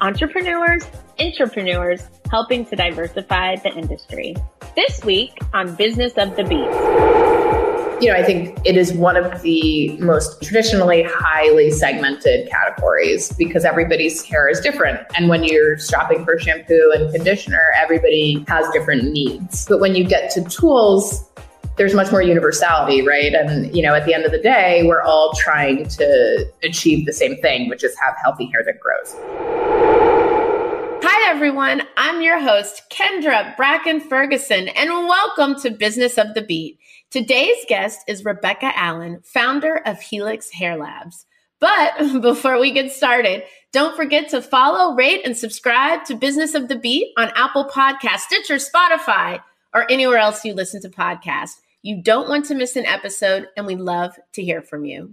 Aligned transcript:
entrepreneurs, 0.00 0.84
entrepreneurs, 1.18 2.02
helping 2.30 2.64
to 2.66 2.76
diversify 2.76 3.56
the 3.56 3.72
industry. 3.76 4.34
This 4.76 5.04
week 5.04 5.38
on 5.52 5.74
Business 5.76 6.12
of 6.16 6.34
the 6.36 6.44
Beat. 6.44 8.02
You 8.02 8.10
know, 8.10 8.18
I 8.18 8.24
think 8.24 8.58
it 8.64 8.76
is 8.76 8.92
one 8.92 9.16
of 9.16 9.42
the 9.42 9.96
most 9.98 10.42
traditionally 10.42 11.04
highly 11.08 11.70
segmented 11.70 12.50
categories 12.50 13.32
because 13.32 13.64
everybody's 13.64 14.22
hair 14.24 14.48
is 14.48 14.60
different. 14.60 15.00
And 15.16 15.28
when 15.28 15.44
you're 15.44 15.78
shopping 15.78 16.24
for 16.24 16.38
shampoo 16.38 16.92
and 16.94 17.14
conditioner, 17.14 17.62
everybody 17.76 18.44
has 18.48 18.66
different 18.72 19.12
needs. 19.12 19.64
But 19.66 19.80
when 19.80 19.94
you 19.94 20.04
get 20.04 20.30
to 20.32 20.42
tools, 20.44 21.30
there's 21.76 21.94
much 21.94 22.10
more 22.10 22.22
universality, 22.22 23.06
right? 23.06 23.32
And, 23.32 23.74
you 23.74 23.82
know, 23.82 23.94
at 23.94 24.04
the 24.06 24.14
end 24.14 24.24
of 24.24 24.32
the 24.32 24.38
day, 24.38 24.82
we're 24.84 25.02
all 25.02 25.32
trying 25.34 25.88
to 25.88 26.46
achieve 26.62 27.06
the 27.06 27.12
same 27.12 27.36
thing, 27.36 27.68
which 27.68 27.84
is 27.84 27.96
have 28.00 28.14
healthy 28.22 28.46
hair 28.46 28.64
that 28.64 28.80
grows. 28.80 29.83
Everyone. 31.44 31.82
I'm 31.98 32.22
your 32.22 32.40
host, 32.40 32.84
Kendra 32.90 33.54
Bracken 33.54 34.00
Ferguson, 34.00 34.68
and 34.68 34.88
welcome 34.88 35.60
to 35.60 35.70
Business 35.70 36.16
of 36.16 36.32
the 36.32 36.40
Beat. 36.40 36.78
Today's 37.10 37.62
guest 37.68 37.98
is 38.08 38.24
Rebecca 38.24 38.72
Allen, 38.74 39.20
founder 39.24 39.82
of 39.84 40.00
Helix 40.00 40.50
Hair 40.50 40.78
Labs. 40.78 41.26
But 41.60 41.98
before 42.22 42.58
we 42.58 42.70
get 42.70 42.92
started, 42.92 43.42
don't 43.74 43.94
forget 43.94 44.30
to 44.30 44.40
follow, 44.40 44.94
rate, 44.94 45.20
and 45.26 45.36
subscribe 45.36 46.06
to 46.06 46.14
Business 46.14 46.54
of 46.54 46.68
the 46.68 46.78
Beat 46.78 47.12
on 47.18 47.30
Apple 47.36 47.66
Podcast, 47.66 48.20
Stitcher, 48.20 48.54
Spotify, 48.54 49.42
or 49.74 49.84
anywhere 49.92 50.16
else 50.16 50.46
you 50.46 50.54
listen 50.54 50.80
to 50.80 50.88
podcasts. 50.88 51.60
You 51.82 52.00
don't 52.00 52.30
want 52.30 52.46
to 52.46 52.54
miss 52.54 52.74
an 52.74 52.86
episode, 52.86 53.48
and 53.54 53.66
we 53.66 53.76
love 53.76 54.18
to 54.32 54.42
hear 54.42 54.62
from 54.62 54.86
you. 54.86 55.12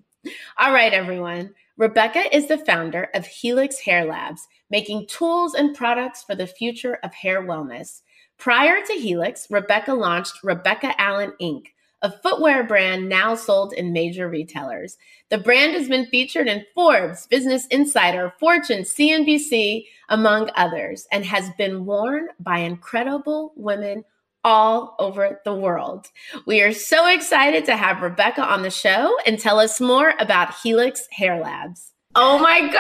All 0.57 0.71
right, 0.71 0.93
everyone. 0.93 1.55
Rebecca 1.75 2.33
is 2.33 2.47
the 2.47 2.57
founder 2.57 3.09
of 3.13 3.25
Helix 3.25 3.79
Hair 3.79 4.05
Labs, 4.05 4.47
making 4.71 5.05
tools 5.05 5.53
and 5.53 5.75
products 5.75 6.23
for 6.23 6.33
the 6.33 6.47
future 6.47 6.97
of 7.03 7.13
hair 7.13 7.43
wellness. 7.43 8.01
Prior 8.37 8.83
to 8.83 8.93
Helix, 8.93 9.45
Rebecca 9.51 9.93
launched 9.93 10.43
Rebecca 10.43 10.99
Allen 10.99 11.33
Inc., 11.39 11.65
a 12.01 12.11
footwear 12.11 12.63
brand 12.63 13.07
now 13.07 13.35
sold 13.35 13.73
in 13.73 13.93
major 13.93 14.27
retailers. 14.27 14.97
The 15.29 15.37
brand 15.37 15.73
has 15.73 15.87
been 15.87 16.07
featured 16.07 16.47
in 16.47 16.65
Forbes, 16.73 17.27
Business 17.27 17.67
Insider, 17.67 18.33
Fortune, 18.39 18.81
CNBC, 18.81 19.85
among 20.09 20.49
others, 20.55 21.07
and 21.11 21.23
has 21.25 21.51
been 21.59 21.85
worn 21.85 22.29
by 22.39 22.59
incredible 22.59 23.53
women 23.55 24.03
all 24.43 24.95
over 24.97 25.41
the 25.45 25.53
world. 25.53 26.07
We 26.47 26.61
are 26.63 26.73
so 26.73 27.07
excited 27.07 27.65
to 27.65 27.77
have 27.77 28.01
Rebecca 28.01 28.41
on 28.41 28.63
the 28.63 28.71
show 28.71 29.15
and 29.27 29.37
tell 29.37 29.59
us 29.59 29.79
more 29.79 30.13
about 30.17 30.55
Helix 30.63 31.07
Hair 31.11 31.41
Labs. 31.41 31.91
Oh 32.13 32.37
my 32.39 32.59
gosh, 32.59 32.71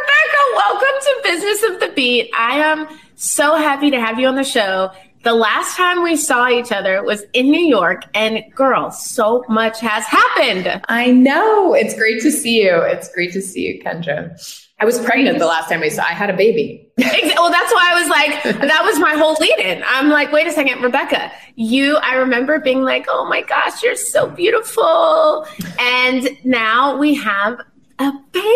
Rebecca, 0.00 0.42
welcome 0.56 1.00
to 1.02 1.20
Business 1.22 1.62
of 1.70 1.80
the 1.80 1.94
Beat. 1.94 2.32
I 2.36 2.58
am 2.58 2.88
so 3.14 3.54
happy 3.54 3.92
to 3.92 4.00
have 4.00 4.18
you 4.18 4.26
on 4.26 4.34
the 4.34 4.42
show. 4.42 4.90
The 5.22 5.34
last 5.34 5.76
time 5.76 6.02
we 6.02 6.16
saw 6.16 6.48
each 6.48 6.72
other 6.72 7.04
was 7.04 7.22
in 7.32 7.48
New 7.52 7.64
York, 7.64 8.02
and 8.12 8.42
girl, 8.56 8.90
so 8.90 9.44
much 9.48 9.78
has 9.78 10.04
happened. 10.04 10.82
I 10.88 11.12
know. 11.12 11.74
It's 11.74 11.94
great 11.94 12.22
to 12.22 12.32
see 12.32 12.60
you. 12.60 12.74
It's 12.74 13.08
great 13.14 13.32
to 13.34 13.40
see 13.40 13.68
you, 13.68 13.80
Kendra. 13.84 14.36
I 14.80 14.84
was 14.84 14.98
pregnant 14.98 15.38
the 15.38 15.46
last 15.46 15.68
time 15.68 15.80
we 15.80 15.88
saw. 15.88 16.02
I 16.02 16.14
had 16.14 16.28
a 16.28 16.36
baby. 16.36 16.84
well, 16.98 17.52
that's 17.52 17.72
why 17.72 17.88
I 17.92 18.00
was 18.00 18.08
like, 18.08 18.42
that 18.62 18.82
was 18.84 18.98
my 18.98 19.14
whole 19.14 19.34
lead 19.34 19.60
in. 19.60 19.84
I'm 19.86 20.08
like, 20.08 20.32
wait 20.32 20.48
a 20.48 20.52
second, 20.52 20.82
Rebecca, 20.82 21.30
you, 21.54 21.98
I 21.98 22.16
remember 22.16 22.58
being 22.58 22.82
like, 22.82 23.06
oh 23.08 23.24
my 23.26 23.42
gosh, 23.42 23.80
you're 23.80 23.94
so 23.94 24.28
beautiful. 24.28 25.46
And 25.78 26.36
now 26.42 26.96
we 26.96 27.14
have 27.14 27.60
a 27.98 28.12
baby, 28.32 28.46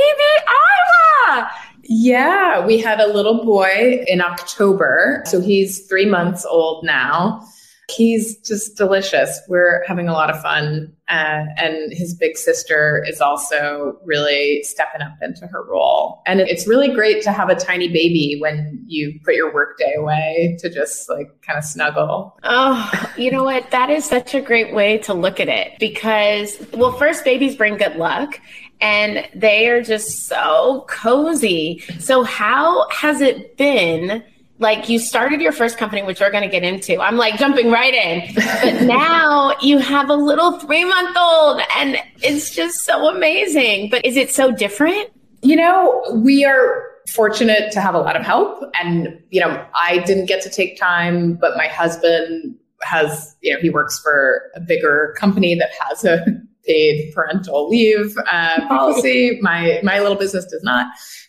Ira. 1.29 1.51
Yeah, 1.89 2.67
we 2.67 2.79
had 2.79 3.01
a 3.01 3.07
little 3.07 3.45
boy 3.45 4.05
in 4.07 4.21
October. 4.21 5.23
So 5.27 5.41
he's 5.41 5.87
three 5.87 6.07
months 6.07 6.45
old 6.45 6.85
now. 6.85 7.47
He's 7.89 8.37
just 8.39 8.77
delicious. 8.77 9.41
We're 9.47 9.85
having 9.87 10.09
a 10.09 10.13
lot 10.13 10.29
of 10.29 10.43
fun. 10.43 10.93
Uh, 11.09 11.45
and 11.57 11.93
his 11.93 12.17
big 12.17 12.37
sister 12.37 13.05
is 13.07 13.21
also 13.21 13.97
really 14.05 14.65
stepping 14.65 15.03
up 15.03 15.17
into 15.23 15.47
her 15.47 15.65
role. 15.65 16.21
And 16.27 16.41
it's 16.41 16.67
really 16.67 16.93
great 16.93 17.23
to 17.23 17.31
have 17.31 17.49
a 17.49 17.55
tiny 17.55 17.87
baby 17.87 18.39
when 18.41 18.83
you 18.89 19.21
put 19.25 19.37
your 19.37 19.55
workday 19.55 19.95
away 19.97 20.57
to 20.59 20.69
just 20.69 21.09
like 21.09 21.29
kind 21.43 21.57
of 21.57 21.65
snuggle. 21.65 22.37
Oh, 22.43 22.91
you 23.17 23.31
know 23.31 23.45
what? 23.45 23.71
That 23.71 23.89
is 23.89 24.05
such 24.05 24.35
a 24.35 24.41
great 24.41 24.75
way 24.75 24.99
to 24.99 25.15
look 25.15 25.39
at 25.39 25.49
it 25.49 25.79
because, 25.79 26.59
well, 26.73 26.91
first, 26.91 27.25
babies 27.25 27.55
bring 27.55 27.77
good 27.77 27.95
luck 27.95 28.41
and 28.81 29.27
they 29.35 29.69
are 29.69 29.83
just 29.83 30.27
so 30.27 30.85
cozy. 30.89 31.83
So, 31.99 32.23
how 32.23 32.89
has 32.91 33.21
it 33.21 33.57
been? 33.57 34.23
like 34.59 34.89
you 34.89 34.99
started 34.99 35.41
your 35.41 35.53
first 35.53 35.77
company, 35.79 36.03
which 36.03 36.21
we're 36.21 36.31
going 36.31 36.43
to 36.43 36.49
get 36.49 36.63
into. 36.63 37.01
I'm 37.01 37.17
like 37.17 37.39
jumping 37.39 37.71
right 37.71 37.93
in. 37.93 38.35
But 38.35 38.83
now 38.87 39.55
you 39.61 39.79
have 39.79 40.09
a 40.09 40.15
little 40.15 40.59
three 40.59 40.85
month 40.85 41.17
old 41.17 41.61
and 41.77 41.99
it's 42.23 42.55
just 42.55 42.81
so 42.81 43.15
amazing. 43.15 43.91
But 43.91 44.05
is 44.05 44.17
it 44.17 44.31
so 44.31 44.51
different? 44.51 45.11
You 45.43 45.57
know, 45.57 46.03
we 46.15 46.45
are 46.45 46.87
fortunate 47.13 47.71
to 47.73 47.81
have 47.81 47.95
a 47.95 47.99
lot 47.99 48.17
of 48.17 48.23
help. 48.23 48.63
And, 48.81 49.21
you 49.31 49.41
know, 49.41 49.65
I 49.75 49.99
didn't 49.99 50.27
get 50.27 50.43
to 50.43 50.51
take 50.51 50.79
time, 50.79 51.35
but 51.35 51.57
my 51.57 51.67
husband 51.69 52.57
has, 52.83 53.37
you 53.43 53.55
know, 53.55 53.61
he 53.61 53.71
works 53.71 54.01
for 54.01 54.51
a 54.55 54.61
bigger 54.61 55.15
company 55.19 55.55
that 55.55 55.71
has 55.81 56.05
a 56.05 56.25
paid 56.67 57.13
parental 57.15 57.69
leave 57.69 58.17
uh, 58.31 58.67
policy. 58.69 59.39
my, 59.41 59.81
my 59.83 60.01
little 60.01 60.17
business 60.17 60.45
does 60.47 60.63
not. 60.63 60.87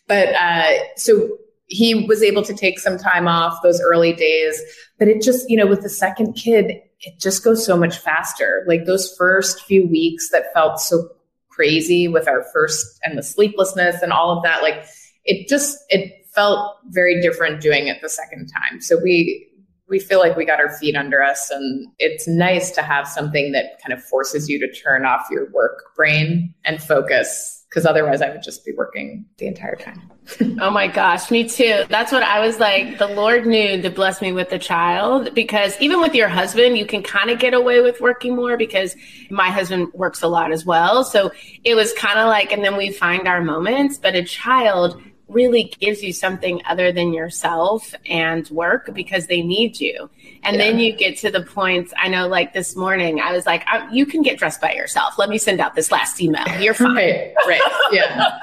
But 0.07 0.29
uh, 0.35 0.73
so 0.95 1.29
he 1.67 2.05
was 2.05 2.23
able 2.23 2.43
to 2.43 2.53
take 2.53 2.79
some 2.79 2.97
time 2.97 3.27
off 3.27 3.61
those 3.61 3.81
early 3.81 4.13
days 4.13 4.61
but 4.97 5.07
it 5.07 5.21
just 5.21 5.49
you 5.49 5.57
know 5.57 5.67
with 5.67 5.81
the 5.81 5.89
second 5.89 6.33
kid 6.33 6.81
it 7.01 7.19
just 7.19 7.43
goes 7.43 7.65
so 7.65 7.77
much 7.77 7.97
faster 7.97 8.63
like 8.67 8.85
those 8.85 9.13
first 9.17 9.61
few 9.65 9.85
weeks 9.87 10.29
that 10.31 10.53
felt 10.53 10.79
so 10.79 11.09
crazy 11.49 12.07
with 12.07 12.27
our 12.27 12.45
first 12.53 12.99
and 13.03 13.17
the 13.17 13.23
sleeplessness 13.23 14.01
and 14.01 14.13
all 14.13 14.35
of 14.35 14.43
that 14.43 14.61
like 14.61 14.85
it 15.25 15.47
just 15.47 15.77
it 15.89 16.25
felt 16.33 16.77
very 16.89 17.21
different 17.21 17.61
doing 17.61 17.87
it 17.87 17.97
the 18.01 18.09
second 18.09 18.47
time 18.47 18.79
so 18.79 18.97
we 19.03 19.45
we 19.89 19.99
feel 19.99 20.19
like 20.19 20.35
we 20.35 20.45
got 20.45 20.59
our 20.59 20.71
feet 20.77 20.95
under 20.95 21.21
us 21.21 21.49
and 21.49 21.87
it's 21.97 22.27
nice 22.27 22.71
to 22.71 22.81
have 22.81 23.07
something 23.07 23.51
that 23.53 23.79
kind 23.85 23.97
of 23.97 24.03
forces 24.03 24.49
you 24.49 24.59
to 24.59 24.71
turn 24.73 25.05
off 25.05 25.27
your 25.31 25.49
work 25.51 25.95
brain 25.95 26.53
and 26.65 26.81
focus 26.81 27.65
because 27.69 27.85
otherwise 27.85 28.21
I 28.21 28.29
would 28.29 28.41
just 28.41 28.65
be 28.65 28.71
working 28.77 29.25
the 29.37 29.47
entire 29.47 29.75
time. 29.75 30.09
oh 30.61 30.71
my 30.71 30.87
gosh, 30.87 31.29
me 31.29 31.47
too. 31.47 31.83
That's 31.89 32.11
what 32.11 32.23
I 32.23 32.39
was 32.39 32.59
like. 32.59 32.97
The 32.97 33.07
Lord 33.07 33.45
knew 33.45 33.81
to 33.81 33.89
bless 33.89 34.21
me 34.21 34.31
with 34.31 34.51
a 34.53 34.59
child 34.59 35.33
because 35.33 35.79
even 35.81 35.99
with 35.99 36.15
your 36.15 36.29
husband, 36.29 36.77
you 36.77 36.85
can 36.85 37.03
kind 37.03 37.29
of 37.29 37.39
get 37.39 37.53
away 37.53 37.81
with 37.81 37.99
working 37.99 38.35
more 38.35 38.57
because 38.57 38.95
my 39.29 39.49
husband 39.49 39.91
works 39.93 40.21
a 40.21 40.27
lot 40.27 40.51
as 40.51 40.65
well. 40.65 41.03
So 41.03 41.31
it 41.63 41.75
was 41.75 41.93
kind 41.93 42.19
of 42.19 42.27
like, 42.27 42.53
and 42.53 42.63
then 42.63 42.77
we 42.77 42.91
find 42.91 43.27
our 43.27 43.41
moments, 43.41 43.97
but 43.97 44.15
a 44.15 44.23
child 44.23 45.01
really 45.29 45.73
gives 45.79 46.01
you 46.01 46.13
something 46.13 46.61
other 46.65 46.91
than 46.91 47.13
yourself 47.13 47.93
and 48.05 48.49
work 48.49 48.93
because 48.93 49.27
they 49.27 49.41
need 49.41 49.79
you. 49.79 50.09
And 50.43 50.55
yeah. 50.55 50.63
then 50.63 50.79
you 50.79 50.95
get 50.95 51.17
to 51.19 51.31
the 51.31 51.41
points. 51.41 51.93
I 51.97 52.07
know, 52.07 52.27
like 52.27 52.53
this 52.53 52.75
morning, 52.75 53.19
I 53.19 53.33
was 53.33 53.45
like, 53.45 53.63
I, 53.67 53.89
"You 53.91 54.05
can 54.05 54.21
get 54.21 54.37
dressed 54.37 54.61
by 54.61 54.71
yourself. 54.73 55.17
Let 55.17 55.29
me 55.29 55.37
send 55.37 55.59
out 55.59 55.75
this 55.75 55.91
last 55.91 56.21
email. 56.21 56.47
You're 56.59 56.73
fine." 56.73 56.95
right, 56.95 57.33
right, 57.47 57.61
yeah, 57.91 58.37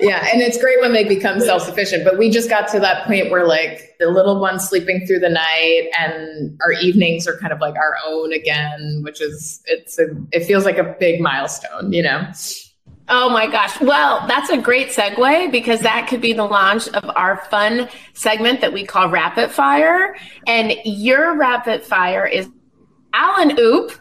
yeah. 0.00 0.28
And 0.32 0.40
it's 0.40 0.58
great 0.58 0.80
when 0.80 0.92
they 0.92 1.04
become 1.04 1.40
self 1.40 1.62
sufficient. 1.62 2.04
But 2.04 2.18
we 2.18 2.30
just 2.30 2.48
got 2.48 2.68
to 2.68 2.80
that 2.80 3.06
point 3.06 3.30
where 3.30 3.46
like 3.46 3.96
the 3.98 4.08
little 4.08 4.40
one's 4.40 4.68
sleeping 4.68 5.06
through 5.06 5.20
the 5.20 5.30
night, 5.30 5.90
and 5.98 6.58
our 6.62 6.72
evenings 6.72 7.26
are 7.26 7.36
kind 7.38 7.52
of 7.52 7.60
like 7.60 7.74
our 7.74 7.96
own 8.06 8.32
again, 8.32 9.00
which 9.02 9.20
is 9.20 9.60
it's 9.66 9.98
a 9.98 10.06
it 10.32 10.44
feels 10.44 10.64
like 10.64 10.78
a 10.78 10.94
big 11.00 11.20
milestone, 11.20 11.92
you 11.92 12.02
know. 12.02 12.22
Oh 13.10 13.30
my 13.30 13.46
gosh. 13.46 13.80
Well, 13.80 14.26
that's 14.26 14.50
a 14.50 14.58
great 14.58 14.88
segue 14.88 15.50
because 15.50 15.80
that 15.80 16.08
could 16.08 16.20
be 16.20 16.34
the 16.34 16.44
launch 16.44 16.88
of 16.88 17.10
our 17.16 17.38
fun 17.50 17.88
segment 18.12 18.60
that 18.60 18.72
we 18.72 18.84
call 18.84 19.08
Rapid 19.08 19.50
Fire. 19.50 20.16
And 20.46 20.74
your 20.84 21.36
rapid 21.36 21.82
fire 21.82 22.26
is 22.26 22.48
Allen 23.14 23.58
Oop, 23.58 23.92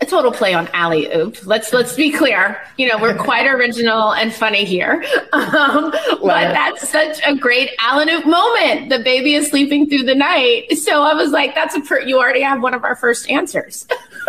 a 0.00 0.06
total 0.06 0.30
play 0.30 0.54
on 0.54 0.68
alley 0.74 1.12
oop. 1.12 1.44
Let's 1.46 1.72
let's 1.72 1.94
be 1.94 2.12
clear. 2.12 2.60
You 2.76 2.88
know, 2.88 2.98
we're 2.98 3.16
quite 3.16 3.46
original 3.52 4.12
and 4.14 4.32
funny 4.32 4.64
here. 4.64 5.04
Um, 5.32 5.90
but 5.90 6.52
that's 6.52 6.88
such 6.88 7.20
a 7.26 7.34
great 7.36 7.70
Allen 7.80 8.08
Oop 8.10 8.26
moment. 8.26 8.90
The 8.90 9.00
baby 9.00 9.34
is 9.34 9.48
sleeping 9.48 9.88
through 9.88 10.04
the 10.04 10.14
night. 10.14 10.72
So 10.78 11.02
I 11.02 11.14
was 11.14 11.30
like, 11.30 11.54
that's 11.54 11.74
a 11.74 11.80
per- 11.80 12.00
you 12.02 12.18
already 12.18 12.42
have 12.42 12.62
one 12.62 12.74
of 12.74 12.84
our 12.84 12.96
first 12.96 13.28
answers. 13.30 13.86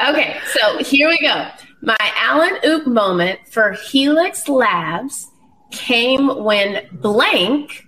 okay, 0.00 0.38
so 0.52 0.78
here 0.78 1.08
we 1.08 1.18
go. 1.20 1.48
My 1.80 1.96
Allen 2.16 2.58
Oop 2.66 2.86
moment 2.86 3.40
for 3.48 3.72
Helix 3.72 4.48
Labs 4.48 5.28
came 5.70 6.42
when 6.42 6.86
blank 6.92 7.84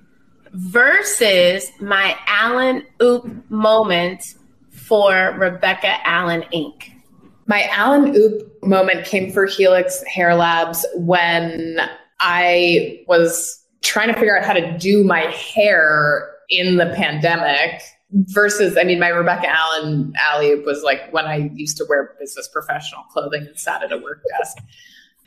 versus 0.53 1.71
my 1.81 2.17
Allen 2.27 2.85
Oop 3.03 3.51
moment 3.51 4.23
for 4.71 5.35
Rebecca 5.39 5.97
Allen 6.09 6.45
Inc. 6.55 6.91
My 7.47 7.65
Allen 7.73 8.15
Oop 8.15 8.63
moment 8.63 9.05
came 9.07 9.33
for 9.33 9.47
Helix 9.47 10.03
Hair 10.05 10.37
Labs 10.37 10.87
when 10.95 11.81
I 12.21 13.03
was 13.09 13.65
trying 13.83 14.09
to 14.09 14.15
figure 14.15 14.39
out 14.39 14.45
how 14.45 14.53
to 14.53 14.79
do 14.79 15.03
my 15.03 15.23
hair 15.23 16.31
in 16.49 16.77
the 16.77 16.93
pandemic 16.97 17.83
versus 18.13 18.77
i 18.77 18.83
mean 18.83 18.99
my 18.99 19.09
rebecca 19.09 19.49
allen 19.49 20.13
alley 20.19 20.55
was 20.61 20.83
like 20.83 21.13
when 21.13 21.27
i 21.27 21.51
used 21.55 21.77
to 21.77 21.85
wear 21.89 22.17
business 22.19 22.49
professional 22.49 23.03
clothing 23.05 23.47
and 23.47 23.59
sat 23.59 23.83
at 23.83 23.93
a 23.93 23.99
work 23.99 24.23
desk. 24.39 24.59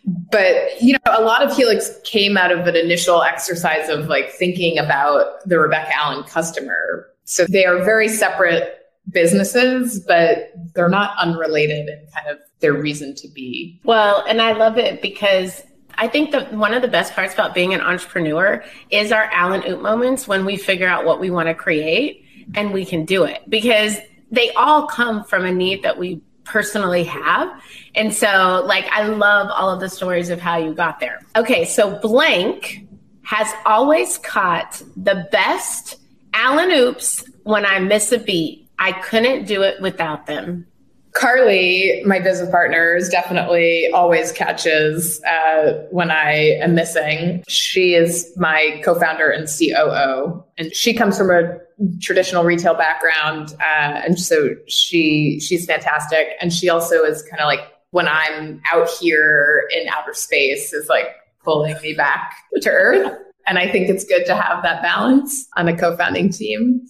But 0.05 0.81
you 0.81 0.93
know 0.93 0.99
a 1.17 1.21
lot 1.21 1.43
of 1.43 1.55
helix 1.55 1.91
came 2.03 2.37
out 2.37 2.51
of 2.51 2.67
an 2.67 2.75
initial 2.75 3.23
exercise 3.23 3.89
of 3.89 4.07
like 4.07 4.31
thinking 4.31 4.77
about 4.77 5.47
the 5.47 5.59
rebecca 5.59 5.91
allen 5.95 6.23
customer. 6.23 7.07
So 7.25 7.45
they 7.45 7.65
are 7.65 7.83
very 7.83 8.09
separate 8.09 8.79
businesses 9.11 9.99
but 9.99 10.51
they're 10.75 10.89
not 10.89 11.17
unrelated 11.17 11.87
in 11.87 12.07
kind 12.13 12.27
of 12.29 12.39
their 12.59 12.73
reason 12.73 13.15
to 13.15 13.27
be. 13.29 13.79
Well 13.83 14.23
and 14.27 14.41
i 14.41 14.51
love 14.53 14.77
it 14.77 15.01
because 15.01 15.63
I 15.95 16.07
think 16.07 16.31
that 16.31 16.51
one 16.53 16.73
of 16.73 16.81
the 16.81 16.87
best 16.87 17.13
parts 17.13 17.35
about 17.35 17.53
being 17.53 17.73
an 17.73 17.79
entrepreneur 17.79 18.63
is 18.89 19.11
our 19.11 19.25
Allen 19.25 19.63
Oop 19.69 19.79
moments 19.79 20.27
when 20.27 20.43
we 20.43 20.57
figure 20.57 20.87
out 20.87 21.05
what 21.05 21.19
we 21.19 21.29
want 21.29 21.49
to 21.49 21.53
create 21.53 22.22
and 22.55 22.73
we 22.73 22.85
can 22.85 23.05
do 23.05 23.23
it 23.23 23.41
because 23.49 23.97
they 24.31 24.51
all 24.53 24.87
come 24.87 25.23
from 25.23 25.45
a 25.45 25.51
need 25.51 25.83
that 25.83 25.97
we 25.97 26.21
personally 26.43 27.03
have. 27.03 27.61
And 27.95 28.13
so, 28.13 28.63
like, 28.65 28.85
I 28.91 29.07
love 29.07 29.49
all 29.51 29.69
of 29.69 29.79
the 29.79 29.89
stories 29.89 30.29
of 30.29 30.41
how 30.41 30.57
you 30.57 30.73
got 30.73 30.99
there. 30.99 31.21
Okay, 31.35 31.65
so 31.65 31.99
blank 31.99 32.87
has 33.23 33.47
always 33.65 34.17
caught 34.17 34.81
the 34.97 35.27
best 35.31 35.95
Allen 36.33 36.71
Oops 36.71 37.23
when 37.43 37.65
I 37.65 37.79
miss 37.79 38.11
a 38.11 38.19
beat. 38.19 38.67
I 38.79 38.91
couldn't 38.91 39.45
do 39.45 39.61
it 39.61 39.81
without 39.81 40.25
them. 40.25 40.67
Carly, 41.13 42.01
my 42.05 42.19
business 42.19 42.49
partner, 42.49 42.95
is 42.95 43.07
definitely 43.07 43.89
always 43.91 44.31
catches 44.31 45.23
uh, 45.23 45.85
when 45.91 46.09
I 46.09 46.57
am 46.59 46.73
missing. 46.73 47.43
She 47.47 47.93
is 47.93 48.31
my 48.35 48.81
co 48.83 48.99
founder 48.99 49.29
and 49.29 49.47
COO, 49.47 50.43
and 50.57 50.73
she 50.75 50.93
comes 50.93 51.17
from 51.17 51.29
a 51.29 51.57
traditional 52.01 52.43
retail 52.43 52.73
background, 52.73 53.53
uh, 53.59 54.01
and 54.05 54.19
so 54.19 54.55
she 54.67 55.39
she's 55.39 55.65
fantastic. 55.65 56.29
And 56.41 56.51
she 56.51 56.69
also 56.69 57.03
is 57.03 57.21
kind 57.23 57.41
of 57.41 57.45
like 57.45 57.61
when 57.91 58.07
I'm 58.07 58.59
out 58.73 58.89
here 58.89 59.69
in 59.75 59.87
outer 59.89 60.13
space, 60.13 60.73
is 60.73 60.89
like 60.89 61.15
pulling 61.43 61.75
me 61.83 61.93
back 61.93 62.35
to 62.61 62.69
earth. 62.69 63.15
And 63.45 63.59
I 63.59 63.69
think 63.69 63.89
it's 63.89 64.03
good 64.03 64.25
to 64.25 64.35
have 64.35 64.63
that 64.63 64.81
balance 64.81 65.47
on 65.57 65.67
a 65.67 65.77
co-founding 65.77 66.31
team. 66.31 66.81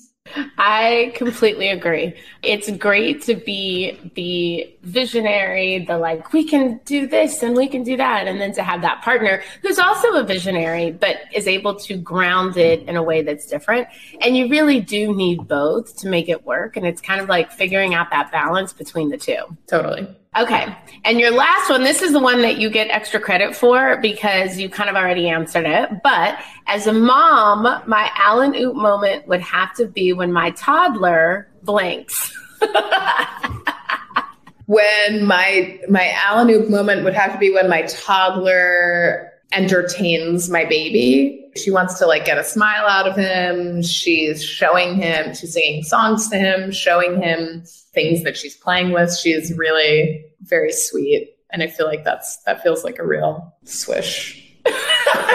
I 0.57 1.11
completely 1.15 1.69
agree. 1.69 2.15
It's 2.41 2.71
great 2.71 3.21
to 3.23 3.35
be 3.35 4.11
the 4.15 4.73
visionary, 4.83 5.85
the 5.85 5.97
like, 5.97 6.31
we 6.31 6.45
can 6.47 6.79
do 6.85 7.05
this 7.07 7.43
and 7.43 7.55
we 7.55 7.67
can 7.67 7.83
do 7.83 7.97
that. 7.97 8.27
And 8.27 8.39
then 8.39 8.53
to 8.53 8.63
have 8.63 8.81
that 8.81 9.01
partner 9.01 9.43
who's 9.61 9.77
also 9.77 10.15
a 10.15 10.23
visionary, 10.23 10.91
but 10.91 11.17
is 11.33 11.47
able 11.47 11.75
to 11.75 11.97
ground 11.97 12.57
it 12.57 12.87
in 12.87 12.95
a 12.95 13.03
way 13.03 13.21
that's 13.21 13.45
different. 13.45 13.87
And 14.21 14.37
you 14.37 14.47
really 14.47 14.79
do 14.79 15.13
need 15.13 15.47
both 15.47 15.97
to 15.97 16.07
make 16.07 16.29
it 16.29 16.45
work. 16.45 16.77
And 16.77 16.85
it's 16.85 17.01
kind 17.01 17.19
of 17.19 17.29
like 17.29 17.51
figuring 17.51 17.93
out 17.93 18.09
that 18.11 18.31
balance 18.31 18.73
between 18.73 19.09
the 19.09 19.17
two. 19.17 19.41
Totally. 19.67 20.07
Okay. 20.35 20.75
And 21.06 21.19
your 21.19 21.31
last 21.31 21.69
one, 21.69 21.83
this 21.83 22.01
is 22.01 22.12
the 22.12 22.19
one 22.19 22.41
that 22.41 22.57
you 22.57 22.69
get 22.69 22.89
extra 22.89 23.19
credit 23.19 23.56
for 23.56 23.97
because 23.97 24.57
you 24.57 24.68
kind 24.68 24.89
of 24.89 24.95
already 24.95 25.30
answered 25.30 25.65
it. 25.65 26.01
But 26.03 26.39
as 26.65 26.88
a 26.88 26.94
mom, 26.94 27.63
my 27.85 28.09
Allen 28.15 28.56
Oop 28.56 28.75
moment 28.75 29.27
would 29.27 29.41
have 29.41 29.75
to 29.75 29.85
be 29.85 30.12
when 30.13 30.33
my 30.33 30.50
toddler 30.51 31.47
blinks. 31.62 32.35
when 34.65 35.25
my 35.25 35.80
my 35.89 36.12
Allen 36.15 36.50
Oop 36.50 36.69
moment 36.69 37.03
would 37.03 37.13
have 37.13 37.33
to 37.33 37.38
be 37.38 37.51
when 37.51 37.69
my 37.69 37.83
toddler 37.83 39.30
entertains 39.51 40.50
my 40.50 40.65
baby. 40.65 41.51
She 41.56 41.69
wants 41.69 42.00
to 42.00 42.07
like 42.07 42.25
get 42.25 42.39
a 42.39 42.44
smile 42.44 42.88
out 42.88 43.07
of 43.07 43.15
him. 43.15 43.83
She's 43.83 44.44
showing 44.44 44.95
him, 44.95 45.35
she's 45.35 45.53
singing 45.53 45.83
songs 45.83 46.27
to 46.30 46.38
him, 46.38 46.71
showing 46.71 47.21
him 47.21 47.65
things 47.94 48.24
that 48.24 48.36
she's 48.38 48.56
playing 48.56 48.92
with. 48.92 49.16
She 49.18 49.31
is 49.31 49.54
really 49.57 50.25
very 50.42 50.72
sweet. 50.72 51.38
And 51.51 51.62
I 51.62 51.68
feel 51.68 51.86
like 51.86 52.04
that's 52.04 52.38
that 52.44 52.63
feels 52.63 52.84
like 52.84 53.00
a 53.00 53.06
real 53.06 53.54
swish. 53.63 54.54
I 54.66 55.25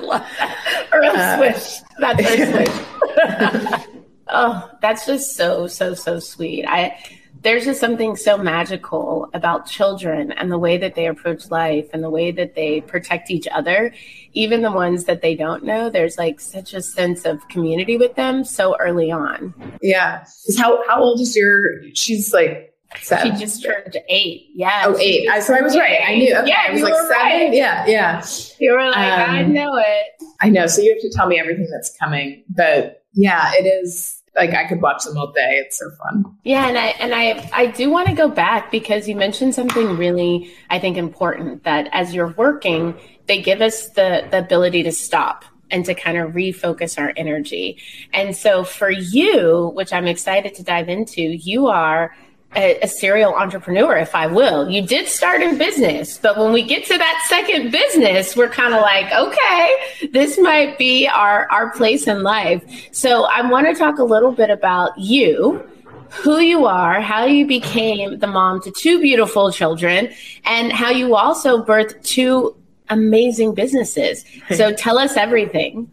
love 0.00 0.26
that. 0.38 0.88
A 0.92 1.00
real 1.00 1.12
uh, 1.14 1.36
swish. 1.36 1.80
That's 1.98 2.20
a 2.20 2.46
swish. 2.52 3.86
oh, 4.28 4.70
that's 4.80 5.04
just 5.06 5.36
so, 5.36 5.66
so, 5.66 5.94
so 5.94 6.18
sweet. 6.20 6.64
I 6.66 6.96
there's 7.42 7.66
just 7.66 7.78
something 7.78 8.16
so 8.16 8.38
magical 8.38 9.28
about 9.34 9.66
children 9.66 10.32
and 10.32 10.50
the 10.50 10.58
way 10.58 10.78
that 10.78 10.94
they 10.94 11.06
approach 11.06 11.50
life 11.50 11.90
and 11.92 12.02
the 12.02 12.08
way 12.08 12.30
that 12.32 12.54
they 12.54 12.80
protect 12.80 13.30
each 13.30 13.46
other 13.48 13.92
even 14.34 14.62
the 14.62 14.72
ones 14.72 15.04
that 15.04 15.22
they 15.22 15.34
don't 15.34 15.64
know 15.64 15.88
there's 15.88 16.18
like 16.18 16.40
such 16.40 16.74
a 16.74 16.82
sense 16.82 17.24
of 17.24 17.46
community 17.48 17.96
with 17.96 18.14
them 18.14 18.44
so 18.44 18.76
early 18.78 19.10
on 19.10 19.54
yeah 19.82 20.24
how, 20.58 20.86
how 20.88 21.02
old 21.02 21.20
is 21.20 21.36
your 21.36 21.60
she's 21.94 22.32
like 22.32 22.70
Seven. 23.02 23.32
She 23.32 23.44
just 23.44 23.62
turned 23.62 23.96
eight. 24.08 24.50
Yeah. 24.54 24.84
Oh, 24.86 24.96
eight. 24.98 25.28
I, 25.28 25.40
so 25.40 25.54
I 25.54 25.62
was 25.62 25.76
right. 25.76 25.98
I 26.06 26.14
knew. 26.14 26.36
Okay. 26.36 26.48
Yeah, 26.48 26.66
I 26.68 26.72
was 26.72 26.82
like 26.82 26.94
seven. 26.94 27.10
Right. 27.10 27.52
Yeah. 27.52 27.86
Yeah. 27.86 28.24
You 28.60 28.72
were 28.72 28.84
like, 28.88 28.96
um, 28.96 29.30
I 29.30 29.42
know 29.42 29.76
it. 29.76 30.22
I 30.40 30.48
know. 30.48 30.66
So 30.66 30.80
you 30.80 30.92
have 30.94 31.02
to 31.02 31.10
tell 31.10 31.26
me 31.26 31.38
everything 31.38 31.68
that's 31.72 31.96
coming. 31.98 32.44
But 32.48 33.02
yeah, 33.12 33.52
it 33.54 33.64
is 33.64 34.22
like 34.36 34.50
I 34.50 34.64
could 34.66 34.82
watch 34.82 35.04
them 35.04 35.16
all 35.16 35.32
day. 35.32 35.62
It's 35.64 35.78
so 35.78 35.90
fun. 35.90 36.24
Yeah, 36.42 36.68
and 36.68 36.76
I 36.76 36.86
and 36.98 37.14
I 37.14 37.50
I 37.52 37.66
do 37.66 37.90
want 37.90 38.08
to 38.08 38.14
go 38.14 38.28
back 38.28 38.70
because 38.70 39.08
you 39.08 39.16
mentioned 39.16 39.54
something 39.54 39.96
really 39.96 40.52
I 40.70 40.78
think 40.78 40.96
important 40.96 41.64
that 41.64 41.88
as 41.92 42.14
you're 42.14 42.34
working, 42.36 42.94
they 43.26 43.40
give 43.40 43.60
us 43.60 43.88
the 43.90 44.26
the 44.30 44.38
ability 44.38 44.82
to 44.84 44.92
stop 44.92 45.44
and 45.70 45.84
to 45.86 45.94
kind 45.94 46.18
of 46.18 46.32
refocus 46.32 46.98
our 46.98 47.12
energy. 47.16 47.78
And 48.12 48.36
so 48.36 48.64
for 48.64 48.90
you, 48.90 49.72
which 49.74 49.92
I'm 49.92 50.06
excited 50.06 50.54
to 50.54 50.62
dive 50.62 50.88
into, 50.88 51.22
you 51.22 51.68
are 51.68 52.14
a, 52.56 52.78
a, 52.80 52.88
serial 52.88 53.34
entrepreneur, 53.34 53.96
if 53.96 54.14
I 54.14 54.26
will. 54.26 54.68
You 54.68 54.86
did 54.86 55.08
start 55.08 55.42
in 55.42 55.58
business, 55.58 56.18
but 56.18 56.38
when 56.38 56.52
we 56.52 56.62
get 56.62 56.84
to 56.86 56.98
that 56.98 57.26
second 57.28 57.70
business, 57.70 58.36
we're 58.36 58.48
kind 58.48 58.74
of 58.74 58.80
like, 58.80 59.12
okay, 59.12 60.08
this 60.12 60.38
might 60.38 60.78
be 60.78 61.08
our, 61.08 61.50
our 61.50 61.70
place 61.70 62.06
in 62.06 62.22
life. 62.22 62.62
So 62.92 63.24
I 63.24 63.48
want 63.48 63.66
to 63.66 63.74
talk 63.74 63.98
a 63.98 64.04
little 64.04 64.32
bit 64.32 64.50
about 64.50 64.98
you, 64.98 65.68
who 66.10 66.38
you 66.38 66.66
are, 66.66 67.00
how 67.00 67.24
you 67.24 67.46
became 67.46 68.18
the 68.18 68.26
mom 68.26 68.62
to 68.62 68.72
two 68.78 69.00
beautiful 69.00 69.50
children, 69.50 70.10
and 70.44 70.72
how 70.72 70.90
you 70.90 71.16
also 71.16 71.64
birthed 71.64 72.02
two 72.02 72.56
amazing 72.88 73.54
businesses. 73.54 74.24
So 74.50 74.72
tell 74.72 74.98
us 74.98 75.16
everything. 75.16 75.90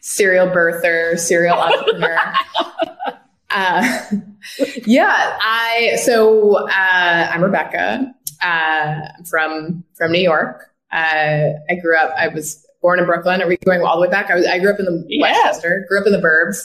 Serial 0.00 0.46
birther, 0.48 1.18
serial 1.18 1.56
entrepreneur. 1.56 2.18
Uh, 3.54 4.04
yeah, 4.86 5.38
I 5.40 5.96
so 6.02 6.68
uh, 6.68 7.30
I'm 7.32 7.42
Rebecca. 7.42 8.12
Uh, 8.42 9.00
I'm 9.16 9.24
from 9.24 9.84
from 9.96 10.12
New 10.12 10.20
York. 10.20 10.74
Uh, 10.92 11.50
I 11.68 11.74
grew 11.82 11.96
up, 11.96 12.12
I 12.16 12.28
was 12.28 12.64
born 12.80 13.00
in 13.00 13.06
Brooklyn. 13.06 13.42
Are 13.42 13.48
we 13.48 13.56
going 13.64 13.82
all 13.82 13.96
the 13.96 14.02
way 14.02 14.10
back? 14.10 14.30
I, 14.30 14.36
was, 14.36 14.46
I 14.46 14.58
grew 14.60 14.72
up 14.72 14.78
in 14.78 14.84
the 14.84 15.04
Yeah. 15.08 15.22
Westchester, 15.22 15.84
grew 15.88 16.00
up 16.00 16.06
in 16.06 16.12
the 16.12 16.18
burbs. 16.20 16.58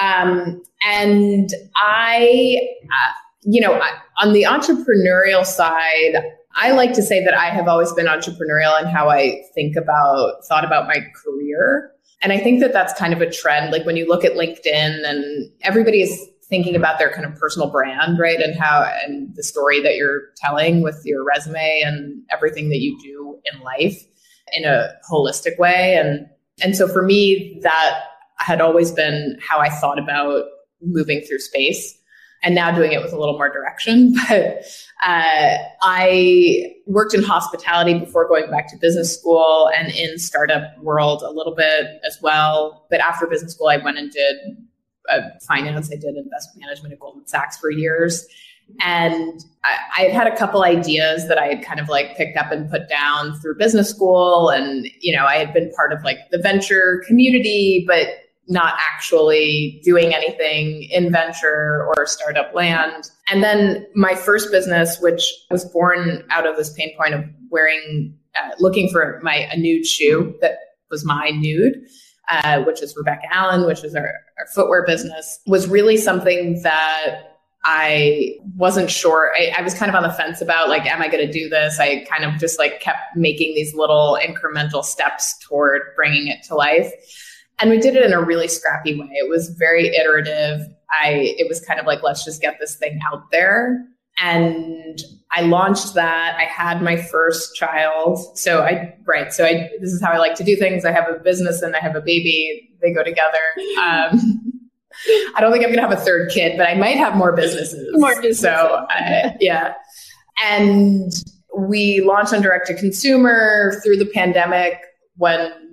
Um, 0.00 0.62
and 0.84 1.50
I, 1.76 2.58
uh, 2.82 3.12
you 3.42 3.60
know, 3.60 3.74
I, 3.74 3.92
on 4.20 4.34
the 4.34 4.42
entrepreneurial 4.42 5.46
side, 5.46 6.22
I 6.54 6.72
like 6.72 6.92
to 6.94 7.02
say 7.02 7.24
that 7.24 7.32
I 7.32 7.46
have 7.46 7.66
always 7.66 7.92
been 7.92 8.06
entrepreneurial 8.06 8.78
in 8.82 8.88
how 8.88 9.08
I 9.08 9.42
think 9.54 9.76
about, 9.76 10.44
thought 10.46 10.64
about 10.64 10.86
my 10.86 10.96
career. 11.24 11.91
And 12.22 12.32
I 12.32 12.38
think 12.38 12.60
that 12.60 12.72
that's 12.72 12.92
kind 12.94 13.12
of 13.12 13.20
a 13.20 13.30
trend. 13.30 13.72
Like 13.72 13.84
when 13.84 13.96
you 13.96 14.08
look 14.08 14.24
at 14.24 14.32
LinkedIn 14.32 15.08
and 15.08 15.50
everybody 15.62 16.02
is 16.02 16.28
thinking 16.44 16.76
about 16.76 16.98
their 16.98 17.10
kind 17.10 17.26
of 17.26 17.34
personal 17.34 17.70
brand, 17.70 18.18
right? 18.18 18.38
And 18.38 18.54
how, 18.58 18.88
and 19.04 19.34
the 19.34 19.42
story 19.42 19.80
that 19.82 19.96
you're 19.96 20.22
telling 20.36 20.82
with 20.82 21.00
your 21.04 21.24
resume 21.24 21.82
and 21.84 22.22
everything 22.30 22.68
that 22.68 22.78
you 22.78 22.98
do 23.02 23.38
in 23.52 23.60
life 23.60 24.04
in 24.52 24.64
a 24.64 24.92
holistic 25.10 25.58
way. 25.58 25.96
And, 25.96 26.26
and 26.62 26.76
so 26.76 26.86
for 26.86 27.02
me, 27.02 27.58
that 27.62 28.02
had 28.38 28.60
always 28.60 28.92
been 28.92 29.38
how 29.40 29.58
I 29.58 29.70
thought 29.70 29.98
about 29.98 30.44
moving 30.80 31.22
through 31.22 31.38
space 31.38 31.98
and 32.42 32.54
now 32.54 32.74
doing 32.74 32.92
it 32.92 33.00
with 33.00 33.12
a 33.12 33.18
little 33.18 33.36
more 33.36 33.48
direction. 33.48 34.14
But 34.28 34.64
uh, 35.04 35.56
I 35.82 36.74
worked 36.86 37.12
in 37.12 37.22
hospitality 37.22 37.98
before 37.98 38.28
going 38.28 38.48
back 38.50 38.68
to 38.68 38.76
business 38.76 39.18
school 39.18 39.68
and 39.76 39.90
in 39.92 40.18
startup 40.18 40.78
world 40.78 41.22
a 41.22 41.30
little 41.30 41.54
bit 41.54 42.00
as 42.06 42.18
well. 42.22 42.86
But 42.88 43.00
after 43.00 43.26
business 43.26 43.54
school, 43.54 43.68
I 43.68 43.78
went 43.78 43.98
and 43.98 44.12
did 44.12 44.36
uh, 45.08 45.20
finance. 45.46 45.90
I 45.92 45.96
did 45.96 46.16
investment 46.16 46.60
management 46.60 46.92
at 46.92 47.00
Goldman 47.00 47.26
Sachs 47.26 47.58
for 47.58 47.70
years. 47.70 48.26
And 48.80 49.44
I, 49.64 49.76
I 49.98 50.00
had 50.02 50.12
had 50.12 50.26
a 50.32 50.36
couple 50.36 50.62
ideas 50.62 51.28
that 51.28 51.36
I 51.38 51.46
had 51.46 51.64
kind 51.64 51.80
of 51.80 51.88
like 51.88 52.16
picked 52.16 52.36
up 52.36 52.52
and 52.52 52.70
put 52.70 52.88
down 52.88 53.38
through 53.40 53.56
business 53.56 53.90
school. 53.90 54.50
And, 54.50 54.88
you 55.00 55.14
know, 55.14 55.26
I 55.26 55.36
had 55.36 55.52
been 55.52 55.70
part 55.72 55.92
of 55.92 56.02
like 56.04 56.18
the 56.30 56.38
venture 56.38 57.02
community, 57.06 57.84
but 57.86 58.06
not 58.48 58.74
actually 58.78 59.80
doing 59.84 60.14
anything 60.14 60.82
in 60.90 61.12
venture 61.12 61.86
or 61.96 62.06
startup 62.06 62.54
land. 62.54 63.10
And 63.30 63.42
then 63.42 63.86
my 63.94 64.14
first 64.14 64.50
business, 64.50 64.98
which 65.00 65.32
was 65.50 65.64
born 65.64 66.24
out 66.30 66.46
of 66.46 66.56
this 66.56 66.72
pain 66.72 66.96
point 66.96 67.14
of 67.14 67.24
wearing, 67.50 68.16
uh, 68.36 68.50
looking 68.58 68.90
for 68.90 69.20
my 69.22 69.48
a 69.50 69.56
nude 69.56 69.86
shoe 69.86 70.34
that 70.40 70.58
was 70.90 71.04
my 71.04 71.30
nude, 71.30 71.74
uh, 72.30 72.62
which 72.62 72.82
is 72.82 72.96
Rebecca 72.96 73.26
Allen, 73.32 73.66
which 73.66 73.84
is 73.84 73.94
our, 73.94 74.12
our 74.38 74.46
footwear 74.54 74.84
business, 74.86 75.40
was 75.46 75.68
really 75.68 75.96
something 75.96 76.62
that 76.62 77.28
I 77.64 78.38
wasn't 78.56 78.90
sure. 78.90 79.32
I, 79.36 79.54
I 79.56 79.62
was 79.62 79.72
kind 79.72 79.88
of 79.88 79.94
on 79.94 80.02
the 80.02 80.12
fence 80.12 80.40
about 80.40 80.68
like, 80.68 80.84
am 80.84 81.00
I 81.00 81.08
going 81.08 81.24
to 81.24 81.32
do 81.32 81.48
this? 81.48 81.78
I 81.78 82.04
kind 82.10 82.24
of 82.24 82.40
just 82.40 82.58
like 82.58 82.80
kept 82.80 83.16
making 83.16 83.54
these 83.54 83.72
little 83.72 84.18
incremental 84.20 84.84
steps 84.84 85.38
toward 85.38 85.82
bringing 85.94 86.26
it 86.26 86.42
to 86.44 86.56
life. 86.56 86.92
And 87.62 87.70
we 87.70 87.78
did 87.78 87.94
it 87.94 88.04
in 88.04 88.12
a 88.12 88.20
really 88.20 88.48
scrappy 88.48 88.98
way. 88.98 89.06
It 89.12 89.30
was 89.30 89.50
very 89.50 89.94
iterative. 89.94 90.66
I, 90.90 91.32
it 91.38 91.48
was 91.48 91.64
kind 91.64 91.78
of 91.78 91.86
like, 91.86 92.02
let's 92.02 92.24
just 92.24 92.42
get 92.42 92.56
this 92.58 92.74
thing 92.74 92.98
out 93.10 93.30
there. 93.30 93.86
And 94.18 95.00
I 95.30 95.42
launched 95.42 95.94
that. 95.94 96.36
I 96.36 96.42
had 96.42 96.82
my 96.82 96.96
first 96.96 97.54
child. 97.54 98.36
So 98.36 98.62
I, 98.62 98.96
right. 99.06 99.32
So 99.32 99.44
I, 99.44 99.70
this 99.80 99.92
is 99.92 100.02
how 100.02 100.10
I 100.10 100.18
like 100.18 100.34
to 100.34 100.44
do 100.44 100.56
things. 100.56 100.84
I 100.84 100.90
have 100.90 101.08
a 101.08 101.20
business 101.20 101.62
and 101.62 101.76
I 101.76 101.78
have 101.78 101.94
a 101.94 102.00
baby. 102.00 102.68
They 102.82 102.92
go 102.92 103.04
together. 103.04 103.38
Um, 103.80 104.60
I 105.34 105.40
don't 105.40 105.50
think 105.50 105.64
I'm 105.64 105.70
going 105.70 105.82
to 105.82 105.88
have 105.88 105.98
a 105.98 106.04
third 106.04 106.30
kid, 106.30 106.58
but 106.58 106.68
I 106.68 106.74
might 106.74 106.98
have 106.98 107.16
more 107.16 107.34
businesses. 107.34 107.88
More 107.92 108.14
businesses. 108.16 108.40
So 108.40 108.86
I, 108.90 109.34
yeah. 109.40 109.72
And 110.44 111.10
we 111.56 112.02
launched 112.02 112.34
on 112.34 112.42
direct 112.42 112.66
to 112.66 112.74
consumer 112.74 113.80
through 113.82 113.96
the 113.96 114.04
pandemic 114.04 114.78
when 115.16 115.71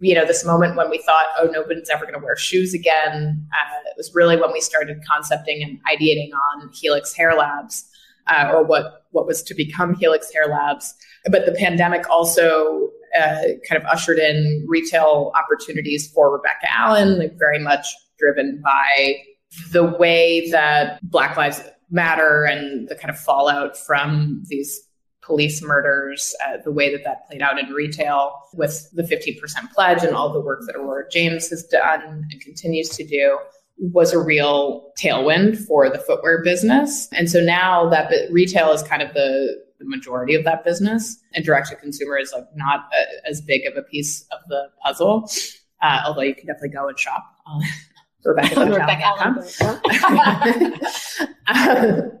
you 0.00 0.14
know 0.14 0.26
this 0.26 0.44
moment 0.44 0.76
when 0.76 0.90
we 0.90 0.98
thought 0.98 1.26
oh 1.38 1.48
nobody's 1.50 1.88
ever 1.88 2.04
going 2.04 2.18
to 2.18 2.24
wear 2.24 2.36
shoes 2.36 2.74
again. 2.74 3.46
Uh, 3.52 3.78
it 3.86 3.94
was 3.96 4.14
really 4.14 4.36
when 4.36 4.52
we 4.52 4.60
started 4.60 4.98
concepting 5.10 5.62
and 5.62 5.78
ideating 5.84 6.30
on 6.32 6.70
helix 6.72 7.14
hair 7.14 7.34
labs 7.34 7.88
uh, 8.26 8.50
or 8.52 8.64
what 8.64 9.04
what 9.10 9.26
was 9.26 9.42
to 9.42 9.54
become 9.54 9.94
helix 9.94 10.32
hair 10.32 10.46
labs. 10.46 10.94
But 11.30 11.46
the 11.46 11.52
pandemic 11.52 12.08
also 12.08 12.90
uh, 13.18 13.42
kind 13.68 13.82
of 13.82 13.84
ushered 13.86 14.18
in 14.18 14.64
retail 14.68 15.32
opportunities 15.34 16.10
for 16.10 16.32
rebecca 16.32 16.70
allen 16.70 17.18
like 17.18 17.38
very 17.38 17.58
much 17.58 17.86
driven 18.18 18.60
by 18.62 19.16
the 19.72 19.84
way 19.84 20.50
that 20.50 20.98
black 21.02 21.36
lives 21.36 21.62
matter 21.90 22.44
and 22.44 22.88
the 22.88 22.94
kind 22.94 23.10
of 23.10 23.18
fallout 23.18 23.76
from 23.76 24.42
these 24.48 24.85
police 25.26 25.60
murders, 25.60 26.34
uh, 26.46 26.58
the 26.64 26.70
way 26.70 26.90
that 26.90 27.02
that 27.04 27.26
played 27.26 27.42
out 27.42 27.58
in 27.58 27.68
retail 27.70 28.32
with 28.54 28.88
the 28.92 29.02
15% 29.02 29.38
pledge 29.74 30.04
and 30.04 30.14
all 30.14 30.32
the 30.32 30.40
work 30.40 30.60
that 30.66 30.76
Aurora 30.76 31.04
James 31.10 31.50
has 31.50 31.64
done 31.64 32.26
and 32.30 32.40
continues 32.40 32.88
to 32.90 33.04
do 33.04 33.36
was 33.78 34.12
a 34.12 34.18
real 34.18 34.92
tailwind 34.98 35.58
for 35.66 35.90
the 35.90 35.98
footwear 35.98 36.42
business. 36.42 37.08
And 37.12 37.30
so 37.30 37.40
now 37.40 37.90
that 37.90 38.10
retail 38.30 38.72
is 38.72 38.82
kind 38.82 39.02
of 39.02 39.12
the, 39.12 39.54
the 39.78 39.84
majority 39.84 40.34
of 40.34 40.44
that 40.44 40.64
business 40.64 41.18
and 41.34 41.44
direct 41.44 41.68
to 41.68 41.76
consumer 41.76 42.16
is 42.16 42.32
like 42.32 42.46
not 42.54 42.88
a, 42.94 43.28
as 43.28 43.42
big 43.42 43.66
of 43.66 43.76
a 43.76 43.82
piece 43.82 44.22
of 44.32 44.38
the 44.48 44.70
puzzle. 44.82 45.30
Uh, 45.82 46.00
although 46.06 46.22
you 46.22 46.34
can 46.34 46.46
definitely 46.46 46.70
go 46.70 46.88
and 46.88 46.98
shop 46.98 47.22
on 47.46 47.62
Rebecca.com. 48.24 49.38
um, 51.46 52.12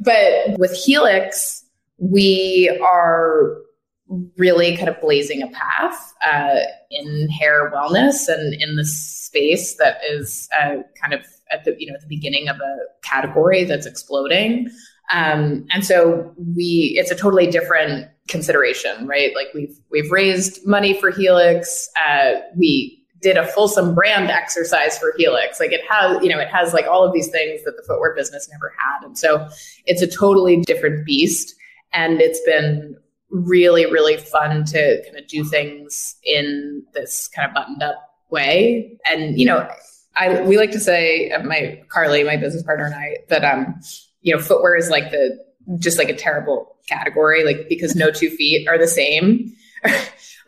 but 0.00 0.58
with 0.58 0.74
Helix, 0.74 1.65
we 1.98 2.78
are 2.82 3.56
really 4.36 4.76
kind 4.76 4.88
of 4.88 5.00
blazing 5.00 5.42
a 5.42 5.48
path 5.48 6.14
uh, 6.24 6.60
in 6.90 7.28
hair 7.28 7.70
wellness 7.72 8.28
and 8.28 8.54
in 8.54 8.76
this 8.76 8.94
space 8.94 9.76
that 9.76 9.98
is 10.08 10.48
uh, 10.60 10.76
kind 11.00 11.12
of 11.12 11.24
at 11.50 11.64
the 11.64 11.74
you 11.78 11.86
know 11.86 11.94
at 11.94 12.00
the 12.00 12.08
beginning 12.08 12.48
of 12.48 12.56
a 12.56 12.76
category 13.02 13.64
that's 13.64 13.86
exploding. 13.86 14.68
Um, 15.12 15.66
and 15.70 15.84
so 15.84 16.34
we 16.56 16.96
it's 16.98 17.10
a 17.10 17.14
totally 17.14 17.46
different 17.46 18.08
consideration, 18.28 19.06
right? 19.06 19.34
Like 19.34 19.48
we've 19.54 19.78
we've 19.90 20.10
raised 20.10 20.66
money 20.66 20.98
for 20.98 21.10
Helix. 21.10 21.88
Uh, 22.08 22.34
we 22.56 23.04
did 23.22 23.36
a 23.36 23.46
fulsome 23.46 23.94
brand 23.94 24.30
exercise 24.30 24.98
for 24.98 25.14
Helix. 25.16 25.58
Like 25.58 25.72
it 25.72 25.80
has, 25.88 26.22
you 26.22 26.28
know, 26.28 26.38
it 26.38 26.48
has 26.48 26.74
like 26.74 26.86
all 26.86 27.04
of 27.04 27.12
these 27.12 27.28
things 27.28 27.64
that 27.64 27.76
the 27.76 27.82
footwear 27.82 28.14
business 28.14 28.48
never 28.52 28.72
had. 28.78 29.06
And 29.06 29.18
so 29.18 29.48
it's 29.86 30.02
a 30.02 30.06
totally 30.06 30.60
different 30.60 31.06
beast. 31.06 31.54
And 31.92 32.20
it's 32.20 32.40
been 32.44 32.96
really, 33.30 33.86
really 33.86 34.16
fun 34.16 34.64
to 34.66 35.02
kind 35.04 35.16
of 35.16 35.26
do 35.26 35.44
things 35.44 36.16
in 36.24 36.84
this 36.94 37.28
kind 37.28 37.48
of 37.48 37.54
buttoned 37.54 37.82
up 37.82 37.96
way. 38.30 38.98
And, 39.06 39.38
you 39.38 39.46
know, 39.46 39.68
I 40.16 40.40
we 40.42 40.56
like 40.56 40.70
to 40.72 40.80
say 40.80 41.30
uh, 41.30 41.42
my 41.42 41.82
Carly, 41.88 42.24
my 42.24 42.36
business 42.36 42.62
partner 42.62 42.86
and 42.86 42.94
I, 42.94 43.18
that 43.28 43.44
um, 43.44 43.80
you 44.22 44.34
know, 44.34 44.40
footwear 44.40 44.76
is 44.76 44.90
like 44.90 45.10
the 45.10 45.38
just 45.78 45.98
like 45.98 46.08
a 46.08 46.14
terrible 46.14 46.76
category, 46.88 47.44
like 47.44 47.68
because 47.68 47.94
no 47.94 48.10
two 48.10 48.30
feet 48.30 48.68
are 48.68 48.78
the 48.78 48.88
same. 48.88 49.54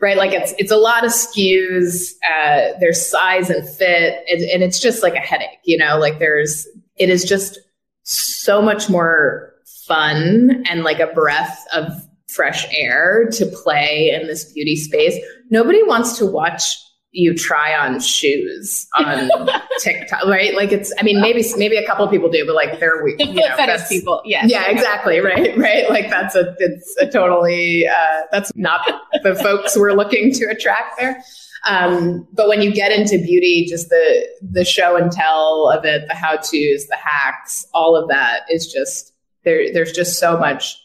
right? 0.01 0.17
Like 0.17 0.31
it's 0.31 0.53
it's 0.57 0.71
a 0.71 0.77
lot 0.77 1.05
of 1.05 1.11
SKUs. 1.11 2.13
Uh, 2.23 2.77
there's 2.79 3.05
size 3.05 3.49
and 3.49 3.67
fit, 3.67 4.23
and, 4.29 4.41
and 4.41 4.63
it's 4.63 4.79
just 4.79 5.03
like 5.03 5.15
a 5.15 5.19
headache. 5.19 5.59
You 5.63 5.77
know, 5.77 5.97
like 5.97 6.19
there's 6.19 6.67
it 6.97 7.09
is 7.09 7.23
just 7.23 7.59
so 8.03 8.61
much 8.61 8.89
more 8.89 9.53
fun 9.89 10.63
and 10.69 10.83
like 10.83 11.01
a 11.01 11.07
breath 11.07 11.65
of 11.73 11.91
fresh 12.29 12.65
air 12.71 13.27
to 13.33 13.45
play 13.47 14.11
in 14.11 14.27
this 14.27 14.53
beauty 14.53 14.77
space. 14.77 15.15
Nobody 15.49 15.83
wants 15.83 16.17
to 16.19 16.25
watch 16.25 16.63
you 17.11 17.33
try 17.33 17.75
on 17.75 17.99
shoes 17.99 18.87
on 18.97 19.29
TikTok, 19.79 20.25
right? 20.27 20.53
Like 20.55 20.71
it's, 20.71 20.93
I 20.99 21.03
mean, 21.03 21.19
maybe, 21.19 21.43
maybe 21.57 21.75
a 21.75 21.85
couple 21.85 22.07
people 22.07 22.29
do, 22.29 22.45
but 22.45 22.53
like 22.53 22.79
they're, 22.79 23.03
The 23.17 23.25
you 23.25 23.33
know, 23.33 23.55
fetish 23.55 23.89
people. 23.89 24.21
Yeah. 24.25 24.45
yeah, 24.45 24.69
exactly. 24.69 25.19
Right. 25.19 25.57
Right. 25.57 25.89
Like 25.89 26.09
that's 26.09 26.35
a, 26.35 26.55
it's 26.59 26.95
a 27.01 27.09
totally, 27.09 27.87
uh, 27.87 28.21
that's 28.31 28.51
not 28.55 28.81
the 29.23 29.35
folks 29.35 29.75
we're 29.75 29.93
looking 29.93 30.31
to 30.33 30.45
attract 30.45 30.99
there. 30.99 31.21
Um, 31.65 32.27
but 32.31 32.47
when 32.47 32.61
you 32.61 32.71
get 32.71 32.91
into 32.91 33.17
beauty, 33.17 33.65
just 33.67 33.89
the, 33.89 34.27
the 34.41 34.63
show 34.63 34.95
and 34.95 35.11
tell 35.11 35.69
of 35.69 35.83
it, 35.85 36.07
the 36.07 36.13
how 36.13 36.35
to's, 36.35 36.85
the 36.87 36.97
hacks, 37.01 37.65
all 37.73 37.95
of 37.95 38.07
that 38.09 38.43
is 38.51 38.71
just 38.71 39.13
there. 39.49 39.73
There's 39.73 39.91
just 39.91 40.19
so 40.19 40.37
much 40.37 40.77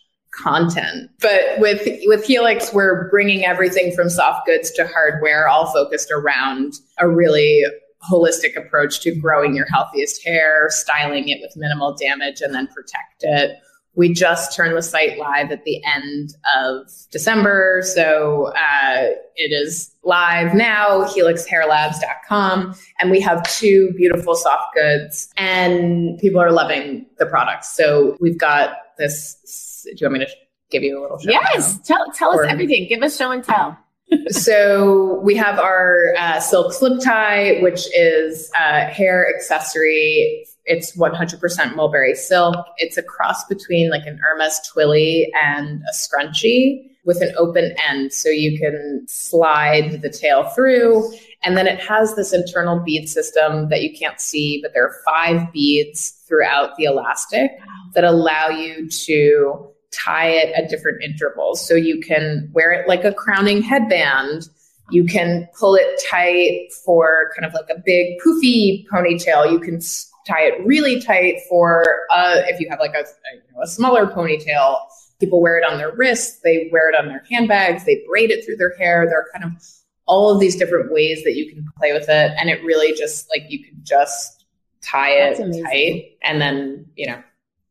content. 0.43 1.11
But 1.21 1.41
with, 1.59 1.87
with 2.05 2.25
Helix, 2.25 2.73
we're 2.73 3.09
bringing 3.11 3.45
everything 3.45 3.95
from 3.95 4.11
soft 4.11 4.47
goods 4.47 4.71
to 4.73 4.87
hardware, 4.87 5.49
all 5.49 5.73
focused 5.73 6.11
around 6.11 6.75
a 6.99 7.09
really 7.09 7.65
holistic 8.11 8.57
approach 8.57 9.01
to 9.01 9.15
growing 9.15 9.55
your 9.55 9.67
healthiest 9.67 10.25
hair, 10.25 10.67
styling 10.71 11.29
it 11.29 11.39
with 11.41 11.53
minimal 11.57 11.97
damage, 11.97 12.41
and 12.41 12.55
then 12.55 12.67
protect 12.69 13.23
it. 13.23 13.57
We 13.97 14.13
just 14.13 14.55
turned 14.55 14.77
the 14.77 14.83
site 14.83 15.19
live 15.19 15.51
at 15.51 15.65
the 15.65 15.81
end 15.85 16.35
of 16.57 16.91
December. 17.11 17.83
So 17.85 18.53
uh, 18.57 19.11
it 19.37 19.53
is 19.53 19.95
live 20.03 20.55
now, 20.55 21.05
helixhairlabs.com. 21.05 22.75
And 23.01 23.11
we 23.11 23.21
have 23.21 23.43
two 23.51 23.93
beautiful 23.97 24.35
soft 24.35 24.75
goods, 24.75 25.33
and 25.37 26.19
people 26.19 26.41
are 26.41 26.53
loving 26.53 27.07
the 27.19 27.27
products. 27.27 27.75
So 27.77 28.17
we've 28.21 28.39
got 28.39 28.77
this. 28.99 29.85
Do 29.85 29.93
you 29.97 30.07
want 30.07 30.21
me 30.21 30.27
to 30.27 30.33
give 30.75 30.83
you 30.83 30.99
a 30.99 31.01
little 31.01 31.19
show. 31.19 31.31
Yes, 31.31 31.79
tell 31.81 32.11
tell 32.13 32.35
or, 32.35 32.45
us 32.45 32.51
everything. 32.51 32.87
Give 32.89 33.03
us 33.03 33.17
show 33.17 33.31
and 33.31 33.43
tell. 33.43 33.79
so 34.29 35.21
we 35.21 35.35
have 35.37 35.59
our 35.59 36.15
uh, 36.19 36.41
silk 36.41 36.73
slip 36.73 37.03
tie, 37.03 37.61
which 37.61 37.87
is 37.97 38.51
a 38.57 38.85
hair 38.85 39.27
accessory. 39.35 40.47
It's 40.67 40.97
100% 40.97 41.75
mulberry 41.75 42.15
silk. 42.15 42.57
It's 42.79 42.97
a 42.97 43.03
cross 43.03 43.45
between 43.45 43.91
like 43.91 44.07
an 44.07 44.19
Hermes 44.23 44.61
Twilly 44.73 45.31
and 45.35 45.83
a 45.83 45.93
scrunchie 45.95 46.91
with 47.05 47.21
an 47.21 47.35
open 47.37 47.75
end 47.87 48.13
so 48.13 48.29
you 48.31 48.59
can 48.59 49.05
slide 49.07 50.01
the 50.01 50.09
tail 50.09 50.45
through. 50.51 51.13
And 51.43 51.57
then 51.57 51.67
it 51.67 51.79
has 51.81 52.15
this 52.15 52.33
internal 52.33 52.81
bead 52.81 53.09
system 53.09 53.69
that 53.69 53.83
you 53.83 53.95
can't 53.97 54.21
see, 54.21 54.61
but 54.63 54.73
there 54.73 54.87
are 54.87 54.95
five 55.05 55.53
beads 55.53 56.23
throughout 56.27 56.77
the 56.77 56.85
elastic 56.85 57.51
that 57.95 58.05
allow 58.05 58.49
you 58.49 58.89
to 58.89 59.69
tie 59.93 60.29
it 60.29 60.53
at 60.55 60.71
different 60.71 61.03
intervals. 61.03 61.67
So 61.67 61.75
you 61.75 62.01
can 62.01 62.49
wear 62.53 62.73
it 62.73 62.89
like 62.89 63.05
a 63.05 63.13
crowning 63.13 63.63
headband. 63.63 64.49
You 64.91 65.05
can 65.05 65.49
pull 65.59 65.75
it 65.75 66.03
tight 66.11 66.73
for 66.85 67.31
kind 67.37 67.47
of 67.47 67.55
like 67.55 67.71
a 67.71 67.81
big 67.85 68.19
poofy 68.21 68.87
ponytail. 68.89 69.51
You 69.53 69.61
can 69.61 69.81
tie 70.27 70.43
it 70.43 70.67
really 70.67 71.01
tight 71.01 71.41
for 71.49 71.85
uh, 72.15 72.43
if 72.47 72.61
you 72.61 72.69
have 72.71 72.79
like 72.81 72.95
a, 72.95 73.01
a, 73.01 73.35
you 73.35 73.55
know, 73.55 73.63
a 73.63 73.67
smaller 73.67 74.07
ponytail 74.07 74.79
People 75.21 75.41
wear 75.41 75.59
it 75.59 75.65
on 75.65 75.79
their 75.79 75.95
wrists, 75.95 76.41
they 76.41 76.69
wear 76.73 76.91
it 76.91 76.95
on 76.95 77.09
their 77.09 77.25
handbags, 77.31 77.85
they 77.85 78.03
braid 78.09 78.31
it 78.31 78.45
through 78.45 78.57
their 78.57 78.77
hair. 78.77 79.07
There 79.07 79.19
are 79.19 79.27
kind 79.33 79.45
of 79.45 79.63
all 80.07 80.31
of 80.31 80.41
these 80.41 80.57
different 80.57 80.93
ways 80.93 81.23
that 81.25 81.35
you 81.35 81.49
can 81.49 81.67
play 81.79 81.93
with 81.93 82.09
it. 82.09 82.33
And 82.39 82.51
it 82.51 82.63
really 82.65 82.93
just 82.95 83.31
like 83.31 83.45
you 83.49 83.65
can 83.65 83.79
just 83.83 84.45
tie 84.83 85.13
it 85.13 85.37
tight 85.63 86.19
and 86.23 86.41
then, 86.41 86.87
you 86.97 87.07
know, 87.07 87.23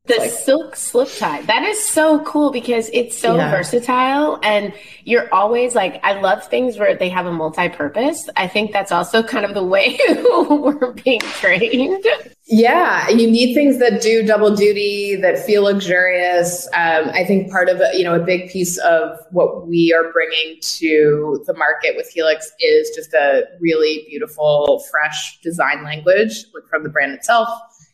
the 0.06 0.16
like, 0.16 0.32
silk 0.32 0.76
slip 0.76 1.10
tie. 1.18 1.42
That 1.44 1.64
is 1.64 1.84
so 1.84 2.24
cool 2.24 2.52
because 2.52 2.90
it's 2.92 3.18
so 3.18 3.36
yeah. 3.36 3.52
versatile 3.52 4.40
and 4.42 4.74
you're 5.04 5.32
always 5.34 5.76
like, 5.76 6.00
I 6.04 6.20
love 6.20 6.48
things 6.48 6.78
where 6.78 6.96
they 6.96 7.10
have 7.10 7.26
a 7.26 7.32
multi 7.32 7.70
purpose. 7.70 8.30
I 8.36 8.48
think 8.48 8.72
that's 8.72 8.92
also 8.92 9.22
kind 9.22 9.46
of 9.46 9.54
the 9.54 9.64
way 9.64 10.00
we're 10.10 10.94
being 10.94 11.20
trained. 11.20 12.06
Yeah, 12.46 13.08
you 13.08 13.32
need 13.32 13.54
things 13.54 13.80
that 13.80 14.02
do 14.02 14.22
double 14.26 14.54
duty, 14.54 15.16
that 15.16 15.40
feel 15.40 15.64
luxurious. 15.64 16.68
Um, 16.74 17.10
I 17.14 17.24
think 17.24 17.50
part 17.50 17.70
of 17.70 17.82
you 17.94 18.04
know 18.04 18.16
a 18.16 18.20
big 18.20 18.50
piece 18.50 18.78
of 18.80 19.18
what 19.32 19.66
we 19.66 19.94
are 19.98 20.12
bringing 20.12 20.60
to 20.62 21.42
the 21.48 21.54
market 21.54 21.96
with 21.96 22.10
Helix 22.10 22.52
is 22.60 22.92
just 22.94 23.14
a 23.14 23.44
really 23.62 24.06
beautiful, 24.10 24.84
fresh 24.92 25.40
design 25.42 25.86
language 25.86 26.46
from 26.70 26.84
the 26.84 26.90
brand 26.90 27.14
itself 27.14 27.48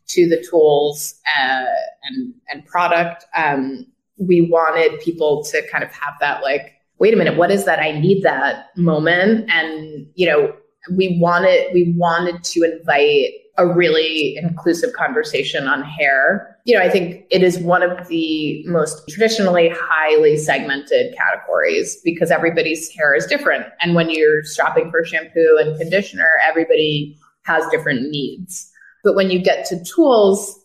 to 0.07 0.27
the 0.27 0.43
tools 0.49 1.13
uh, 1.39 1.65
and 2.05 2.33
and 2.49 2.65
product. 2.65 3.25
Um, 3.35 3.85
we 4.17 4.41
wanted 4.41 4.99
people 5.01 5.43
to 5.43 5.61
kind 5.71 5.83
of 5.83 5.91
have 5.91 6.15
that 6.21 6.41
like, 6.41 6.73
wait 6.97 7.13
a 7.13 7.17
minute, 7.17 7.37
what 7.37 7.51
is 7.51 7.65
that? 7.65 7.79
I 7.79 7.91
need 7.91 8.23
that 8.23 8.75
moment, 8.75 9.47
and 9.51 10.07
you 10.15 10.25
know, 10.25 10.55
we 10.95 11.19
wanted 11.21 11.71
we 11.71 11.93
wanted 11.95 12.43
to 12.45 12.63
invite 12.63 13.29
a 13.57 13.67
really 13.67 14.37
inclusive 14.37 14.93
conversation 14.93 15.67
on 15.67 15.83
hair. 15.83 16.57
You 16.65 16.75
know, 16.77 16.81
I 16.81 16.89
think 16.89 17.25
it 17.29 17.43
is 17.43 17.59
one 17.59 17.83
of 17.83 18.07
the 18.07 18.63
most 18.65 19.07
traditionally 19.09 19.69
highly 19.73 20.37
segmented 20.37 21.13
categories 21.15 21.99
because 22.03 22.31
everybody's 22.31 22.89
hair 22.91 23.13
is 23.13 23.25
different. 23.25 23.65
And 23.81 23.95
when 23.95 24.09
you're 24.09 24.45
shopping 24.45 24.89
for 24.91 25.03
shampoo 25.03 25.57
and 25.59 25.77
conditioner, 25.77 26.31
everybody 26.47 27.17
has 27.43 27.65
different 27.69 28.09
needs. 28.09 28.71
But 29.03 29.15
when 29.15 29.29
you 29.29 29.39
get 29.39 29.65
to 29.65 29.83
tools, 29.83 30.57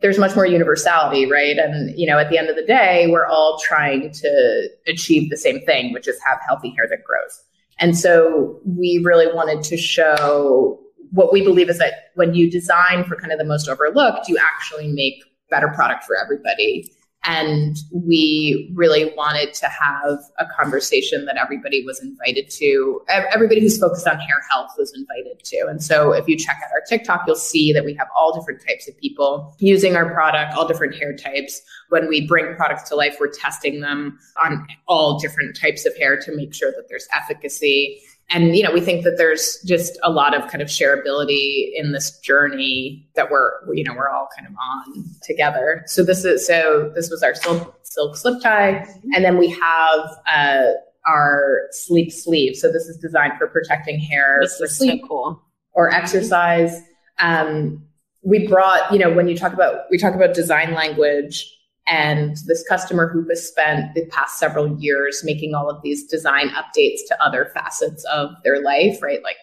there's 0.00 0.18
much 0.18 0.36
more 0.36 0.46
universality, 0.46 1.26
right? 1.30 1.58
And, 1.58 1.98
you 1.98 2.06
know, 2.06 2.18
at 2.18 2.30
the 2.30 2.38
end 2.38 2.48
of 2.48 2.56
the 2.56 2.64
day, 2.64 3.08
we're 3.10 3.26
all 3.26 3.58
trying 3.58 4.12
to 4.12 4.68
achieve 4.86 5.28
the 5.28 5.36
same 5.36 5.60
thing, 5.62 5.92
which 5.92 6.06
is 6.06 6.18
have 6.24 6.38
healthy 6.46 6.70
hair 6.76 6.86
that 6.88 7.02
grows. 7.02 7.42
And 7.80 7.96
so 7.96 8.60
we 8.64 9.02
really 9.04 9.26
wanted 9.32 9.62
to 9.64 9.76
show 9.76 10.80
what 11.10 11.32
we 11.32 11.42
believe 11.42 11.70
is 11.70 11.78
that 11.78 12.10
when 12.14 12.34
you 12.34 12.50
design 12.50 13.04
for 13.04 13.16
kind 13.16 13.32
of 13.32 13.38
the 13.38 13.44
most 13.44 13.68
overlooked, 13.68 14.28
you 14.28 14.38
actually 14.38 14.88
make 14.88 15.22
better 15.50 15.68
product 15.68 16.04
for 16.04 16.16
everybody. 16.16 16.92
And 17.24 17.76
we 17.92 18.72
really 18.74 19.12
wanted 19.16 19.52
to 19.54 19.68
have 19.68 20.18
a 20.38 20.46
conversation 20.46 21.24
that 21.24 21.36
everybody 21.36 21.84
was 21.84 22.00
invited 22.00 22.48
to. 22.50 23.02
Everybody 23.08 23.60
who's 23.60 23.78
focused 23.78 24.06
on 24.06 24.18
hair 24.20 24.40
health 24.50 24.70
was 24.78 24.94
invited 24.96 25.42
to. 25.44 25.66
And 25.68 25.82
so 25.82 26.12
if 26.12 26.28
you 26.28 26.38
check 26.38 26.56
out 26.64 26.70
our 26.72 26.80
TikTok, 26.88 27.24
you'll 27.26 27.36
see 27.36 27.72
that 27.72 27.84
we 27.84 27.92
have 27.94 28.06
all 28.18 28.32
different 28.32 28.64
types 28.66 28.88
of 28.88 28.96
people 28.98 29.54
using 29.58 29.96
our 29.96 30.10
product, 30.14 30.54
all 30.54 30.66
different 30.66 30.94
hair 30.94 31.14
types. 31.14 31.60
When 31.88 32.08
we 32.08 32.26
bring 32.26 32.54
products 32.54 32.88
to 32.90 32.94
life, 32.94 33.16
we're 33.18 33.32
testing 33.32 33.80
them 33.80 34.18
on 34.42 34.66
all 34.86 35.18
different 35.18 35.58
types 35.58 35.84
of 35.86 35.96
hair 35.96 36.18
to 36.20 36.34
make 36.34 36.54
sure 36.54 36.70
that 36.70 36.86
there's 36.88 37.08
efficacy 37.14 38.00
and 38.30 38.56
you 38.56 38.62
know 38.62 38.72
we 38.72 38.80
think 38.80 39.04
that 39.04 39.16
there's 39.16 39.58
just 39.66 39.98
a 40.02 40.10
lot 40.10 40.36
of 40.36 40.50
kind 40.50 40.62
of 40.62 40.68
shareability 40.68 41.70
in 41.74 41.92
this 41.92 42.18
journey 42.20 43.08
that 43.14 43.30
we're 43.30 43.52
you 43.74 43.84
know 43.84 43.94
we're 43.94 44.10
all 44.10 44.28
kind 44.36 44.46
of 44.46 44.54
on 44.54 45.04
together. 45.22 45.82
So 45.86 46.04
this 46.04 46.24
is 46.24 46.46
so 46.46 46.92
this 46.94 47.10
was 47.10 47.22
our 47.22 47.34
silk 47.34 47.78
silk 47.82 48.16
slip 48.16 48.42
tie. 48.42 48.86
And 49.14 49.24
then 49.24 49.38
we 49.38 49.48
have 49.48 50.10
uh, 50.32 50.72
our 51.06 51.62
sleep 51.70 52.12
sleeve. 52.12 52.56
So 52.56 52.70
this 52.70 52.84
is 52.84 52.96
designed 52.98 53.32
for 53.38 53.46
protecting 53.48 53.98
hair 53.98 54.38
this 54.42 54.58
for 54.58 54.66
sleep 54.66 55.00
so 55.02 55.08
cool. 55.08 55.42
or 55.72 55.92
exercise. 55.92 56.80
Um, 57.18 57.82
we 58.22 58.46
brought 58.46 58.92
you 58.92 58.98
know 58.98 59.12
when 59.12 59.28
you 59.28 59.36
talk 59.36 59.52
about 59.52 59.82
we 59.90 59.98
talk 59.98 60.14
about 60.14 60.34
design 60.34 60.74
language 60.74 61.57
and 61.88 62.36
this 62.46 62.64
customer 62.68 63.08
who 63.08 63.26
has 63.28 63.46
spent 63.46 63.94
the 63.94 64.04
past 64.06 64.38
several 64.38 64.78
years 64.78 65.22
making 65.24 65.54
all 65.54 65.70
of 65.70 65.82
these 65.82 66.06
design 66.06 66.50
updates 66.50 67.00
to 67.08 67.16
other 67.22 67.50
facets 67.54 68.04
of 68.12 68.30
their 68.44 68.62
life, 68.62 69.02
right? 69.02 69.22
Like 69.22 69.36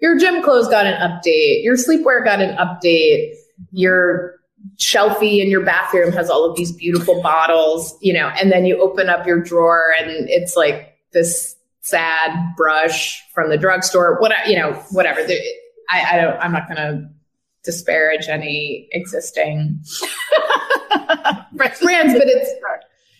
your 0.00 0.18
gym 0.18 0.42
clothes 0.42 0.68
got 0.68 0.86
an 0.86 0.94
update, 0.94 1.64
your 1.64 1.76
sleepwear 1.76 2.24
got 2.24 2.40
an 2.40 2.56
update, 2.56 3.34
your 3.72 4.36
shelfie 4.76 5.42
in 5.42 5.50
your 5.50 5.64
bathroom 5.64 6.12
has 6.12 6.30
all 6.30 6.48
of 6.48 6.56
these 6.56 6.72
beautiful 6.72 7.20
bottles, 7.22 7.96
you 8.00 8.12
know, 8.12 8.28
and 8.40 8.52
then 8.52 8.64
you 8.64 8.80
open 8.80 9.08
up 9.08 9.26
your 9.26 9.40
drawer 9.40 9.92
and 10.00 10.28
it's 10.28 10.56
like 10.56 10.96
this 11.12 11.56
sad 11.80 12.54
brush 12.56 13.22
from 13.34 13.50
the 13.50 13.56
drugstore, 13.56 14.20
what 14.20 14.32
you 14.46 14.56
know, 14.56 14.72
whatever. 14.90 15.20
I, 15.90 16.02
I 16.12 16.16
don't. 16.20 16.38
I'm 16.38 16.52
not 16.52 16.68
going 16.68 16.76
to 16.76 17.08
disparage 17.64 18.28
any 18.28 18.88
existing 18.92 19.82
brands, 21.52 22.14
but 22.14 22.26
it's 22.26 22.50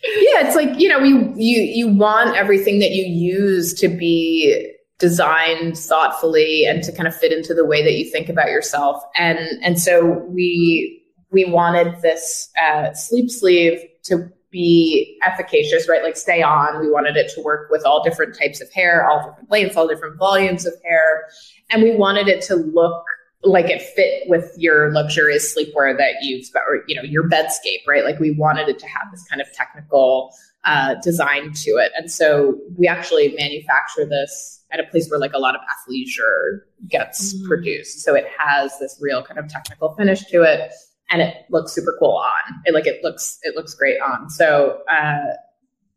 yeah, 0.05 0.47
it's 0.47 0.57
like 0.57 0.79
you 0.79 0.89
know, 0.89 1.01
you 1.01 1.33
you 1.37 1.61
you 1.61 1.89
want 1.89 2.37
everything 2.37 2.79
that 2.81 2.93
you 2.93 3.05
use 3.05 3.75
to 3.75 3.89
be 3.89 4.75
designed 4.99 5.77
thoughtfully 5.77 6.65
and 6.65 6.83
to 6.83 6.93
kind 6.93 7.07
of 7.07 7.15
fit 7.17 7.33
into 7.33 7.55
the 7.55 7.65
way 7.65 7.83
that 7.83 7.95
you 7.95 8.11
think 8.11 8.29
about 8.29 8.49
yourself, 8.49 9.03
and 9.17 9.39
and 9.63 9.81
so 9.81 10.25
we 10.29 11.03
we 11.31 11.45
wanted 11.45 12.01
this 12.01 12.49
uh, 12.63 12.93
sleep 12.95 13.31
sleeve 13.31 13.81
to 14.05 14.31
be 14.51 15.19
efficacious, 15.27 15.89
right? 15.89 16.03
Like 16.03 16.17
stay 16.17 16.43
on. 16.43 16.81
We 16.81 16.91
wanted 16.91 17.17
it 17.17 17.31
to 17.35 17.43
work 17.43 17.71
with 17.71 17.85
all 17.85 18.03
different 18.03 18.39
types 18.39 18.61
of 18.61 18.73
hair, 18.73 19.09
all 19.09 19.19
different 19.19 19.51
lengths, 19.51 19.77
all 19.77 19.87
different 19.87 20.17
volumes 20.19 20.65
of 20.67 20.73
hair. 20.85 21.27
And 21.71 21.83
we 21.83 21.95
wanted 21.95 22.29
it 22.29 22.41
to 22.43 22.57
look 22.57 23.05
like 23.45 23.67
it 23.67 23.81
fit 23.81 24.29
with 24.29 24.53
your 24.57 24.93
luxurious 24.93 25.55
sleepwear 25.55 25.97
that 25.97 26.15
you've 26.23 26.53
got 26.53 26.63
or 26.69 26.83
you 26.89 26.95
know 26.95 27.03
your 27.03 27.29
bedscape 27.29 27.87
right? 27.87 28.05
Like 28.05 28.19
we 28.19 28.33
wanted 28.33 28.69
it 28.69 28.79
to 28.81 28.87
have 28.87 29.11
this 29.11 29.25
kind 29.29 29.41
of 29.41 29.51
technical 29.53 30.33
uh, 30.65 30.97
design 31.03 31.53
to 31.55 31.71
it. 31.73 31.93
And 31.97 32.11
so 32.11 32.59
we 32.77 32.89
actually 32.89 33.35
manufacture 33.39 34.05
this 34.05 34.65
at 34.71 34.81
a 34.81 34.85
place 34.85 35.09
where 35.09 35.19
like 35.19 35.33
a 35.33 35.39
lot 35.39 35.55
of 35.55 35.61
athleisure 35.63 36.61
gets 36.89 37.35
mm. 37.35 37.47
produced. 37.47 38.01
So 38.01 38.15
it 38.15 38.27
has 38.37 38.79
this 38.79 38.99
real 39.01 39.23
kind 39.23 39.39
of 39.39 39.49
technical 39.49 39.95
finish 39.95 40.25
to 40.27 40.43
it 40.43 40.73
and 41.11 41.23
it 41.23 41.37
looks 41.51 41.73
super 41.73 41.97
cool 41.99 42.17
on 42.17 42.61
it 42.65 42.75
like 42.75 42.87
it 42.87 43.03
looks 43.03 43.39
it 43.43 43.55
looks 43.55 43.75
great 43.75 44.01
on. 44.01 44.29
So 44.29 44.81
uh, 44.91 45.35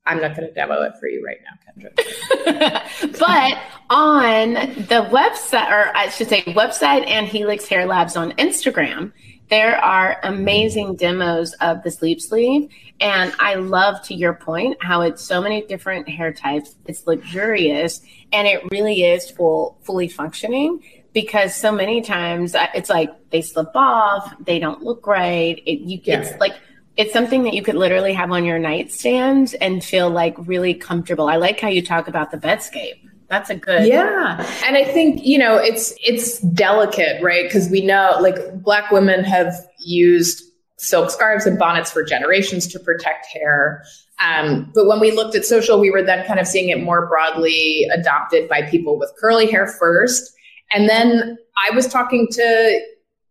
I'm 0.05 0.19
not 0.19 0.35
going 0.35 0.47
to 0.47 0.53
demo 0.53 0.81
it 0.81 0.93
for 0.99 1.07
you 1.07 1.23
right 1.23 1.37
now, 1.43 1.89
Kendra. 1.89 3.19
but 3.19 3.59
on 3.89 4.53
the 4.87 5.07
website, 5.11 5.69
or 5.69 5.95
I 5.95 6.09
should 6.09 6.27
say, 6.27 6.41
website 6.43 7.07
and 7.07 7.27
Helix 7.27 7.67
Hair 7.67 7.85
Labs 7.85 8.15
on 8.15 8.31
Instagram, 8.33 9.11
there 9.49 9.77
are 9.77 10.17
amazing 10.23 10.95
demos 10.95 11.53
of 11.61 11.83
the 11.83 11.91
sleep 11.91 12.19
sleeve. 12.19 12.69
And 12.99 13.33
I 13.39 13.55
love, 13.55 14.01
to 14.03 14.15
your 14.15 14.33
point, 14.33 14.77
how 14.81 15.01
it's 15.01 15.23
so 15.23 15.41
many 15.41 15.61
different 15.63 16.09
hair 16.09 16.33
types. 16.33 16.75
It's 16.87 17.05
luxurious 17.05 18.01
and 18.31 18.47
it 18.47 18.63
really 18.71 19.03
is 19.03 19.29
full, 19.29 19.77
fully 19.83 20.07
functioning 20.07 20.81
because 21.13 21.53
so 21.53 21.71
many 21.71 22.01
times 22.01 22.55
uh, 22.55 22.67
it's 22.73 22.89
like 22.89 23.11
they 23.29 23.41
slip 23.41 23.75
off, 23.75 24.33
they 24.39 24.57
don't 24.57 24.81
look 24.81 25.05
right. 25.05 25.61
It, 25.65 25.79
you, 25.79 25.99
yeah. 26.03 26.21
It's 26.21 26.39
like, 26.39 26.53
it's 26.97 27.13
something 27.13 27.43
that 27.43 27.53
you 27.53 27.63
could 27.63 27.75
literally 27.75 28.13
have 28.13 28.31
on 28.31 28.43
your 28.43 28.59
nightstand 28.59 29.55
and 29.61 29.83
feel 29.83 30.09
like 30.09 30.35
really 30.39 30.73
comfortable. 30.73 31.27
I 31.27 31.37
like 31.37 31.59
how 31.59 31.69
you 31.69 31.81
talk 31.81 32.07
about 32.07 32.31
the 32.31 32.37
bedscape. 32.37 32.99
That's 33.29 33.49
a 33.49 33.55
good 33.55 33.87
Yeah. 33.87 34.45
And 34.65 34.75
I 34.75 34.83
think, 34.83 35.23
you 35.23 35.37
know, 35.37 35.55
it's 35.55 35.93
it's 36.03 36.39
delicate, 36.39 37.23
right? 37.23 37.49
Cuz 37.49 37.69
we 37.69 37.81
know 37.81 38.17
like 38.19 38.37
black 38.61 38.91
women 38.91 39.23
have 39.23 39.53
used 39.79 40.43
silk 40.77 41.11
scarves 41.11 41.45
and 41.45 41.57
bonnets 41.57 41.91
for 41.91 42.03
generations 42.03 42.67
to 42.67 42.79
protect 42.79 43.27
hair. 43.27 43.83
Um, 44.19 44.69
but 44.75 44.85
when 44.85 44.99
we 44.99 45.11
looked 45.11 45.35
at 45.35 45.45
social, 45.45 45.79
we 45.79 45.91
were 45.91 46.03
then 46.03 46.25
kind 46.25 46.39
of 46.39 46.47
seeing 46.47 46.69
it 46.69 46.83
more 46.83 47.07
broadly 47.07 47.87
adopted 47.93 48.49
by 48.49 48.63
people 48.63 48.99
with 48.99 49.11
curly 49.19 49.49
hair 49.49 49.67
first. 49.67 50.31
And 50.73 50.89
then 50.89 51.37
I 51.57 51.73
was 51.75 51.87
talking 51.87 52.27
to, 52.31 52.81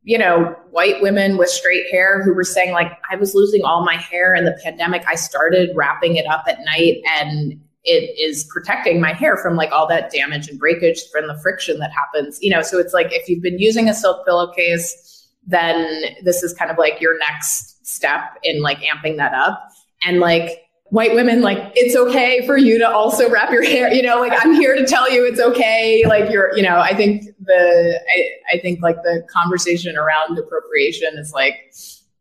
you 0.02 0.16
know, 0.16 0.56
white 0.70 1.00
women 1.02 1.36
with 1.36 1.48
straight 1.48 1.84
hair 1.90 2.22
who 2.22 2.32
were 2.32 2.44
saying, 2.44 2.72
like, 2.72 2.92
I 3.10 3.16
was 3.16 3.34
losing 3.34 3.62
all 3.64 3.84
my 3.84 3.96
hair 3.96 4.34
in 4.34 4.44
the 4.44 4.58
pandemic. 4.62 5.02
I 5.06 5.14
started 5.14 5.70
wrapping 5.74 6.16
it 6.16 6.26
up 6.26 6.44
at 6.48 6.58
night 6.64 7.02
and 7.20 7.60
it 7.84 8.18
is 8.18 8.44
protecting 8.44 9.00
my 9.00 9.12
hair 9.12 9.36
from 9.36 9.56
like 9.56 9.72
all 9.72 9.86
that 9.88 10.10
damage 10.10 10.48
and 10.48 10.58
breakage 10.58 11.02
from 11.10 11.26
the 11.26 11.38
friction 11.40 11.78
that 11.78 11.90
happens. 11.92 12.38
You 12.42 12.50
know, 12.50 12.62
so 12.62 12.78
it's 12.78 12.92
like 12.92 13.08
if 13.10 13.28
you've 13.28 13.42
been 13.42 13.58
using 13.58 13.88
a 13.88 13.94
silk 13.94 14.24
pillowcase, 14.26 15.28
then 15.46 16.04
this 16.22 16.42
is 16.42 16.52
kind 16.54 16.70
of 16.70 16.78
like 16.78 17.00
your 17.00 17.18
next 17.18 17.86
step 17.86 18.38
in 18.42 18.62
like 18.62 18.78
amping 18.78 19.16
that 19.16 19.34
up. 19.34 19.70
And 20.04 20.20
like 20.20 20.62
white 20.90 21.14
women 21.14 21.40
like 21.40 21.58
it's 21.74 21.96
okay 21.96 22.44
for 22.46 22.56
you 22.56 22.78
to 22.78 22.88
also 22.88 23.30
wrap 23.30 23.50
your 23.52 23.62
hair 23.62 23.92
you 23.92 24.02
know 24.02 24.18
like 24.18 24.32
i'm 24.44 24.52
here 24.54 24.74
to 24.74 24.84
tell 24.84 25.10
you 25.10 25.24
it's 25.24 25.40
okay. 25.40 26.04
Like 26.06 26.30
you're 26.30 26.54
you 26.56 26.62
know 26.62 26.80
i 26.80 26.94
think 26.94 27.26
the 27.40 28.00
I, 28.16 28.56
I 28.56 28.60
think 28.60 28.82
like 28.82 28.96
the 29.02 29.24
conversation 29.30 29.96
around 29.96 30.38
appropriation 30.38 31.16
is 31.16 31.32
like 31.32 31.72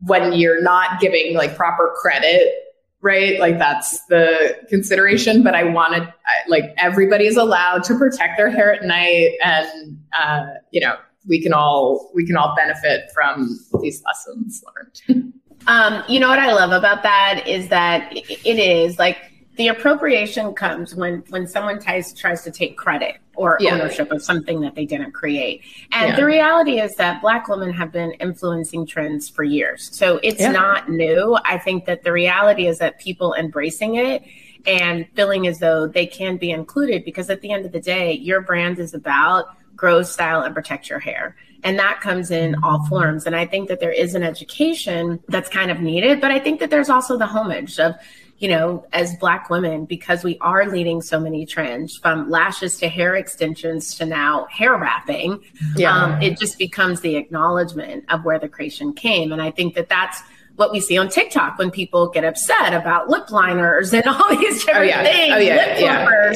when 0.01 0.33
you're 0.33 0.61
not 0.61 0.99
giving 0.99 1.35
like 1.35 1.55
proper 1.55 1.93
credit 1.99 2.53
right? 3.01 3.39
Like 3.39 3.57
that's 3.57 4.05
the 4.07 4.57
consideration 4.67 5.41
but 5.41 5.55
i 5.55 5.63
wanted 5.63 6.11
like 6.47 6.73
everybody 6.77 7.25
is 7.27 7.37
allowed 7.37 7.83
to 7.85 7.97
protect 7.97 8.37
their 8.37 8.49
hair 8.49 8.73
at 8.73 8.83
night 8.83 9.31
and 9.43 9.97
uh, 10.19 10.45
you 10.71 10.81
know 10.81 10.95
we 11.27 11.41
can 11.41 11.53
all 11.53 12.11
we 12.13 12.25
can 12.25 12.35
all 12.35 12.55
benefit 12.55 13.09
from 13.13 13.57
these 13.81 14.03
lessons 14.05 14.63
learned 15.07 15.33
Um, 15.67 16.03
you 16.07 16.19
know 16.19 16.29
what 16.29 16.39
I 16.39 16.53
love 16.53 16.71
about 16.71 17.03
that 17.03 17.43
is 17.47 17.67
that 17.69 18.11
it 18.13 18.59
is 18.59 18.97
like 18.97 19.17
the 19.55 19.67
appropriation 19.67 20.53
comes 20.53 20.95
when 20.95 21.23
when 21.29 21.45
someone 21.45 21.81
tries 21.81 22.13
tries 22.13 22.43
to 22.43 22.51
take 22.51 22.77
credit 22.77 23.17
or 23.35 23.57
yeah. 23.59 23.73
ownership 23.73 24.11
of 24.11 24.23
something 24.23 24.61
that 24.61 24.75
they 24.75 24.85
didn't 24.85 25.11
create. 25.11 25.61
And 25.91 26.09
yeah. 26.09 26.15
the 26.15 26.25
reality 26.25 26.79
is 26.79 26.95
that 26.95 27.21
black 27.21 27.47
women 27.47 27.71
have 27.71 27.91
been 27.91 28.11
influencing 28.13 28.85
trends 28.85 29.29
for 29.29 29.43
years. 29.43 29.89
So 29.93 30.19
it's 30.23 30.41
yeah. 30.41 30.51
not 30.51 30.89
new. 30.89 31.37
I 31.45 31.57
think 31.57 31.85
that 31.85 32.03
the 32.03 32.11
reality 32.11 32.67
is 32.67 32.79
that 32.79 32.99
people 32.99 33.33
embracing 33.33 33.95
it 33.95 34.23
and 34.65 35.07
feeling 35.13 35.47
as 35.47 35.59
though 35.59 35.87
they 35.87 36.05
can 36.05 36.37
be 36.37 36.51
included 36.51 37.05
because 37.05 37.29
at 37.29 37.39
the 37.41 37.51
end 37.51 37.65
of 37.65 37.71
the 37.71 37.79
day, 37.79 38.13
your 38.13 38.41
brand 38.41 38.77
is 38.77 38.93
about 38.93 39.45
grow, 39.75 40.03
style, 40.03 40.41
and 40.41 40.53
protect 40.53 40.89
your 40.89 40.99
hair. 40.99 41.35
And 41.63 41.77
that 41.77 41.99
comes 42.01 42.31
in 42.31 42.55
all 42.63 42.85
forms. 42.85 43.25
And 43.25 43.35
I 43.35 43.45
think 43.45 43.67
that 43.67 43.79
there 43.79 43.91
is 43.91 44.15
an 44.15 44.23
education 44.23 45.19
that's 45.27 45.49
kind 45.49 45.69
of 45.69 45.81
needed, 45.81 46.21
but 46.21 46.31
I 46.31 46.39
think 46.39 46.59
that 46.61 46.69
there's 46.69 46.89
also 46.89 47.17
the 47.17 47.25
homage 47.25 47.79
of, 47.79 47.95
you 48.37 48.47
know, 48.47 48.85
as 48.93 49.17
Black 49.17 49.49
women, 49.49 49.83
because 49.83 50.23
we 50.23 50.37
are 50.39 50.69
leading 50.69 51.01
so 51.01 51.19
many 51.19 51.45
trends 51.45 51.97
from 51.97 52.29
lashes 52.29 52.77
to 52.77 52.87
hair 52.87 53.15
extensions 53.15 53.95
to 53.97 54.05
now 54.05 54.47
hair 54.49 54.77
wrapping, 54.77 55.41
yeah. 55.75 55.93
um, 55.93 56.21
it 56.21 56.39
just 56.39 56.57
becomes 56.57 57.01
the 57.01 57.17
acknowledgement 57.17 58.05
of 58.07 58.23
where 58.23 58.39
the 58.39 58.47
creation 58.47 58.93
came. 58.93 59.33
And 59.33 59.41
I 59.41 59.51
think 59.51 59.75
that 59.75 59.89
that's 59.89 60.21
what 60.55 60.71
we 60.71 60.79
see 60.79 60.97
on 60.97 61.09
TikTok 61.09 61.57
when 61.57 61.71
people 61.71 62.07
get 62.09 62.23
upset 62.23 62.73
about 62.73 63.09
lip 63.09 63.29
liners 63.31 63.93
and 63.93 64.05
all 64.05 64.29
these 64.29 64.63
different 64.63 64.77
oh, 64.77 64.83
yeah. 64.83 65.03
things, 65.03 65.33
oh, 65.33 65.37
yeah. 65.37 65.55
lip 65.55 65.79
yeah. 65.79 66.33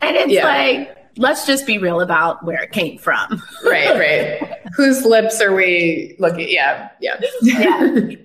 And 0.00 0.16
it's 0.16 0.44
like, 0.44 0.95
let's 1.16 1.46
just 1.46 1.66
be 1.66 1.78
real 1.78 2.00
about 2.00 2.44
where 2.44 2.62
it 2.62 2.72
came 2.72 2.98
from. 2.98 3.42
right, 3.64 3.96
right. 3.96 4.58
Whose 4.74 5.04
lips 5.04 5.40
are 5.40 5.54
we 5.54 6.16
looking? 6.18 6.48
Yeah, 6.48 6.90
yeah. 7.00 7.20
yeah. 7.42 8.16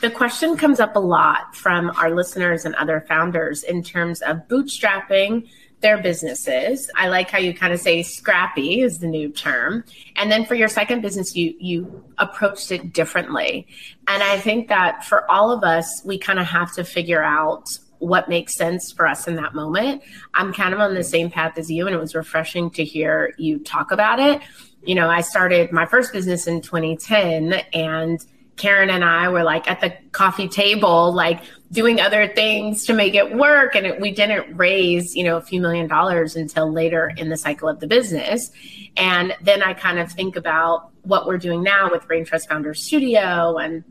The 0.00 0.10
question 0.10 0.56
comes 0.56 0.80
up 0.80 0.96
a 0.96 1.00
lot 1.00 1.54
from 1.54 1.90
our 1.90 2.10
listeners 2.10 2.64
and 2.64 2.74
other 2.76 3.04
founders 3.06 3.62
in 3.62 3.82
terms 3.82 4.22
of 4.22 4.38
bootstrapping 4.48 5.48
their 5.80 6.00
businesses. 6.00 6.90
I 6.96 7.08
like 7.08 7.30
how 7.30 7.38
you 7.38 7.54
kind 7.54 7.72
of 7.72 7.80
say 7.80 8.02
scrappy 8.02 8.80
is 8.80 8.98
the 8.98 9.06
new 9.06 9.30
term. 9.30 9.84
And 10.16 10.30
then 10.30 10.44
for 10.44 10.54
your 10.54 10.68
second 10.68 11.02
business 11.02 11.34
you 11.34 11.54
you 11.58 12.04
approached 12.18 12.70
it 12.72 12.92
differently. 12.92 13.66
And 14.08 14.22
I 14.22 14.38
think 14.38 14.68
that 14.68 15.04
for 15.04 15.30
all 15.30 15.50
of 15.50 15.64
us 15.64 16.02
we 16.04 16.18
kind 16.18 16.38
of 16.38 16.46
have 16.46 16.72
to 16.74 16.84
figure 16.84 17.22
out 17.22 17.66
what 18.00 18.28
makes 18.28 18.54
sense 18.54 18.90
for 18.90 19.06
us 19.06 19.28
in 19.28 19.36
that 19.36 19.54
moment. 19.54 20.02
I'm 20.34 20.52
kind 20.52 20.74
of 20.74 20.80
on 20.80 20.94
the 20.94 21.04
same 21.04 21.30
path 21.30 21.56
as 21.56 21.70
you, 21.70 21.86
and 21.86 21.94
it 21.94 21.98
was 21.98 22.14
refreshing 22.14 22.70
to 22.72 22.84
hear 22.84 23.34
you 23.38 23.60
talk 23.60 23.92
about 23.92 24.18
it. 24.18 24.42
You 24.84 24.94
know, 24.94 25.08
I 25.08 25.20
started 25.20 25.70
my 25.72 25.86
first 25.86 26.12
business 26.12 26.46
in 26.46 26.62
2010, 26.62 27.52
and 27.72 28.18
Karen 28.56 28.90
and 28.90 29.04
I 29.04 29.28
were 29.28 29.42
like 29.42 29.70
at 29.70 29.80
the 29.80 29.94
coffee 30.12 30.48
table, 30.48 31.12
like 31.14 31.42
doing 31.72 32.00
other 32.00 32.28
things 32.28 32.84
to 32.86 32.92
make 32.92 33.14
it 33.14 33.34
work. 33.34 33.74
And 33.74 33.86
it, 33.86 34.00
we 34.00 34.10
didn't 34.10 34.56
raise, 34.56 35.14
you 35.14 35.24
know, 35.24 35.36
a 35.36 35.40
few 35.40 35.60
million 35.60 35.86
dollars 35.86 36.36
until 36.36 36.70
later 36.70 37.12
in 37.16 37.30
the 37.30 37.36
cycle 37.36 37.68
of 37.68 37.80
the 37.80 37.86
business. 37.86 38.50
And 38.96 39.34
then 39.42 39.62
I 39.62 39.72
kind 39.72 39.98
of 39.98 40.12
think 40.12 40.36
about 40.36 40.90
what 41.02 41.26
we're 41.26 41.38
doing 41.38 41.62
now 41.62 41.90
with 41.90 42.06
Brain 42.06 42.24
Trust 42.24 42.48
Founder 42.48 42.74
Studio 42.74 43.56
and 43.56 43.84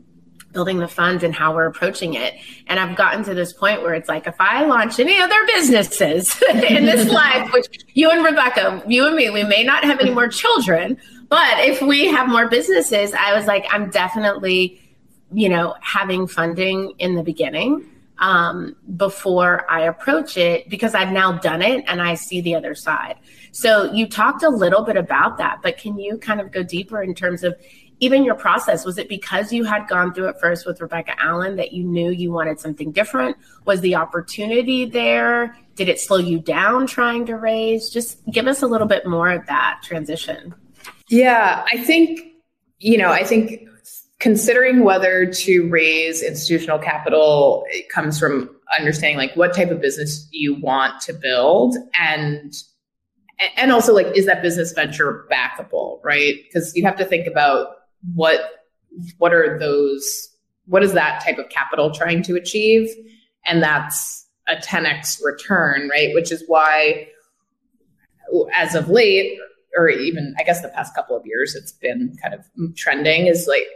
building 0.52 0.78
the 0.78 0.88
fund 0.88 1.22
and 1.22 1.34
how 1.34 1.54
we're 1.54 1.66
approaching 1.66 2.14
it. 2.14 2.34
And 2.66 2.80
I've 2.80 2.96
gotten 2.96 3.22
to 3.24 3.34
this 3.34 3.52
point 3.52 3.82
where 3.82 3.94
it's 3.94 4.08
like, 4.08 4.26
if 4.26 4.34
I 4.40 4.64
launch 4.64 4.98
any 4.98 5.20
other 5.20 5.46
businesses 5.46 6.40
in 6.68 6.84
this 6.84 7.08
life, 7.12 7.52
which 7.52 7.66
you 7.94 8.10
and 8.10 8.24
Rebecca, 8.24 8.82
you 8.86 9.06
and 9.06 9.16
me, 9.16 9.30
we 9.30 9.44
may 9.44 9.62
not 9.62 9.84
have 9.84 10.00
any 10.00 10.10
more 10.10 10.28
children, 10.28 10.98
but 11.28 11.60
if 11.60 11.80
we 11.80 12.06
have 12.06 12.28
more 12.28 12.48
businesses, 12.48 13.12
I 13.14 13.34
was 13.34 13.46
like, 13.46 13.64
I'm 13.70 13.90
definitely, 13.90 14.80
you 15.32 15.48
know, 15.48 15.74
having 15.80 16.26
funding 16.26 16.94
in 16.98 17.14
the 17.14 17.22
beginning 17.22 17.86
um, 18.18 18.76
before 18.96 19.64
I 19.70 19.82
approach 19.82 20.36
it 20.36 20.68
because 20.68 20.94
I've 20.94 21.12
now 21.12 21.32
done 21.32 21.62
it 21.62 21.84
and 21.88 22.02
I 22.02 22.14
see 22.14 22.40
the 22.40 22.54
other 22.54 22.74
side. 22.74 23.16
So 23.52 23.92
you 23.92 24.06
talked 24.06 24.42
a 24.42 24.48
little 24.48 24.82
bit 24.82 24.96
about 24.96 25.38
that, 25.38 25.60
but 25.62 25.78
can 25.78 25.98
you 25.98 26.18
kind 26.18 26.40
of 26.40 26.52
go 26.52 26.62
deeper 26.62 27.02
in 27.02 27.14
terms 27.14 27.42
of 27.42 27.56
even 28.00 28.24
your 28.24 28.34
process 28.34 28.84
was 28.84 28.98
it 28.98 29.08
because 29.08 29.52
you 29.52 29.64
had 29.64 29.86
gone 29.86 30.12
through 30.12 30.28
it 30.28 30.40
first 30.40 30.66
with 30.66 30.80
rebecca 30.80 31.14
allen 31.22 31.56
that 31.56 31.72
you 31.72 31.84
knew 31.84 32.10
you 32.10 32.32
wanted 32.32 32.58
something 32.58 32.90
different? 32.90 33.36
Was 33.66 33.80
the 33.80 33.94
opportunity 33.94 34.84
there? 34.86 35.56
Did 35.76 35.88
it 35.88 36.00
slow 36.00 36.18
you 36.18 36.38
down 36.38 36.86
trying 36.86 37.26
to 37.26 37.36
raise? 37.36 37.90
Just 37.90 38.18
give 38.30 38.46
us 38.46 38.62
a 38.62 38.66
little 38.66 38.86
bit 38.86 39.06
more 39.06 39.30
of 39.30 39.46
that 39.46 39.80
transition. 39.82 40.54
Yeah 41.08 41.64
i 41.72 41.76
think 41.78 42.20
you 42.78 42.96
know 42.96 43.10
i 43.10 43.24
think 43.24 43.68
considering 44.18 44.84
whether 44.84 45.26
to 45.26 45.68
raise 45.68 46.22
institutional 46.22 46.78
capital 46.78 47.64
it 47.70 47.88
comes 47.88 48.18
from 48.18 48.50
understanding 48.78 49.16
like 49.16 49.34
what 49.34 49.54
type 49.54 49.70
of 49.70 49.80
business 49.80 50.28
you 50.30 50.54
want 50.60 51.00
to 51.00 51.12
build 51.12 51.76
and 51.98 52.54
and 53.56 53.72
also 53.72 53.94
like 53.94 54.06
is 54.14 54.26
that 54.26 54.42
business 54.42 54.72
venture 54.72 55.26
backable 55.30 56.00
right? 56.02 56.36
Because 56.44 56.74
you 56.74 56.84
have 56.84 56.96
to 56.96 57.04
think 57.04 57.26
about 57.26 57.68
what 58.14 58.40
what 59.18 59.32
are 59.32 59.58
those 59.58 60.28
what 60.66 60.82
is 60.82 60.92
that 60.92 61.22
type 61.24 61.38
of 61.38 61.48
capital 61.48 61.90
trying 61.90 62.22
to 62.22 62.36
achieve? 62.36 62.88
And 63.44 63.62
that's 63.62 64.26
a 64.48 64.56
10x 64.56 65.18
return 65.24 65.88
right? 65.88 66.14
Which 66.14 66.30
is 66.32 66.44
why 66.46 67.08
as 68.54 68.74
of 68.74 68.88
late 68.88 69.38
or 69.76 69.88
even 69.88 70.34
i 70.38 70.44
guess 70.44 70.62
the 70.62 70.68
past 70.68 70.94
couple 70.94 71.16
of 71.16 71.26
years 71.26 71.56
it's 71.56 71.72
been 71.72 72.16
kind 72.22 72.32
of 72.32 72.44
trending 72.76 73.26
is 73.26 73.48
like 73.48 73.66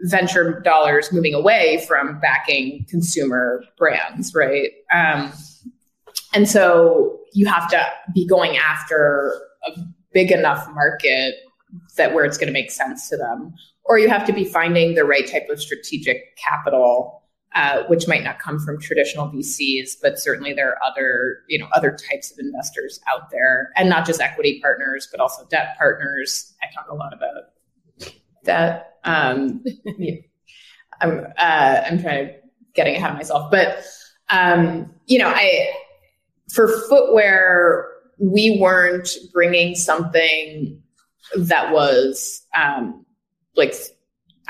venture 0.00 0.60
dollars 0.60 1.12
moving 1.12 1.34
away 1.34 1.84
from 1.86 2.18
backing 2.20 2.86
consumer 2.88 3.62
brands 3.76 4.34
right? 4.34 4.70
Um, 4.92 5.32
and 6.34 6.48
so 6.48 7.18
you 7.32 7.46
have 7.46 7.68
to 7.70 7.84
be 8.14 8.26
going 8.26 8.56
after 8.56 9.34
a 9.66 9.72
big 10.12 10.30
enough 10.30 10.68
market 10.72 11.34
that 11.96 12.14
where 12.14 12.24
it's 12.24 12.38
going 12.38 12.46
to 12.46 12.52
make 12.52 12.70
sense 12.70 13.08
to 13.08 13.16
them 13.16 13.54
or 13.84 13.98
you 13.98 14.08
have 14.08 14.24
to 14.26 14.32
be 14.32 14.44
finding 14.44 14.94
the 14.94 15.04
right 15.04 15.26
type 15.30 15.46
of 15.50 15.60
strategic 15.60 16.36
capital 16.36 17.22
uh, 17.54 17.82
which 17.84 18.06
might 18.06 18.22
not 18.22 18.38
come 18.38 18.58
from 18.58 18.78
traditional 18.78 19.26
VCs, 19.28 19.96
but 20.02 20.18
certainly 20.18 20.52
there 20.52 20.70
are 20.70 20.82
other, 20.82 21.38
you 21.48 21.58
know, 21.58 21.66
other 21.72 21.96
types 22.10 22.30
of 22.30 22.38
investors 22.38 23.00
out 23.12 23.30
there, 23.30 23.72
and 23.74 23.88
not 23.88 24.06
just 24.06 24.20
equity 24.20 24.60
partners, 24.60 25.08
but 25.10 25.18
also 25.18 25.46
debt 25.46 25.74
partners. 25.78 26.54
I 26.62 26.66
talk 26.74 26.90
a 26.90 26.94
lot 26.94 27.12
about 27.14 28.12
that. 28.44 28.98
Um, 29.04 29.64
I'm 31.00 31.26
uh, 31.38 31.82
I'm 31.86 32.02
trying 32.02 32.28
to 32.28 32.34
getting 32.74 32.96
ahead 32.96 33.12
of 33.12 33.16
myself, 33.16 33.50
but 33.50 33.82
um, 34.28 34.92
you 35.06 35.18
know, 35.18 35.28
I 35.28 35.72
for 36.52 36.68
footwear 36.88 37.88
we 38.18 38.58
weren't 38.60 39.16
bringing 39.32 39.74
something 39.74 40.77
that 41.36 41.72
was 41.72 42.46
um, 42.56 43.04
like 43.56 43.74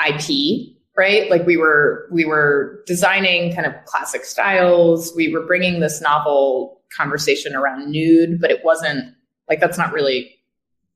IP, 0.06 0.76
right? 0.96 1.30
Like 1.30 1.46
we 1.46 1.56
were 1.56 2.08
we 2.10 2.24
were 2.24 2.82
designing 2.86 3.54
kind 3.54 3.66
of 3.66 3.74
classic 3.84 4.24
styles. 4.24 5.12
We 5.14 5.32
were 5.32 5.44
bringing 5.46 5.80
this 5.80 6.00
novel 6.00 6.80
conversation 6.96 7.54
around 7.54 7.90
nude, 7.90 8.40
but 8.40 8.50
it 8.50 8.64
wasn't 8.64 9.14
like 9.48 9.60
that's 9.60 9.78
not 9.78 9.92
really 9.92 10.34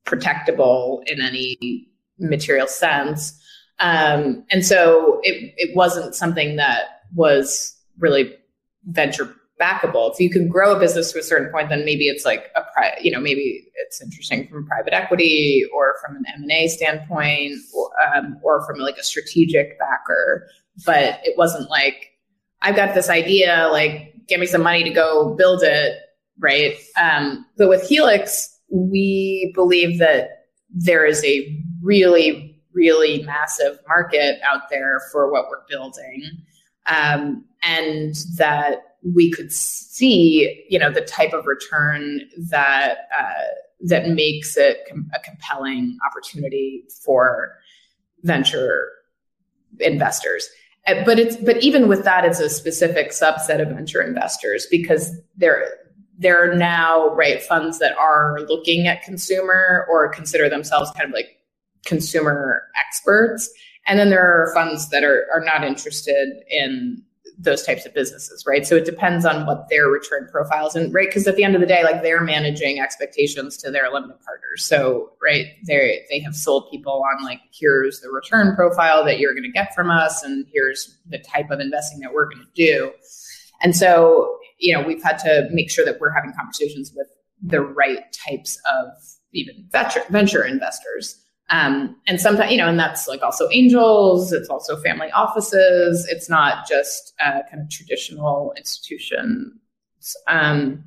protectable 0.05 1.01
in 1.07 1.21
any 1.21 1.87
material 2.19 2.67
sense. 2.67 3.39
Um, 3.79 4.45
and 4.51 4.65
so 4.65 5.19
it, 5.23 5.53
it 5.57 5.75
wasn't 5.75 6.15
something 6.15 6.55
that 6.57 7.01
was 7.15 7.75
really 7.97 8.35
venture 8.85 9.35
backable. 9.59 10.11
If 10.11 10.19
you 10.19 10.29
can 10.29 10.47
grow 10.47 10.75
a 10.75 10.79
business 10.79 11.11
to 11.13 11.19
a 11.19 11.23
certain 11.23 11.51
point, 11.51 11.69
then 11.69 11.85
maybe 11.85 12.07
it's 12.07 12.25
like 12.25 12.51
a 12.55 12.61
pri- 12.73 12.97
you 13.01 13.11
know 13.11 13.19
maybe 13.19 13.67
it's 13.75 14.01
interesting 14.01 14.47
from 14.47 14.65
private 14.65 14.93
equity 14.93 15.63
or 15.73 15.95
from 16.03 16.15
an 16.15 16.23
M 16.35 16.43
and 16.43 16.51
A 16.51 16.67
standpoint, 16.67 17.53
or, 17.73 17.89
um, 18.15 18.37
or 18.43 18.65
from 18.65 18.79
like 18.79 18.97
a 18.97 19.03
strategic 19.03 19.77
backer. 19.79 20.47
But 20.85 21.19
it 21.23 21.37
wasn't 21.37 21.69
like 21.69 22.11
I've 22.61 22.75
got 22.75 22.95
this 22.95 23.09
idea, 23.09 23.69
like 23.71 24.13
give 24.27 24.39
me 24.39 24.45
some 24.45 24.63
money 24.63 24.83
to 24.83 24.89
go 24.89 25.35
build 25.35 25.63
it, 25.63 25.97
right? 26.39 26.75
Um, 26.99 27.45
but 27.57 27.69
with 27.69 27.87
Helix, 27.87 28.49
we 28.71 29.51
believe 29.53 29.99
that 29.99 30.45
there 30.73 31.05
is 31.05 31.23
a 31.23 31.61
really, 31.81 32.61
really 32.73 33.21
massive 33.23 33.77
market 33.87 34.39
out 34.49 34.69
there 34.69 35.01
for 35.11 35.31
what 35.31 35.45
we're 35.49 35.65
building. 35.69 36.23
Um, 36.87 37.45
and 37.61 38.15
that 38.37 38.92
we 39.03 39.29
could 39.31 39.51
see, 39.51 40.65
you 40.69 40.79
know, 40.79 40.91
the 40.91 41.01
type 41.01 41.33
of 41.33 41.45
return 41.45 42.21
that 42.49 43.07
uh, 43.17 43.43
that 43.81 44.09
makes 44.09 44.55
it 44.57 44.79
com- 44.89 45.09
a 45.13 45.19
compelling 45.19 45.97
opportunity 46.09 46.85
for 47.03 47.53
venture 48.23 48.89
investors. 49.79 50.47
Uh, 50.87 51.03
but 51.05 51.19
it's 51.19 51.35
but 51.37 51.61
even 51.61 51.87
with 51.87 52.03
that, 52.03 52.25
it's 52.25 52.39
a 52.39 52.49
specific 52.49 53.09
subset 53.09 53.61
of 53.61 53.69
venture 53.69 54.01
investors 54.01 54.67
because 54.71 55.11
there 55.35 55.65
there 56.17 56.41
are 56.41 56.55
now 56.55 57.09
right 57.15 57.41
funds 57.41 57.79
that 57.79 57.97
are 57.97 58.39
looking 58.47 58.87
at 58.87 59.01
consumer 59.01 59.85
or 59.89 60.09
consider 60.09 60.49
themselves 60.49 60.91
kind 60.91 61.09
of 61.09 61.13
like 61.13 61.37
consumer 61.85 62.63
experts, 62.87 63.49
and 63.85 63.99
then 63.99 64.09
there 64.09 64.21
are 64.21 64.53
funds 64.53 64.89
that 64.89 65.03
are 65.03 65.25
are 65.33 65.41
not 65.41 65.63
interested 65.63 66.43
in 66.49 67.01
those 67.37 67.63
types 67.63 67.85
of 67.85 67.93
businesses, 67.93 68.45
right? 68.45 68.65
So 68.65 68.75
it 68.75 68.85
depends 68.85 69.25
on 69.25 69.45
what 69.45 69.67
their 69.69 69.87
return 69.87 70.27
profiles 70.31 70.75
and 70.75 70.93
right 70.93 71.07
because 71.07 71.27
at 71.27 71.35
the 71.35 71.43
end 71.43 71.55
of 71.55 71.61
the 71.61 71.67
day, 71.67 71.83
like 71.83 72.01
they're 72.01 72.21
managing 72.21 72.79
expectations 72.79 73.57
to 73.57 73.71
their 73.71 73.91
limited 73.91 74.17
partners. 74.23 74.65
So 74.65 75.13
right, 75.21 75.47
they 75.65 76.03
they 76.09 76.19
have 76.19 76.35
sold 76.35 76.69
people 76.71 77.03
on 77.11 77.23
like 77.23 77.39
here's 77.51 78.01
the 78.01 78.09
return 78.09 78.55
profile 78.55 79.03
that 79.05 79.19
you're 79.19 79.33
going 79.33 79.43
to 79.43 79.51
get 79.51 79.73
from 79.73 79.89
us, 79.89 80.23
and 80.23 80.45
here's 80.53 80.97
the 81.07 81.19
type 81.19 81.49
of 81.49 81.59
investing 81.59 81.99
that 81.99 82.13
we're 82.13 82.25
going 82.25 82.45
to 82.45 82.53
do. 82.53 82.91
And 83.61 83.75
so 83.75 84.37
you 84.59 84.73
know 84.73 84.85
we've 84.85 85.03
had 85.03 85.17
to 85.19 85.47
make 85.51 85.69
sure 85.69 85.85
that 85.85 85.99
we're 85.99 86.11
having 86.11 86.33
conversations 86.33 86.93
with 86.95 87.07
the 87.41 87.61
right 87.61 88.03
types 88.13 88.59
of 88.73 88.89
even 89.33 89.67
venture 89.71 90.03
venture 90.09 90.43
investors 90.43 91.22
um, 91.49 91.95
and 92.07 92.19
sometimes, 92.19 92.51
you 92.51 92.57
know, 92.57 92.67
and 92.67 92.79
that's 92.79 93.07
like 93.07 93.21
also 93.21 93.49
angels, 93.51 94.31
it's 94.31 94.49
also 94.49 94.77
family 94.81 95.11
offices, 95.11 96.07
it's 96.09 96.29
not 96.29 96.67
just 96.67 97.13
uh, 97.23 97.41
kind 97.49 97.61
of 97.61 97.69
traditional 97.69 98.53
institutions. 98.57 99.53
Um, 100.27 100.83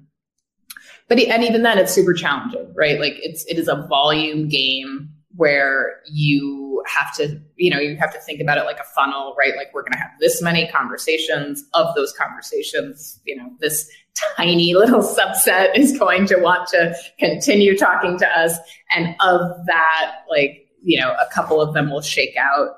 but 1.09 1.21
and 1.21 1.45
even 1.45 1.62
then, 1.62 1.79
it's 1.79 1.92
super 1.92 2.12
challenging, 2.12 2.73
right? 2.75 2.99
Like 2.99 3.14
it's 3.19 3.45
it 3.45 3.59
is 3.59 3.69
a 3.69 3.87
volume 3.88 4.49
game 4.49 5.09
where 5.37 6.01
you 6.11 6.83
have 6.87 7.14
to, 7.16 7.40
you 7.57 7.71
know, 7.71 7.79
you 7.79 7.97
have 7.97 8.12
to 8.12 8.19
think 8.21 8.40
about 8.40 8.59
it 8.59 8.64
like 8.64 8.81
a 8.81 8.85
funnel, 8.95 9.37
right? 9.38 9.55
Like 9.57 9.69
we're 9.73 9.83
going 9.83 9.92
to 9.92 9.99
have 9.99 10.11
this 10.21 10.42
many 10.42 10.66
conversations. 10.69 11.62
Of 11.75 11.95
those 11.95 12.12
conversations, 12.12 13.21
you 13.25 13.37
know, 13.37 13.51
this 13.61 13.88
tiny 14.37 14.74
little 14.74 15.02
subset 15.02 15.76
is 15.76 15.98
going 15.98 16.26
to 16.26 16.37
want 16.37 16.68
to 16.68 16.94
continue 17.18 17.76
talking 17.76 18.18
to 18.18 18.26
us. 18.38 18.59
And 18.94 19.14
of 19.20 19.40
that, 19.66 20.12
like, 20.31 20.68
you 20.83 20.98
know, 20.98 21.12
a 21.12 21.26
couple 21.33 21.61
of 21.61 21.74
them 21.74 21.90
will 21.90 22.02
shake 22.02 22.37
out. 22.37 22.76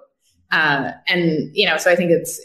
Uh, 0.51 0.93
and, 1.07 1.51
you 1.55 1.67
know, 1.67 1.77
so 1.77 1.91
I 1.91 1.97
think 1.97 2.11
it's, 2.11 2.41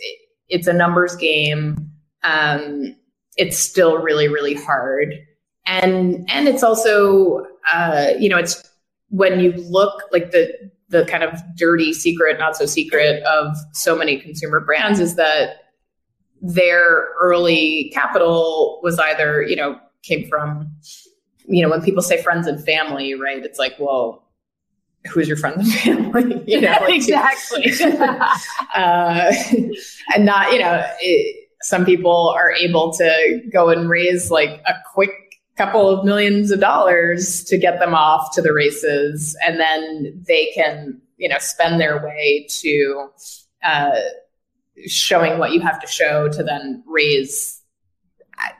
it's 0.49 0.67
a 0.67 0.73
numbers 0.73 1.15
game. 1.15 1.91
Um, 2.23 2.95
it's 3.37 3.57
still 3.57 3.97
really, 3.97 4.27
really 4.27 4.53
hard. 4.53 5.13
And, 5.65 6.29
and 6.29 6.47
it's 6.47 6.63
also, 6.63 7.45
uh, 7.73 8.09
you 8.19 8.29
know, 8.29 8.37
it's 8.37 8.61
when 9.09 9.39
you 9.39 9.53
look 9.53 10.03
like 10.11 10.31
the, 10.31 10.51
the 10.89 11.05
kind 11.05 11.23
of 11.23 11.41
dirty 11.55 11.93
secret, 11.93 12.37
not 12.37 12.55
so 12.57 12.65
secret 12.65 13.23
of 13.23 13.55
so 13.71 13.95
many 13.95 14.19
consumer 14.19 14.59
brands 14.59 14.99
is 14.99 15.15
that 15.15 15.62
their 16.43 17.07
early 17.21 17.89
capital 17.93 18.79
was 18.83 18.99
either, 18.99 19.41
you 19.41 19.55
know, 19.55 19.79
came 20.03 20.27
from, 20.27 20.69
you 21.47 21.63
know, 21.63 21.69
when 21.69 21.81
people 21.81 22.03
say 22.03 22.21
friends 22.21 22.47
and 22.47 22.63
family, 22.63 23.13
right? 23.15 23.43
It's 23.43 23.57
like, 23.57 23.75
well, 23.79 24.27
who's 25.07 25.27
your 25.27 25.37
friends 25.37 25.73
and 25.85 26.11
family? 26.13 26.43
you 26.47 26.59
know, 26.59 26.77
like, 26.81 26.93
exactly. 26.93 27.71
uh, 28.75 29.33
and 30.13 30.25
not, 30.25 30.51
you 30.51 30.59
know, 30.59 30.85
it, 30.99 31.49
some 31.61 31.85
people 31.85 32.33
are 32.35 32.51
able 32.51 32.91
to 32.91 33.41
go 33.51 33.69
and 33.69 33.89
raise 33.89 34.29
like 34.29 34.61
a 34.67 34.73
quick 34.93 35.11
couple 35.55 35.89
of 35.89 36.03
millions 36.03 36.51
of 36.51 36.59
dollars 36.59 37.41
to 37.45 37.57
get 37.57 37.79
them 37.79 37.93
off 37.93 38.35
to 38.35 38.41
the 38.41 38.51
races, 38.51 39.37
and 39.47 39.61
then 39.61 40.21
they 40.27 40.47
can, 40.53 40.99
you 41.15 41.29
know, 41.29 41.37
spend 41.37 41.79
their 41.79 42.03
way 42.03 42.45
to. 42.49 43.07
Uh, 43.63 44.01
showing 44.87 45.37
what 45.37 45.51
you 45.51 45.61
have 45.61 45.79
to 45.79 45.87
show 45.87 46.29
to 46.29 46.43
then 46.43 46.83
raise 46.87 47.61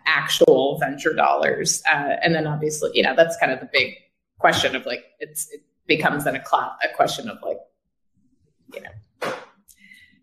actual 0.06 0.78
venture 0.80 1.14
dollars. 1.14 1.82
Uh, 1.92 2.16
and 2.22 2.36
then 2.36 2.48
obviously, 2.48 2.92
you 2.94 3.04
know, 3.04 3.16
that's 3.16 3.36
kind 3.38 3.52
of 3.52 3.60
the 3.60 3.70
big 3.72 3.96
question 4.38 4.76
of 4.76 4.86
like, 4.86 5.04
it's, 5.20 5.52
it 5.52 5.62
becomes 5.88 6.24
then 6.24 6.36
a, 6.36 6.46
cl- 6.46 6.78
a 6.84 6.96
question 6.96 7.30
of 7.30 7.38
like, 7.42 7.58
you 8.74 8.82
know, 8.82 9.34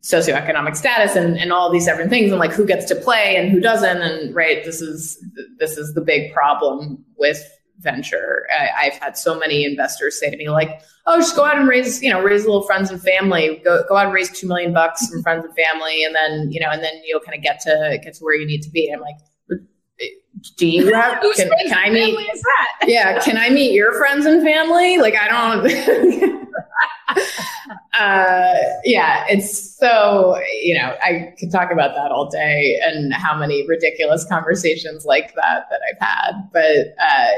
socioeconomic 0.03 0.76
status 0.76 1.16
and, 1.16 1.37
and 1.37 1.53
all 1.53 1.70
these 1.70 1.85
different 1.85 2.11
things 2.11 2.31
and 2.31 2.38
like 2.38 2.53
who 2.53 2.64
gets 2.64 2.87
to 2.87 2.94
play 2.94 3.37
and 3.37 3.50
who 3.50 3.61
doesn't. 3.61 4.00
And 4.00 4.35
right, 4.35 4.64
this 4.64 4.81
is, 4.81 5.22
this 5.59 5.76
is 5.76 5.94
the 5.94 6.00
big 6.00 6.33
problem 6.33 7.05
with 7.18 7.42
venture. 7.81 8.47
I, 8.51 8.85
have 8.85 8.95
had 8.95 9.19
so 9.19 9.38
many 9.38 9.64
investors 9.64 10.19
say 10.21 10.31
to 10.31 10.37
me 10.37 10.49
like, 10.49 10.83
"Oh, 11.07 11.16
just 11.19 11.35
go 11.37 11.45
out 11.45 11.59
and 11.59 11.69
raise, 11.69 12.03
you 12.03 12.11
know, 12.11 12.21
raise 12.21 12.45
a 12.45 12.47
little 12.47 12.62
friends 12.62 12.90
and 12.90 13.01
family. 13.03 13.61
Go 13.64 13.83
go 13.88 13.97
out 13.97 14.07
and 14.07 14.14
raise 14.14 14.31
two 14.31 14.47
million 14.47 14.73
bucks 14.73 15.09
from 15.09 15.23
friends 15.23 15.45
and 15.45 15.55
family, 15.55 16.05
and 16.05 16.14
then 16.14 16.51
you 16.51 16.61
know, 16.61 16.71
and 16.71 16.83
then 16.83 16.93
you'll 17.05 17.21
kind 17.21 17.37
of 17.37 17.43
get 17.43 17.61
to 17.61 17.99
get 18.03 18.14
to 18.14 18.25
where 18.25 18.35
you 18.35 18.47
need 18.47 18.62
to 18.62 18.71
be." 18.71 18.90
I'm 18.93 19.01
like. 19.01 19.16
Do 20.57 20.66
you 20.66 20.92
have? 20.94 21.20
Can, 21.37 21.50
can 21.68 21.79
I 21.79 21.90
meet? 21.90 22.18
Yeah, 22.87 23.20
can 23.20 23.37
I 23.37 23.50
meet 23.50 23.72
your 23.72 23.92
friends 23.92 24.24
and 24.24 24.42
family? 24.42 24.96
Like, 24.96 25.14
I 25.14 25.29
don't. 25.29 26.46
uh, 27.94 28.55
yeah, 28.85 29.26
it's 29.29 29.76
so, 29.76 30.40
you 30.62 30.74
know, 30.74 30.96
I 31.03 31.35
could 31.38 31.53
talk 31.53 31.70
about 31.70 31.94
that 31.94 32.11
all 32.11 32.31
day 32.31 32.79
and 32.83 33.12
how 33.12 33.38
many 33.38 33.66
ridiculous 33.68 34.24
conversations 34.24 35.05
like 35.05 35.35
that 35.35 35.66
that 35.70 35.81
I've 35.90 36.00
had. 36.00 36.33
But, 36.53 36.94
uh, 36.98 37.33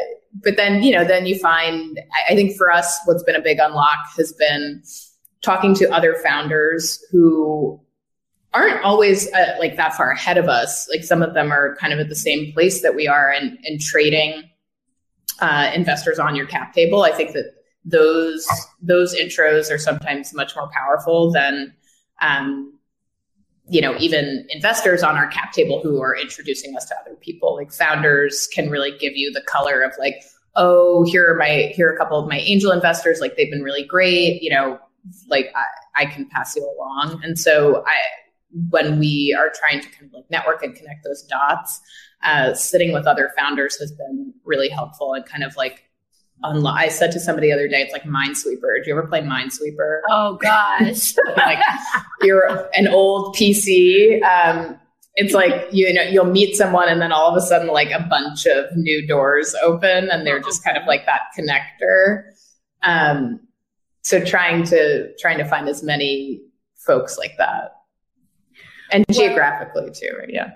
but 0.44 0.56
then, 0.56 0.82
you 0.82 0.92
know, 0.92 1.04
then 1.04 1.26
you 1.26 1.36
find, 1.38 2.00
I 2.28 2.36
think 2.36 2.56
for 2.56 2.70
us, 2.70 3.00
what's 3.04 3.24
been 3.24 3.36
a 3.36 3.42
big 3.42 3.58
unlock 3.58 3.98
has 4.16 4.32
been 4.32 4.82
talking 5.42 5.74
to 5.74 5.90
other 5.90 6.14
founders 6.22 7.04
who 7.10 7.80
aren't 8.54 8.82
always 8.84 9.32
uh, 9.32 9.56
like 9.58 9.76
that 9.76 9.94
far 9.94 10.10
ahead 10.10 10.38
of 10.38 10.48
us. 10.48 10.88
Like 10.88 11.04
some 11.04 11.22
of 11.22 11.34
them 11.34 11.50
are 11.50 11.76
kind 11.76 11.92
of 11.92 11.98
at 11.98 12.08
the 12.08 12.16
same 12.16 12.52
place 12.52 12.82
that 12.82 12.94
we 12.94 13.08
are 13.08 13.30
and, 13.30 13.58
trading 13.80 14.42
uh, 15.40 15.70
investors 15.74 16.18
on 16.18 16.36
your 16.36 16.46
cap 16.46 16.72
table. 16.74 17.02
I 17.02 17.12
think 17.12 17.32
that 17.32 17.54
those 17.84 18.46
those 18.80 19.14
intros 19.14 19.72
are 19.72 19.78
sometimes 19.78 20.34
much 20.34 20.54
more 20.54 20.70
powerful 20.72 21.32
than 21.32 21.72
um, 22.20 22.72
you 23.68 23.80
know 23.80 23.96
even 23.98 24.46
investors 24.50 25.02
on 25.02 25.16
our 25.16 25.26
cap 25.28 25.52
table 25.52 25.80
who 25.82 26.00
are 26.00 26.16
introducing 26.16 26.76
us 26.76 26.84
to 26.84 26.94
other 27.00 27.16
people 27.16 27.56
like 27.56 27.72
founders 27.72 28.46
can 28.48 28.70
really 28.70 28.96
give 28.98 29.16
you 29.16 29.32
the 29.32 29.42
color 29.42 29.82
of 29.82 29.92
like 29.98 30.22
oh 30.56 31.04
here 31.04 31.32
are 31.32 31.36
my 31.36 31.72
here 31.74 31.88
are 31.88 31.94
a 31.94 31.98
couple 31.98 32.18
of 32.18 32.28
my 32.28 32.38
angel 32.38 32.70
investors 32.70 33.20
like 33.20 33.36
they've 33.36 33.50
been 33.50 33.62
really 33.62 33.84
great 33.84 34.42
you 34.42 34.50
know 34.50 34.78
like 35.28 35.52
i, 35.56 36.02
I 36.02 36.06
can 36.06 36.28
pass 36.28 36.54
you 36.54 36.68
along 36.76 37.20
and 37.24 37.38
so 37.38 37.84
i 37.86 37.96
when 38.70 38.98
we 38.98 39.34
are 39.38 39.50
trying 39.54 39.80
to 39.80 39.88
kind 39.88 40.06
of 40.06 40.12
like 40.12 40.30
network 40.30 40.62
and 40.62 40.74
connect 40.74 41.04
those 41.04 41.22
dots 41.22 41.80
uh, 42.22 42.54
sitting 42.54 42.92
with 42.92 43.06
other 43.06 43.30
founders 43.36 43.78
has 43.78 43.92
been 43.92 44.32
really 44.44 44.68
helpful 44.68 45.14
and 45.14 45.24
kind 45.26 45.42
of 45.42 45.56
like 45.56 45.84
unlo- 46.44 46.72
I 46.72 46.88
said 46.88 47.12
to 47.12 47.20
somebody 47.20 47.48
the 47.48 47.54
other 47.54 47.68
day, 47.68 47.82
it's 47.82 47.92
like 47.92 48.04
Minesweeper. 48.04 48.82
Do 48.82 48.90
you 48.90 48.98
ever 48.98 49.06
play 49.06 49.22
Minesweeper? 49.22 50.00
Oh 50.10 50.36
gosh, 50.36 51.14
like 51.36 51.58
you're 52.22 52.68
an 52.74 52.88
old 52.88 53.34
PC. 53.36 54.22
Um, 54.22 54.78
it's 55.14 55.34
like 55.34 55.68
you 55.72 55.92
know 55.92 56.02
you'll 56.02 56.24
meet 56.24 56.56
someone 56.56 56.88
and 56.88 57.00
then 57.00 57.12
all 57.12 57.30
of 57.30 57.36
a 57.36 57.46
sudden 57.46 57.68
like 57.68 57.90
a 57.90 58.06
bunch 58.08 58.46
of 58.46 58.74
new 58.76 59.06
doors 59.06 59.54
open 59.62 60.08
and 60.10 60.26
they're 60.26 60.40
just 60.40 60.64
kind 60.64 60.76
of 60.76 60.86
like 60.86 61.04
that 61.06 61.22
connector. 61.38 62.24
Um, 62.82 63.40
so 64.02 64.24
trying 64.24 64.64
to 64.64 65.14
trying 65.18 65.38
to 65.38 65.44
find 65.44 65.68
as 65.68 65.82
many 65.82 66.40
folks 66.76 67.18
like 67.18 67.36
that, 67.38 67.72
and 68.92 69.05
well, 69.09 69.18
geographically 69.18 69.90
too, 69.92 70.16
right? 70.18 70.31
Yeah. 70.31 70.52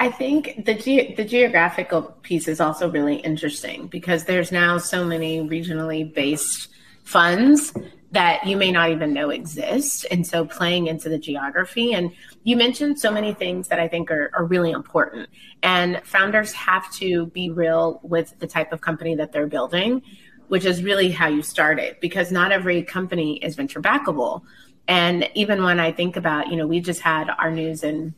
I 0.00 0.10
think 0.10 0.64
the 0.64 0.74
ge- 0.74 1.16
the 1.16 1.24
geographical 1.24 2.02
piece 2.22 2.46
is 2.46 2.60
also 2.60 2.90
really 2.90 3.16
interesting 3.16 3.88
because 3.88 4.24
there's 4.24 4.52
now 4.52 4.78
so 4.78 5.04
many 5.04 5.40
regionally 5.40 6.12
based 6.12 6.68
funds 7.04 7.72
that 8.10 8.46
you 8.46 8.56
may 8.56 8.70
not 8.70 8.90
even 8.90 9.12
know 9.12 9.30
exist. 9.30 10.06
And 10.10 10.26
so 10.26 10.44
playing 10.44 10.86
into 10.86 11.08
the 11.08 11.18
geography. 11.18 11.92
And 11.92 12.12
you 12.42 12.56
mentioned 12.56 12.98
so 12.98 13.10
many 13.10 13.34
things 13.34 13.68
that 13.68 13.78
I 13.78 13.88
think 13.88 14.10
are, 14.10 14.30
are 14.34 14.44
really 14.44 14.70
important. 14.70 15.28
And 15.62 16.00
founders 16.04 16.52
have 16.52 16.90
to 16.94 17.26
be 17.26 17.50
real 17.50 18.00
with 18.02 18.38
the 18.38 18.46
type 18.46 18.72
of 18.72 18.80
company 18.80 19.14
that 19.16 19.32
they're 19.32 19.46
building, 19.46 20.02
which 20.48 20.64
is 20.64 20.82
really 20.82 21.10
how 21.10 21.28
you 21.28 21.42
start 21.42 21.78
it, 21.78 22.00
because 22.00 22.32
not 22.32 22.50
every 22.50 22.82
company 22.82 23.36
is 23.38 23.56
venture 23.56 23.82
backable. 23.82 24.42
And 24.88 25.28
even 25.34 25.62
when 25.62 25.78
I 25.78 25.92
think 25.92 26.16
about, 26.16 26.48
you 26.48 26.56
know, 26.56 26.66
we 26.66 26.80
just 26.80 27.02
had 27.02 27.28
our 27.28 27.50
news 27.50 27.84
in 27.84 28.14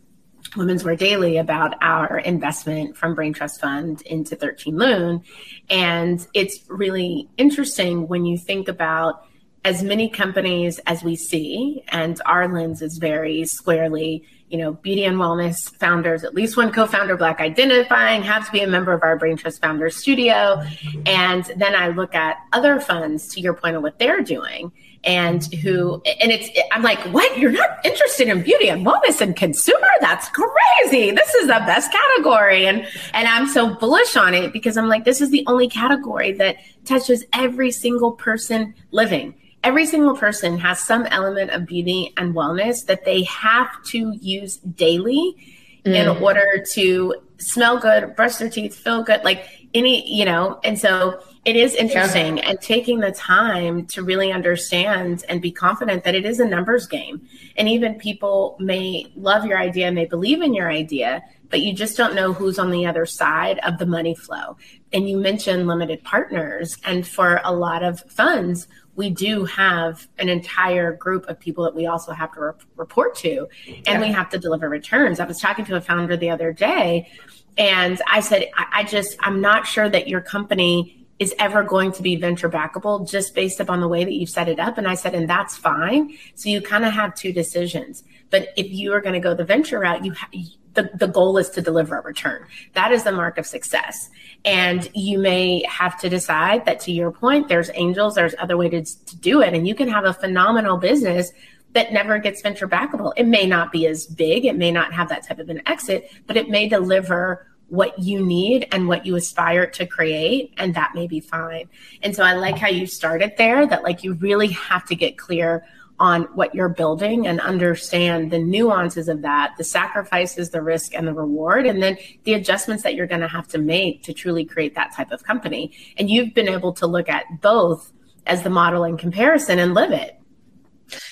Women's 0.57 0.85
Wear 0.85 0.97
Daily 0.97 1.37
about 1.37 1.75
our 1.83 2.19
investment 2.19 2.97
from 2.97 3.15
Brain 3.15 3.33
Trust 3.33 3.61
Fund 3.61 4.03
into 4.03 4.37
13 4.37 4.77
Moon. 4.77 5.23
And 5.69 6.25
it's 6.33 6.61
really 6.69 7.29
interesting 7.37 8.09
when 8.09 8.25
you 8.25 8.39
think 8.39 8.69
about 8.69 9.27
as 9.65 9.83
many 9.83 10.09
companies 10.09 10.79
as 10.87 11.05
we 11.05 11.17
see, 11.17 11.83
and 11.89 12.21
our 12.25 12.49
lens 12.49 12.81
is 12.81 12.97
very 12.97 13.45
squarely, 13.45 14.25
you 14.49 14.57
know, 14.57 14.73
beauty 14.73 15.05
and 15.05 15.19
wellness 15.19 15.75
founders, 15.77 16.25
at 16.25 16.35
least 16.35 16.57
one 16.57 16.73
co-founder 16.73 17.17
black 17.17 17.41
identifying, 17.41 18.23
have 18.23 18.47
to 18.47 18.53
be 18.53 18.63
a 18.63 18.67
member 18.67 18.93
of 18.93 19.03
our 19.03 19.19
Brain 19.19 19.37
Trust 19.37 19.61
Founders 19.61 19.97
Studio. 19.97 20.63
And 21.05 21.45
then 21.57 21.75
I 21.75 21.89
look 21.89 22.15
at 22.15 22.39
other 22.53 22.81
funds 22.81 23.29
to 23.35 23.41
your 23.41 23.53
point 23.53 23.77
of 23.77 23.83
what 23.83 23.99
they're 23.99 24.23
doing 24.23 24.73
and 25.05 25.53
who 25.55 25.95
and 26.21 26.31
it's 26.31 26.51
i'm 26.73 26.83
like 26.83 26.99
what? 27.13 27.39
You're 27.39 27.53
not 27.53 27.85
interested 27.85 28.29
in 28.29 28.43
beauty 28.43 28.69
and 28.69 28.85
wellness 28.85 29.21
and 29.21 29.35
consumer? 29.35 29.89
That's 30.01 30.29
crazy. 30.29 31.11
This 31.11 31.35
is 31.37 31.47
the 31.47 31.63
best 31.67 31.91
category. 31.91 32.67
And 32.67 32.87
and 33.15 33.27
i'm 33.27 33.47
so 33.47 33.75
bullish 33.75 34.17
on 34.17 34.35
it 34.35 34.53
because 34.53 34.77
i'm 34.77 34.89
like 34.89 35.05
this 35.05 35.21
is 35.21 35.31
the 35.31 35.45
only 35.47 35.69
category 35.69 36.33
that 36.33 36.57
touches 36.85 37.25
every 37.33 37.71
single 37.71 38.13
person 38.13 38.75
living. 38.91 39.35
Every 39.63 39.87
single 39.87 40.17
person 40.17 40.59
has 40.59 40.81
some 40.81 41.07
element 41.07 41.51
of 41.51 41.67
beauty 41.67 42.13
and 42.17 42.35
wellness 42.35 42.87
that 42.87 43.05
they 43.05 43.25
have 43.25 43.69
to 43.87 44.17
use 44.21 44.57
daily 44.57 45.37
mm. 45.85 45.95
in 45.95 46.09
order 46.23 46.65
to 46.73 47.15
smell 47.39 47.79
good, 47.79 48.17
brush 48.17 48.37
their 48.37 48.49
teeth, 48.49 48.75
feel 48.75 49.03
good, 49.03 49.23
like 49.25 49.47
any, 49.75 50.07
you 50.13 50.25
know, 50.25 50.61
and 50.65 50.79
so 50.79 51.23
it 51.45 51.57
is 51.57 51.75
interesting 51.75 52.37
yeah. 52.37 52.51
and 52.51 52.61
taking 52.61 53.01
the 53.01 53.13
time 53.13 53.87
to 53.87 54.03
really 54.03 54.31
understand 54.31 55.25
and 55.29 55.41
be 55.41 55.51
confident 55.51 56.05
that 56.05 56.15
it 56.15 56.27
is 56.27 56.41
a 56.41 56.45
numbers 56.45 56.87
game. 56.87 57.27
And 57.57 57.69
even 57.69 57.95
people 57.95 58.57
may 58.61 59.11
love 59.17 59.47
your 59.47 59.59
idea, 59.59 59.87
and 59.87 59.95
may 59.95 60.07
believe 60.07 60.43
in 60.43 60.55
your 60.55 60.71
idea, 60.71 61.23
but 61.49 61.61
you 61.61 61.73
just 61.73 61.97
don't 61.97 62.15
know 62.15 62.33
who's 62.33 62.59
on 62.59 62.71
the 62.71 62.87
other 62.87 63.07
side 63.07 63.59
of 63.61 63.79
the 63.79 63.87
money 63.87 64.15
flow. 64.15 64.57
And 64.93 65.09
you 65.09 65.17
mentioned 65.17 65.67
limited 65.67 66.03
partners. 66.05 66.77
And 66.85 67.07
for 67.07 67.41
a 67.45 67.53
lot 67.53 67.83
of 67.83 68.01
funds, 68.11 68.69
we 68.97 69.09
do 69.09 69.45
have 69.47 70.09
an 70.19 70.29
entire 70.29 70.93
group 70.93 71.27
of 71.27 71.41
people 71.41 71.65
that 71.65 71.75
we 71.75 71.87
also 71.87 72.13
have 72.13 72.33
to 72.35 72.41
re- 72.41 72.53
report 72.77 73.15
to 73.17 73.49
and 73.67 73.87
yeah. 73.87 74.01
we 74.01 74.09
have 74.09 74.29
to 74.31 74.39
deliver 74.39 74.69
returns. 74.69 75.21
I 75.21 75.25
was 75.25 75.41
talking 75.41 75.65
to 75.67 75.77
a 75.77 75.81
founder 75.81 76.17
the 76.17 76.29
other 76.29 76.53
day 76.53 77.11
and 77.57 78.01
I 78.07 78.21
said, 78.21 78.47
I, 78.57 78.85
just, 78.85 79.17
I'm 79.21 79.41
not 79.41 79.67
sure 79.67 79.89
that 79.89 80.09
your 80.09 80.21
company 80.21 81.07
is 81.19 81.35
ever 81.39 81.63
going 81.63 81.93
to 81.93 82.03
be 82.03 82.17
venture 82.17 82.49
backable 82.49 83.09
just 83.09 83.35
based 83.35 83.61
upon 83.61 83.81
the 83.81 83.89
way 83.89 84.05
that 84.05 84.13
you've 84.13 84.31
set 84.31 84.49
it 84.49 84.59
up. 84.59 84.79
And 84.79 84.89
I 84.89 84.95
said, 84.95 85.15
and 85.15 85.29
that's 85.29 85.57
fine. 85.57 86.17
So 86.35 86.49
you 86.49 86.63
kind 86.63 86.85
of 86.85 86.93
have 86.95 87.15
two 87.15 87.33
decisions. 87.33 88.03
But 88.31 88.49
if 88.57 88.71
you 88.71 88.95
are 88.95 89.01
going 89.03 89.13
to 89.13 89.21
go 89.21 89.35
the 89.35 89.45
venture 89.45 89.81
route, 89.81 90.05
you 90.05 90.15
ha- 90.15 90.31
the, 90.75 90.89
the 90.95 91.09
goal 91.09 91.37
is 91.37 91.51
to 91.51 91.61
deliver 91.61 91.99
a 91.99 92.03
return. 92.03 92.47
That 92.75 92.93
is 92.93 93.03
the 93.05 93.13
mark 93.13 93.37
of 93.37 93.47
success. 93.47 94.09
And 94.45 94.89
you 94.95 95.19
may 95.19 95.63
have 95.69 96.01
to 96.01 96.09
decide 96.09 96.65
that 96.65 96.81
to 96.81 96.93
your 96.93 97.11
point, 97.11 97.49
there's 97.49 97.71
angels, 97.75 98.15
there's 98.15 98.35
other 98.39 98.57
ways 98.57 98.95
to, 98.95 99.07
to 99.07 99.17
do 99.17 99.43
it. 99.43 99.53
And 99.53 99.67
you 99.67 99.75
can 99.75 99.89
have 99.89 100.05
a 100.05 100.15
phenomenal 100.15 100.79
business 100.79 101.33
that 101.73 101.93
never 101.93 102.19
gets 102.19 102.43
venture 102.43 102.69
backable. 102.69 103.13
It 103.17 103.27
may 103.27 103.47
not 103.47 103.73
be 103.73 103.87
as 103.87 104.07
big, 104.07 104.45
it 104.45 104.57
may 104.57 104.71
not 104.71 104.93
have 104.93 105.09
that 105.09 105.27
type 105.27 105.39
of 105.39 105.49
an 105.49 105.63
exit, 105.67 106.11
but 106.27 106.37
it 106.37 106.49
may 106.49 106.69
deliver 106.69 107.47
what 107.69 107.97
you 107.99 108.25
need 108.25 108.67
and 108.73 108.89
what 108.89 109.07
you 109.07 109.15
aspire 109.15 109.65
to 109.65 109.87
create, 109.87 110.53
and 110.59 110.75
that 110.75 110.93
may 110.95 111.07
be 111.07 111.21
fine. 111.21 111.69
And 112.03 112.15
so 112.15 112.25
I 112.25 112.35
like 112.35 112.59
how 112.59 112.69
you 112.69 112.87
started 112.87 113.35
there 113.39 113.67
that 113.67 113.85
like 113.85 114.03
you 114.03 114.15
really 114.15 114.49
have 114.49 114.85
to 114.87 114.97
get 114.97 115.17
clear 115.17 115.65
on 116.01 116.23
what 116.35 116.55
you're 116.55 116.71
building 116.71 117.27
and 117.27 117.41
understand 117.41 118.31
the 118.31 118.39
nuances 118.39 119.07
of 119.07 119.23
that, 119.23 119.53
the 119.59 119.65
sacrifices, 119.65 120.51
the 120.51 120.63
risk, 120.63 120.95
and 120.95 121.07
the 121.07 121.13
reward, 121.13 121.67
and 121.67 121.83
then 121.83 121.97
the 122.25 122.33
adjustments 122.33 122.83
that 122.83 122.95
you're 122.95 123.07
going 123.07 123.21
to 123.21 123.29
have 123.29 123.47
to 123.47 123.59
make 123.59 124.03
to 124.03 124.15
truly 124.15 124.45
create 124.45 124.75
that 124.75 124.93
type 124.95 125.13
of 125.13 125.23
company. 125.23 125.71
And 125.99 126.11
you've 126.11 126.35
been 126.35 126.49
able 126.49 126.73
to 126.73 126.87
look 126.87 127.09
at 127.09 127.27
both 127.41 127.93
as 128.27 128.43
the 128.43 128.51
model 128.51 128.85
in 128.85 128.97
comparison 128.97 129.59
and 129.59 129.75
live 129.75 129.93
it. 129.93 130.20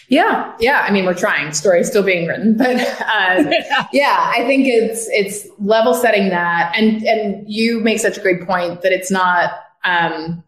Yeah, 0.09 0.55
yeah. 0.59 0.85
I 0.89 0.91
mean, 0.91 1.05
we're 1.05 1.15
trying. 1.15 1.53
Story 1.53 1.85
still 1.85 2.03
being 2.03 2.27
written, 2.27 2.57
but 2.57 2.77
uh, 2.77 3.51
yeah, 3.93 4.33
I 4.35 4.45
think 4.47 4.67
it's 4.67 5.09
it's 5.11 5.47
level 5.59 5.95
setting 5.95 6.31
that, 6.31 6.73
and 6.77 7.03
and 7.05 7.45
you 7.47 7.81
make 7.81 7.99
such 7.99 8.17
a 8.17 8.21
great 8.21 8.47
point 8.47 8.83
that 8.83 8.93
it's 8.93 9.11
not. 9.11 9.53
Um, 9.85 10.43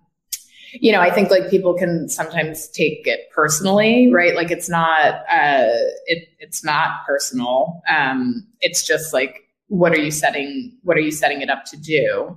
you 0.72 0.92
know, 0.92 1.00
I 1.00 1.10
think 1.10 1.30
like 1.30 1.50
people 1.50 1.74
can 1.74 2.08
sometimes 2.08 2.68
take 2.68 3.06
it 3.06 3.28
personally, 3.34 4.12
right? 4.12 4.34
Like 4.36 4.50
it's 4.50 4.68
not, 4.68 5.14
uh, 5.28 5.66
it, 6.06 6.28
it's 6.38 6.64
not 6.64 7.04
personal. 7.06 7.82
Um, 7.88 8.46
it's 8.60 8.86
just 8.86 9.12
like, 9.12 9.48
what 9.66 9.92
are 9.92 9.98
you 9.98 10.10
setting, 10.10 10.76
what 10.82 10.96
are 10.96 11.00
you 11.00 11.10
setting 11.10 11.42
it 11.42 11.50
up 11.50 11.64
to 11.66 11.76
do? 11.76 12.36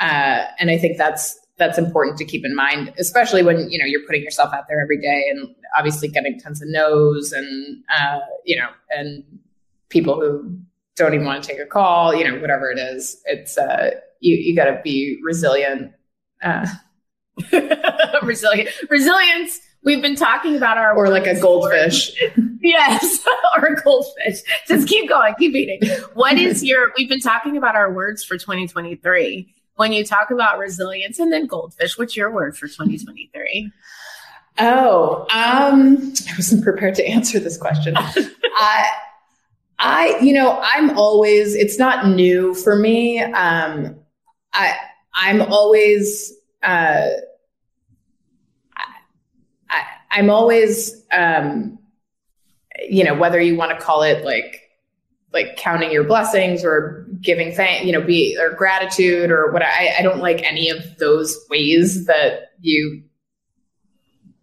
Uh, 0.00 0.44
and 0.58 0.70
I 0.70 0.78
think 0.78 0.96
that's, 0.96 1.38
that's 1.56 1.78
important 1.78 2.16
to 2.18 2.24
keep 2.24 2.44
in 2.44 2.54
mind, 2.54 2.92
especially 2.98 3.42
when, 3.42 3.70
you 3.70 3.78
know, 3.78 3.84
you're 3.84 4.04
putting 4.06 4.22
yourself 4.22 4.52
out 4.52 4.64
there 4.68 4.80
every 4.80 5.00
day 5.00 5.24
and 5.30 5.54
obviously 5.76 6.08
getting 6.08 6.38
tons 6.40 6.60
of 6.60 6.68
no's 6.68 7.32
and, 7.32 7.82
uh, 7.96 8.18
you 8.44 8.56
know, 8.56 8.68
and 8.90 9.22
people 9.88 10.20
who 10.20 10.58
don't 10.96 11.14
even 11.14 11.26
want 11.26 11.42
to 11.42 11.48
take 11.48 11.60
a 11.60 11.66
call, 11.66 12.14
you 12.14 12.28
know, 12.28 12.38
whatever 12.40 12.70
it 12.70 12.78
is, 12.78 13.20
it's, 13.26 13.56
uh, 13.56 13.90
you, 14.20 14.36
you 14.36 14.56
gotta 14.56 14.80
be 14.82 15.20
resilient. 15.22 15.92
Uh, 16.42 16.66
Resilient 18.22 18.70
resilience. 18.88 19.60
We've 19.82 20.00
been 20.00 20.16
talking 20.16 20.56
about 20.56 20.78
our 20.78 20.94
or 20.96 21.08
like 21.08 21.26
a 21.26 21.38
goldfish. 21.38 22.12
yes, 22.60 23.26
or 23.58 23.66
a 23.66 23.82
goldfish. 23.82 24.40
Just 24.66 24.88
keep 24.88 25.08
going, 25.08 25.34
keep 25.38 25.54
eating. 25.54 25.80
What 26.14 26.38
is 26.38 26.64
your? 26.64 26.92
We've 26.96 27.08
been 27.08 27.20
talking 27.20 27.56
about 27.56 27.74
our 27.76 27.92
words 27.92 28.24
for 28.24 28.38
2023. 28.38 29.52
When 29.76 29.92
you 29.92 30.04
talk 30.04 30.30
about 30.30 30.58
resilience 30.58 31.18
and 31.18 31.32
then 31.32 31.46
goldfish, 31.46 31.98
what's 31.98 32.16
your 32.16 32.30
word 32.30 32.56
for 32.56 32.68
2023? 32.68 33.72
Oh, 34.58 35.26
um, 35.32 36.12
I 36.28 36.32
wasn't 36.36 36.62
prepared 36.62 36.94
to 36.96 37.06
answer 37.06 37.40
this 37.40 37.56
question. 37.56 37.94
I, 37.96 38.90
I, 39.80 40.18
you 40.20 40.32
know, 40.32 40.60
I'm 40.62 40.96
always. 40.96 41.54
It's 41.56 41.78
not 41.78 42.06
new 42.06 42.54
for 42.54 42.76
me. 42.76 43.20
Um, 43.20 43.96
I, 44.52 44.76
I'm 45.14 45.42
always 45.42 46.32
uh, 46.64 47.08
I, 49.70 49.82
I'm 50.10 50.30
always, 50.30 51.04
um, 51.12 51.78
you 52.88 53.04
know, 53.04 53.14
whether 53.14 53.40
you 53.40 53.56
want 53.56 53.78
to 53.78 53.84
call 53.84 54.02
it 54.02 54.24
like 54.24 54.62
like 55.32 55.56
counting 55.56 55.90
your 55.90 56.04
blessings 56.04 56.64
or 56.64 57.03
giving 57.24 57.52
thank 57.52 57.84
you 57.84 57.92
know 57.92 58.00
be 58.00 58.36
or 58.38 58.50
gratitude 58.50 59.30
or 59.30 59.50
what 59.52 59.62
I, 59.62 59.94
I 59.98 60.02
don't 60.02 60.20
like 60.20 60.42
any 60.42 60.68
of 60.68 60.98
those 60.98 61.36
ways 61.50 62.06
that 62.06 62.52
you 62.60 63.02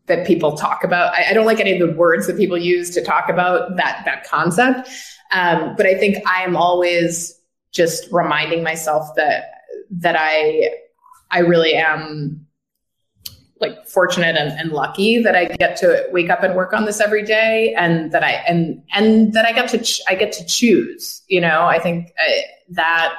that 0.08 0.28
people 0.28 0.58
talk 0.58 0.84
about 0.84 1.14
I, 1.14 1.30
I, 1.30 1.34
don't 1.34 1.46
like 1.46 1.60
any 1.60 1.80
of 1.80 1.88
the 1.88 1.96
words 1.96 2.28
that 2.28 2.36
people 2.36 2.58
use 2.58 2.90
to 2.92 3.04
talk 3.04 3.30
about 3.30 3.78
that 3.78 4.02
that 4.06 4.26
concept 4.26 4.90
um, 5.32 5.76
but 5.78 5.86
i 5.86 5.96
think 5.96 6.18
i 6.28 6.42
am 6.42 6.56
always 6.56 7.40
just 7.72 8.12
reminding 8.12 8.64
myself 8.64 9.08
that 9.16 9.52
that 9.92 10.16
i 10.18 10.70
I 11.32 11.40
really 11.40 11.74
am 11.74 12.46
like 13.60 13.88
fortunate 13.88 14.36
and, 14.36 14.52
and, 14.60 14.72
lucky 14.72 15.22
that 15.22 15.36
I 15.36 15.46
get 15.46 15.78
to 15.78 16.08
wake 16.12 16.32
up 16.32 16.42
and 16.42 16.56
work 16.56 16.74
on 16.74 16.86
this 16.86 17.00
every 17.00 17.24
day, 17.24 17.76
and 17.78 18.12
that 18.12 18.24
I 18.24 18.32
and 18.48 18.82
and 18.94 19.34
that 19.34 19.46
I 19.46 19.52
get 19.52 19.70
to 19.70 19.78
ch- 19.78 20.02
I 20.10 20.16
get 20.16 20.32
to 20.34 20.46
choose. 20.46 21.22
You 21.28 21.42
know, 21.42 21.66
I 21.66 21.80
think 21.80 22.12
uh, 22.28 22.42
that 22.72 23.14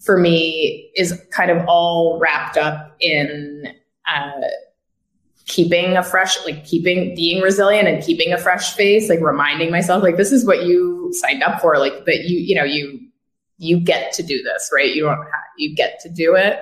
for 0.00 0.18
me 0.18 0.90
is 0.96 1.20
kind 1.30 1.50
of 1.50 1.66
all 1.66 2.18
wrapped 2.18 2.56
up 2.56 2.96
in 3.00 3.74
uh, 4.06 4.30
keeping 5.46 5.96
a 5.96 6.02
fresh, 6.02 6.44
like 6.44 6.64
keeping 6.64 7.14
being 7.14 7.42
resilient 7.42 7.88
and 7.88 8.02
keeping 8.02 8.32
a 8.32 8.38
fresh 8.38 8.74
face, 8.74 9.08
like 9.08 9.20
reminding 9.20 9.70
myself, 9.70 10.02
like 10.02 10.16
this 10.16 10.32
is 10.32 10.46
what 10.46 10.64
you 10.64 11.12
signed 11.14 11.42
up 11.42 11.60
for, 11.60 11.78
like 11.78 12.04
that 12.04 12.24
you 12.24 12.38
you 12.38 12.54
know 12.54 12.64
you 12.64 13.00
you 13.58 13.80
get 13.80 14.12
to 14.12 14.22
do 14.22 14.40
this, 14.42 14.70
right? 14.72 14.94
You 14.94 15.04
don't 15.04 15.16
have, 15.16 15.26
you 15.56 15.74
get 15.74 15.98
to 16.00 16.08
do 16.08 16.36
it. 16.36 16.60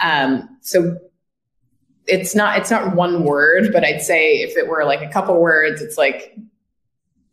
Um, 0.00 0.56
so 0.62 0.96
it's 2.06 2.34
not 2.34 2.58
it's 2.58 2.70
not 2.70 2.96
one 2.96 3.24
word, 3.24 3.72
but 3.72 3.84
I'd 3.84 4.00
say 4.00 4.36
if 4.40 4.56
it 4.56 4.68
were 4.68 4.84
like 4.84 5.02
a 5.02 5.12
couple 5.12 5.40
words, 5.40 5.82
it's 5.82 5.98
like 5.98 6.34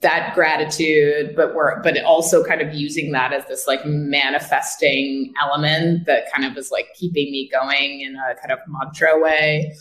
that 0.02 0.36
gratitude, 0.36 1.36
but 1.36 1.56
we're 1.56 1.82
but 1.82 2.02
also 2.04 2.44
kind 2.44 2.62
of 2.62 2.74
using 2.74 3.12
that 3.14 3.34
as 3.34 3.46
this 3.48 3.66
like 3.66 3.86
manifesting 3.86 5.34
element 5.42 6.06
that 6.06 6.32
kind 6.32 6.46
of 6.50 6.56
is 6.58 6.72
like 6.72 6.88
keeping 6.96 7.32
me 7.32 7.50
going 7.52 8.02
in 8.02 8.16
a 8.16 8.36
kind 8.36 8.52
of 8.52 8.60
mantra 8.68 9.20
way. 9.20 9.74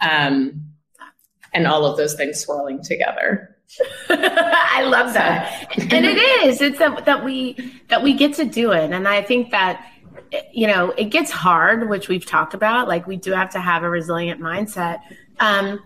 Um, 0.00 0.60
and 1.54 1.66
all 1.66 1.84
of 1.84 1.96
those 1.96 2.14
things 2.14 2.40
swirling 2.40 2.82
together. 2.82 3.56
I 4.10 4.82
love 4.82 5.14
that. 5.14 5.66
and 5.92 6.04
it 6.04 6.18
is. 6.18 6.60
It's 6.60 6.78
that, 6.78 7.06
that 7.06 7.24
we 7.24 7.56
that 7.88 8.02
we 8.02 8.12
get 8.12 8.34
to 8.34 8.44
do 8.44 8.72
it. 8.72 8.90
And 8.92 9.08
I 9.08 9.22
think 9.22 9.50
that 9.52 9.86
you 10.52 10.66
know, 10.66 10.90
it 10.92 11.04
gets 11.06 11.30
hard, 11.30 11.88
which 11.88 12.08
we've 12.08 12.24
talked 12.24 12.54
about. 12.54 12.88
Like 12.88 13.06
we 13.06 13.16
do 13.16 13.32
have 13.32 13.50
to 13.50 13.60
have 13.60 13.82
a 13.82 13.90
resilient 13.90 14.40
mindset. 14.40 15.00
Um, 15.40 15.80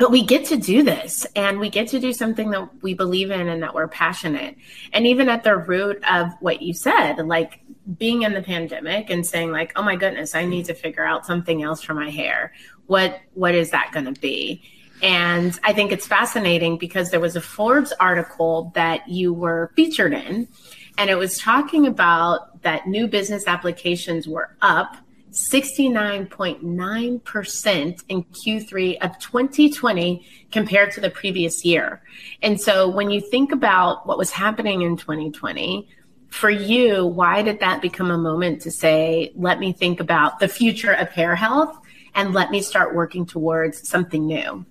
but 0.00 0.10
we 0.10 0.24
get 0.24 0.46
to 0.46 0.56
do 0.56 0.82
this 0.82 1.26
and 1.36 1.60
we 1.60 1.68
get 1.68 1.88
to 1.88 2.00
do 2.00 2.10
something 2.14 2.50
that 2.50 2.82
we 2.82 2.94
believe 2.94 3.30
in 3.30 3.48
and 3.48 3.62
that 3.62 3.74
we're 3.74 3.86
passionate. 3.86 4.56
And 4.94 5.06
even 5.06 5.28
at 5.28 5.44
the 5.44 5.54
root 5.54 6.02
of 6.10 6.32
what 6.40 6.62
you 6.62 6.72
said, 6.72 7.18
like 7.18 7.60
being 7.98 8.22
in 8.22 8.32
the 8.32 8.40
pandemic 8.40 9.10
and 9.10 9.26
saying 9.26 9.52
like, 9.52 9.72
"Oh 9.76 9.82
my 9.82 9.96
goodness, 9.96 10.34
I 10.34 10.46
need 10.46 10.64
to 10.64 10.74
figure 10.74 11.04
out 11.04 11.26
something 11.26 11.62
else 11.62 11.82
for 11.82 11.92
my 11.92 12.08
hair." 12.08 12.54
What 12.86 13.20
what 13.34 13.54
is 13.54 13.72
that 13.72 13.92
going 13.92 14.06
to 14.06 14.18
be? 14.18 14.62
And 15.02 15.58
I 15.64 15.74
think 15.74 15.92
it's 15.92 16.06
fascinating 16.06 16.78
because 16.78 17.10
there 17.10 17.20
was 17.20 17.36
a 17.36 17.40
Forbes 17.42 17.92
article 18.00 18.72
that 18.74 19.06
you 19.06 19.34
were 19.34 19.70
featured 19.76 20.14
in 20.14 20.48
and 20.96 21.10
it 21.10 21.16
was 21.16 21.38
talking 21.38 21.86
about 21.86 22.62
that 22.62 22.86
new 22.86 23.06
business 23.06 23.46
applications 23.46 24.26
were 24.26 24.56
up 24.62 24.96
69.9% 25.30 28.04
in 28.08 28.24
Q3 28.24 28.98
of 29.00 29.18
2020 29.18 30.26
compared 30.50 30.92
to 30.92 31.00
the 31.00 31.10
previous 31.10 31.64
year. 31.64 32.02
And 32.42 32.60
so 32.60 32.88
when 32.88 33.10
you 33.10 33.20
think 33.20 33.52
about 33.52 34.06
what 34.06 34.18
was 34.18 34.30
happening 34.30 34.82
in 34.82 34.96
2020, 34.96 35.88
for 36.28 36.50
you, 36.50 37.06
why 37.06 37.42
did 37.42 37.60
that 37.60 37.82
become 37.82 38.10
a 38.10 38.18
moment 38.18 38.62
to 38.62 38.70
say, 38.70 39.32
let 39.34 39.58
me 39.58 39.72
think 39.72 40.00
about 40.00 40.38
the 40.38 40.48
future 40.48 40.92
of 40.92 41.10
hair 41.10 41.34
health 41.34 41.76
and 42.14 42.32
let 42.32 42.50
me 42.50 42.62
start 42.62 42.94
working 42.94 43.26
towards 43.26 43.88
something 43.88 44.26
new? 44.26 44.64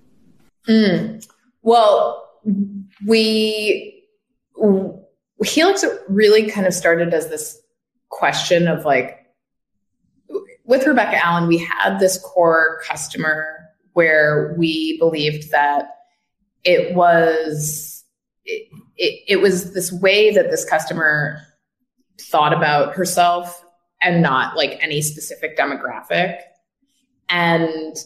Mm. 0.68 1.26
Well, 1.62 2.26
we 3.06 4.04
Helix 5.42 5.84
really 6.08 6.50
kind 6.50 6.66
of 6.66 6.74
started 6.74 7.14
as 7.14 7.28
this 7.28 7.60
question 8.08 8.68
of 8.68 8.84
like, 8.84 9.19
with 10.70 10.86
Rebecca 10.86 11.22
Allen, 11.22 11.48
we 11.48 11.58
had 11.58 11.98
this 11.98 12.16
core 12.18 12.80
customer 12.86 13.58
where 13.92 14.54
we 14.56 14.96
believed 14.98 15.50
that 15.50 15.88
it 16.62 16.94
was 16.94 18.04
it, 18.44 18.68
it, 18.96 19.24
it 19.26 19.36
was 19.40 19.74
this 19.74 19.92
way 19.92 20.30
that 20.30 20.50
this 20.50 20.64
customer 20.64 21.40
thought 22.20 22.52
about 22.52 22.94
herself 22.94 23.64
and 24.00 24.22
not 24.22 24.56
like 24.56 24.78
any 24.80 25.02
specific 25.02 25.58
demographic 25.58 26.38
and 27.28 27.96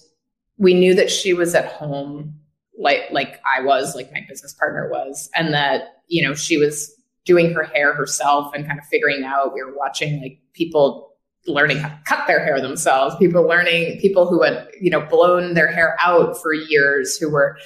we 0.57 0.73
knew 0.73 0.95
that 0.95 1.11
she 1.11 1.35
was 1.35 1.55
at 1.55 1.67
home 1.67 2.35
like 2.79 3.03
like 3.13 3.41
I 3.57 3.63
was 3.63 3.95
like 3.95 4.11
my 4.13 4.25
business 4.27 4.55
partner 4.55 4.89
was 4.91 5.29
and 5.37 5.53
that 5.53 6.03
you 6.09 6.27
know 6.27 6.35
she 6.35 6.57
was 6.57 6.95
doing 7.25 7.53
her 7.53 7.65
hair 7.65 7.95
herself 7.95 8.53
and 8.55 8.67
kind 8.67 8.79
of 8.79 8.85
figuring 8.87 9.25
out. 9.25 9.55
We 9.55 9.63
were 9.63 9.77
watching 9.77 10.21
like 10.21 10.39
people 10.53 11.14
learning 11.47 11.79
how 11.79 11.89
to 11.89 12.01
cut 12.07 12.27
their 12.27 12.45
hair 12.45 12.61
themselves, 12.61 13.15
people 13.17 13.47
learning, 13.47 13.99
people 14.01 14.27
who 14.27 14.43
had, 14.43 14.69
you 14.81 14.91
know, 14.91 15.01
blown 15.01 15.55
their 15.55 15.71
hair 15.71 15.97
out 16.01 16.41
for 16.41 16.53
years, 16.53 17.17
who 17.19 17.31
were 17.31 17.57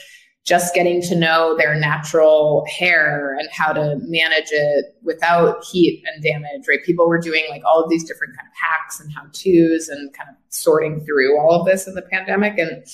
just 0.45 0.75
getting 0.75 1.03
to 1.03 1.15
know 1.15 1.55
their 1.59 1.75
natural 1.75 2.65
hair 2.67 3.37
and 3.39 3.49
how 3.53 3.73
to 3.73 3.97
manage 4.03 4.49
it 4.51 4.97
without 5.03 5.63
heat 5.63 6.03
and 6.07 6.23
damage, 6.23 6.67
right? 6.67 6.83
People 6.85 7.07
were 7.07 7.21
doing 7.21 7.45
like 7.51 7.63
all 7.67 7.85
of 7.85 7.91
these 7.91 8.03
different 8.03 8.35
kind 8.35 8.49
of 8.49 8.55
hacks 8.57 8.99
and 8.99 9.13
how 9.13 9.25
to's 9.33 9.89
and 9.89 10.13
kind 10.15 10.31
of 10.31 10.37
sorting 10.49 11.05
through 11.05 11.39
all 11.39 11.61
of 11.61 11.67
this 11.67 11.87
in 11.87 11.95
the 11.95 12.03
pandemic. 12.03 12.59
And, 12.59 12.85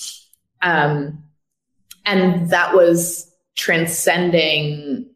um, 0.61 1.23
and 2.05 2.49
that 2.49 2.75
was 2.75 3.31
transcending 3.55 5.09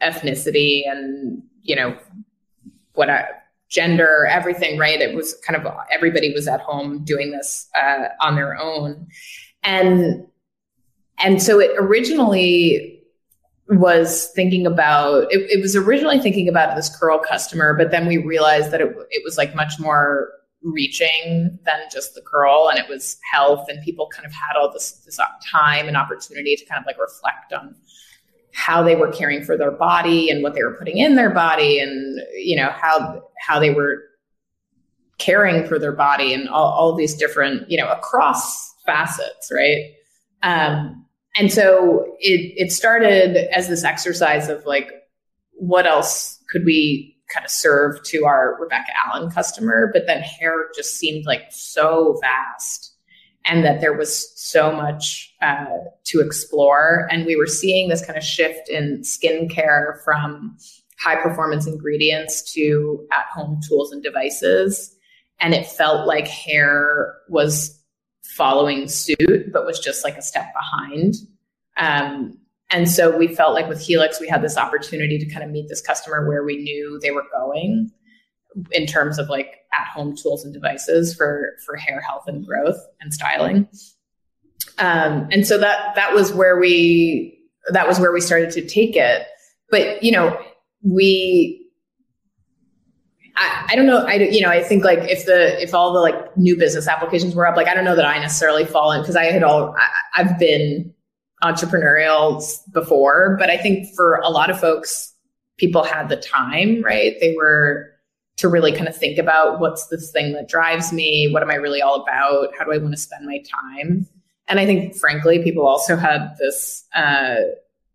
ethnicity 0.00 0.88
and 0.88 1.42
you 1.62 1.76
know 1.76 1.96
what 2.94 3.10
I, 3.10 3.26
gender 3.68 4.26
everything 4.30 4.78
right? 4.78 5.00
It 5.00 5.14
was 5.14 5.34
kind 5.46 5.60
of 5.60 5.72
everybody 5.90 6.32
was 6.32 6.48
at 6.48 6.60
home 6.60 7.04
doing 7.04 7.30
this 7.30 7.68
uh, 7.80 8.08
on 8.20 8.34
their 8.34 8.56
own. 8.56 9.06
And 9.62 10.26
and 11.18 11.42
so 11.42 11.60
it 11.60 11.72
originally 11.78 12.94
was 13.70 14.30
thinking 14.34 14.66
about 14.66 15.30
it, 15.30 15.50
it 15.50 15.60
was 15.60 15.76
originally 15.76 16.18
thinking 16.18 16.48
about 16.48 16.74
this 16.74 16.94
curl 16.96 17.18
customer 17.18 17.74
but 17.76 17.90
then 17.90 18.06
we 18.06 18.16
realized 18.16 18.70
that 18.70 18.80
it, 18.80 18.88
it 19.10 19.22
was 19.22 19.36
like 19.36 19.54
much 19.54 19.78
more 19.78 20.30
reaching 20.62 21.58
than 21.64 21.80
just 21.92 22.14
the 22.14 22.22
curl 22.22 22.68
and 22.70 22.78
it 22.78 22.88
was 22.88 23.18
health 23.30 23.66
and 23.68 23.82
people 23.84 24.08
kind 24.08 24.24
of 24.24 24.32
had 24.32 24.56
all 24.56 24.72
this 24.72 24.92
this 25.04 25.20
time 25.52 25.86
and 25.86 25.98
opportunity 25.98 26.56
to 26.56 26.64
kind 26.64 26.80
of 26.80 26.86
like 26.86 26.98
reflect 26.98 27.52
on 27.52 27.74
how 28.52 28.82
they 28.82 28.96
were 28.96 29.10
caring 29.10 29.44
for 29.44 29.56
their 29.56 29.70
body 29.70 30.30
and 30.30 30.42
what 30.42 30.54
they 30.54 30.62
were 30.62 30.74
putting 30.74 30.98
in 30.98 31.16
their 31.16 31.30
body 31.30 31.78
and 31.78 32.20
you 32.34 32.56
know 32.56 32.70
how 32.70 33.22
how 33.38 33.58
they 33.58 33.70
were 33.70 34.02
caring 35.18 35.66
for 35.66 35.78
their 35.78 35.92
body 35.92 36.32
and 36.32 36.48
all, 36.48 36.72
all 36.72 36.94
these 36.94 37.14
different 37.14 37.68
you 37.70 37.78
know 37.78 37.90
across 37.90 38.74
facets 38.84 39.50
right? 39.52 39.92
Um, 40.42 41.04
and 41.36 41.52
so 41.52 42.16
it 42.20 42.52
it 42.56 42.72
started 42.72 43.36
as 43.54 43.68
this 43.68 43.84
exercise 43.84 44.48
of 44.48 44.64
like 44.64 44.92
what 45.52 45.86
else 45.86 46.38
could 46.50 46.64
we 46.64 47.16
kind 47.32 47.44
of 47.44 47.50
serve 47.50 48.02
to 48.04 48.24
our 48.24 48.56
rebecca 48.60 48.90
allen 49.06 49.30
customer? 49.30 49.90
But 49.92 50.06
then 50.06 50.22
hair 50.22 50.68
just 50.74 50.96
seemed 50.96 51.26
like 51.26 51.42
so 51.50 52.18
vast 52.22 52.87
and 53.44 53.64
that 53.64 53.80
there 53.80 53.96
was 53.96 54.32
so 54.40 54.72
much 54.72 55.34
uh, 55.40 55.66
to 56.04 56.20
explore. 56.20 57.08
And 57.10 57.24
we 57.24 57.36
were 57.36 57.46
seeing 57.46 57.88
this 57.88 58.04
kind 58.04 58.16
of 58.18 58.24
shift 58.24 58.68
in 58.68 59.00
skincare 59.00 60.02
from 60.04 60.56
high 61.00 61.16
performance 61.16 61.66
ingredients 61.66 62.52
to 62.52 63.06
at 63.12 63.26
home 63.32 63.60
tools 63.66 63.92
and 63.92 64.02
devices. 64.02 64.94
And 65.40 65.54
it 65.54 65.66
felt 65.66 66.06
like 66.06 66.26
hair 66.26 67.14
was 67.28 67.80
following 68.24 68.88
suit, 68.88 69.52
but 69.52 69.64
was 69.64 69.78
just 69.78 70.04
like 70.04 70.16
a 70.16 70.22
step 70.22 70.52
behind. 70.54 71.14
Um, 71.76 72.38
and 72.70 72.90
so 72.90 73.16
we 73.16 73.34
felt 73.34 73.54
like 73.54 73.68
with 73.68 73.80
Helix, 73.80 74.20
we 74.20 74.28
had 74.28 74.42
this 74.42 74.58
opportunity 74.58 75.18
to 75.18 75.26
kind 75.30 75.42
of 75.42 75.50
meet 75.50 75.68
this 75.68 75.80
customer 75.80 76.28
where 76.28 76.44
we 76.44 76.58
knew 76.58 76.98
they 77.00 77.12
were 77.12 77.24
going 77.32 77.90
in 78.72 78.86
terms 78.86 79.18
of 79.18 79.28
like 79.28 79.56
at 79.78 79.86
home 79.88 80.16
tools 80.16 80.44
and 80.44 80.52
devices 80.52 81.14
for 81.14 81.50
for 81.64 81.76
hair 81.76 82.00
health 82.00 82.24
and 82.26 82.46
growth 82.46 82.78
and 83.00 83.12
styling 83.12 83.68
um, 84.78 85.28
and 85.30 85.46
so 85.46 85.58
that 85.58 85.94
that 85.94 86.14
was 86.14 86.32
where 86.32 86.58
we 86.58 87.38
that 87.70 87.86
was 87.86 88.00
where 88.00 88.12
we 88.12 88.20
started 88.20 88.50
to 88.50 88.66
take 88.66 88.96
it 88.96 89.26
but 89.70 90.02
you 90.02 90.12
know 90.12 90.38
we 90.82 91.64
I, 93.38 93.68
I 93.70 93.76
don't 93.76 93.86
know. 93.86 94.04
I 94.04 94.14
you 94.14 94.40
know 94.40 94.48
I 94.48 94.62
think 94.62 94.84
like 94.84 94.98
if 95.00 95.24
the 95.24 95.62
if 95.62 95.72
all 95.72 95.92
the 95.92 96.00
like 96.00 96.36
new 96.36 96.56
business 96.56 96.88
applications 96.88 97.34
were 97.34 97.46
up, 97.46 97.56
like 97.56 97.68
I 97.68 97.74
don't 97.74 97.84
know 97.84 97.94
that 97.96 98.04
I 98.04 98.18
necessarily 98.18 98.64
fall 98.64 98.92
in 98.92 99.00
because 99.00 99.16
I 99.16 99.24
had 99.26 99.42
all 99.42 99.74
I, 99.78 99.88
I've 100.20 100.38
been 100.38 100.92
entrepreneurial 101.42 102.44
before, 102.72 103.36
but 103.38 103.48
I 103.48 103.56
think 103.56 103.94
for 103.94 104.16
a 104.16 104.28
lot 104.28 104.50
of 104.50 104.58
folks, 104.58 105.14
people 105.56 105.84
had 105.84 106.08
the 106.08 106.16
time, 106.16 106.82
right? 106.82 107.14
They 107.20 107.34
were 107.36 107.92
to 108.38 108.48
really 108.48 108.72
kind 108.72 108.88
of 108.88 108.96
think 108.96 109.18
about 109.18 109.60
what's 109.60 109.88
this 109.88 110.10
thing 110.10 110.32
that 110.32 110.48
drives 110.48 110.92
me? 110.92 111.28
What 111.30 111.42
am 111.42 111.50
I 111.50 111.56
really 111.56 111.82
all 111.82 112.02
about? 112.02 112.50
How 112.56 112.64
do 112.64 112.72
I 112.72 112.78
want 112.78 112.92
to 112.94 113.00
spend 113.00 113.26
my 113.26 113.42
time? 113.72 114.06
And 114.46 114.58
I 114.58 114.64
think, 114.64 114.96
frankly, 114.96 115.42
people 115.42 115.66
also 115.66 115.96
had 115.96 116.34
this, 116.38 116.84
uh, 116.94 117.36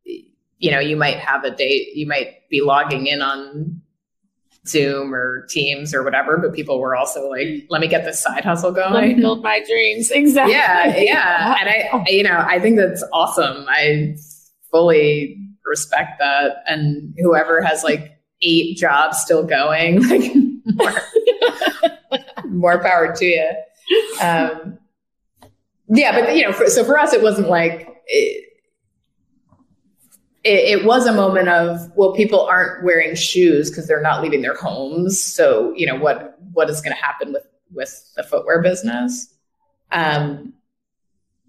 you 0.06 0.70
know, 0.70 0.80
you 0.80 0.96
might 0.96 1.18
have 1.18 1.44
a 1.44 1.50
date, 1.50 1.96
you 1.96 2.06
might 2.06 2.48
be 2.50 2.62
logging 2.62 3.08
in 3.08 3.22
on 3.22 3.82
Zoom 4.68 5.14
or 5.14 5.46
Teams 5.48 5.94
or 5.94 6.04
whatever, 6.04 6.38
but 6.38 6.54
people 6.54 6.80
were 6.80 6.96
also 6.96 7.30
like, 7.30 7.66
let 7.70 7.82
me 7.82 7.88
get 7.88 8.04
this 8.06 8.22
side 8.22 8.46
hustle 8.46 8.72
going. 8.72 8.94
Let 8.94 9.08
me 9.08 9.14
build 9.16 9.44
my 9.44 9.64
dreams. 9.68 10.12
Exactly. 10.24 10.54
Yeah. 10.54 10.98
Yeah. 10.98 11.58
and 11.60 11.70
I, 11.70 12.10
you 12.10 12.24
know, 12.24 12.46
I 12.48 12.60
think 12.60 12.78
that's 12.78 13.04
awesome. 13.12 13.66
I 13.68 14.16
fully 14.72 15.38
respect 15.66 16.20
that. 16.20 16.64
And 16.68 17.14
whoever 17.20 17.62
has 17.62 17.84
like 17.84 18.12
eight 18.44 18.78
jobs 18.78 19.20
still 19.20 19.44
going. 19.44 20.04
Like 20.66 20.96
more, 22.46 22.46
more 22.46 22.80
power 22.82 23.14
to 23.14 23.26
you. 23.26 23.50
Um, 24.22 24.78
yeah, 25.90 26.20
but 26.20 26.36
you 26.36 26.44
know, 26.44 26.54
for, 26.54 26.68
so 26.68 26.84
for 26.84 26.98
us, 26.98 27.14
it 27.14 27.22
wasn't 27.22 27.50
like 27.50 27.88
it, 28.08 28.46
it, 30.44 30.80
it, 30.80 30.86
was 30.86 31.06
a 31.06 31.14
moment 31.14 31.50
of 31.50 31.92
well, 31.96 32.14
people 32.14 32.42
aren't 32.42 32.84
wearing 32.84 33.16
shoes 33.16 33.70
because 33.70 33.88
they're 33.88 34.02
not 34.02 34.22
leaving 34.22 34.42
their 34.42 34.56
homes. 34.56 35.22
So 35.22 35.74
you 35.76 35.86
know 35.86 35.96
what 35.96 36.38
what 36.54 36.70
is 36.70 36.82
going 36.82 36.96
to 36.96 37.02
happen 37.02 37.34
with 37.34 37.46
with 37.72 38.12
the 38.16 38.24
footwear 38.24 38.62
business? 38.62 39.34
Um, 39.92 40.54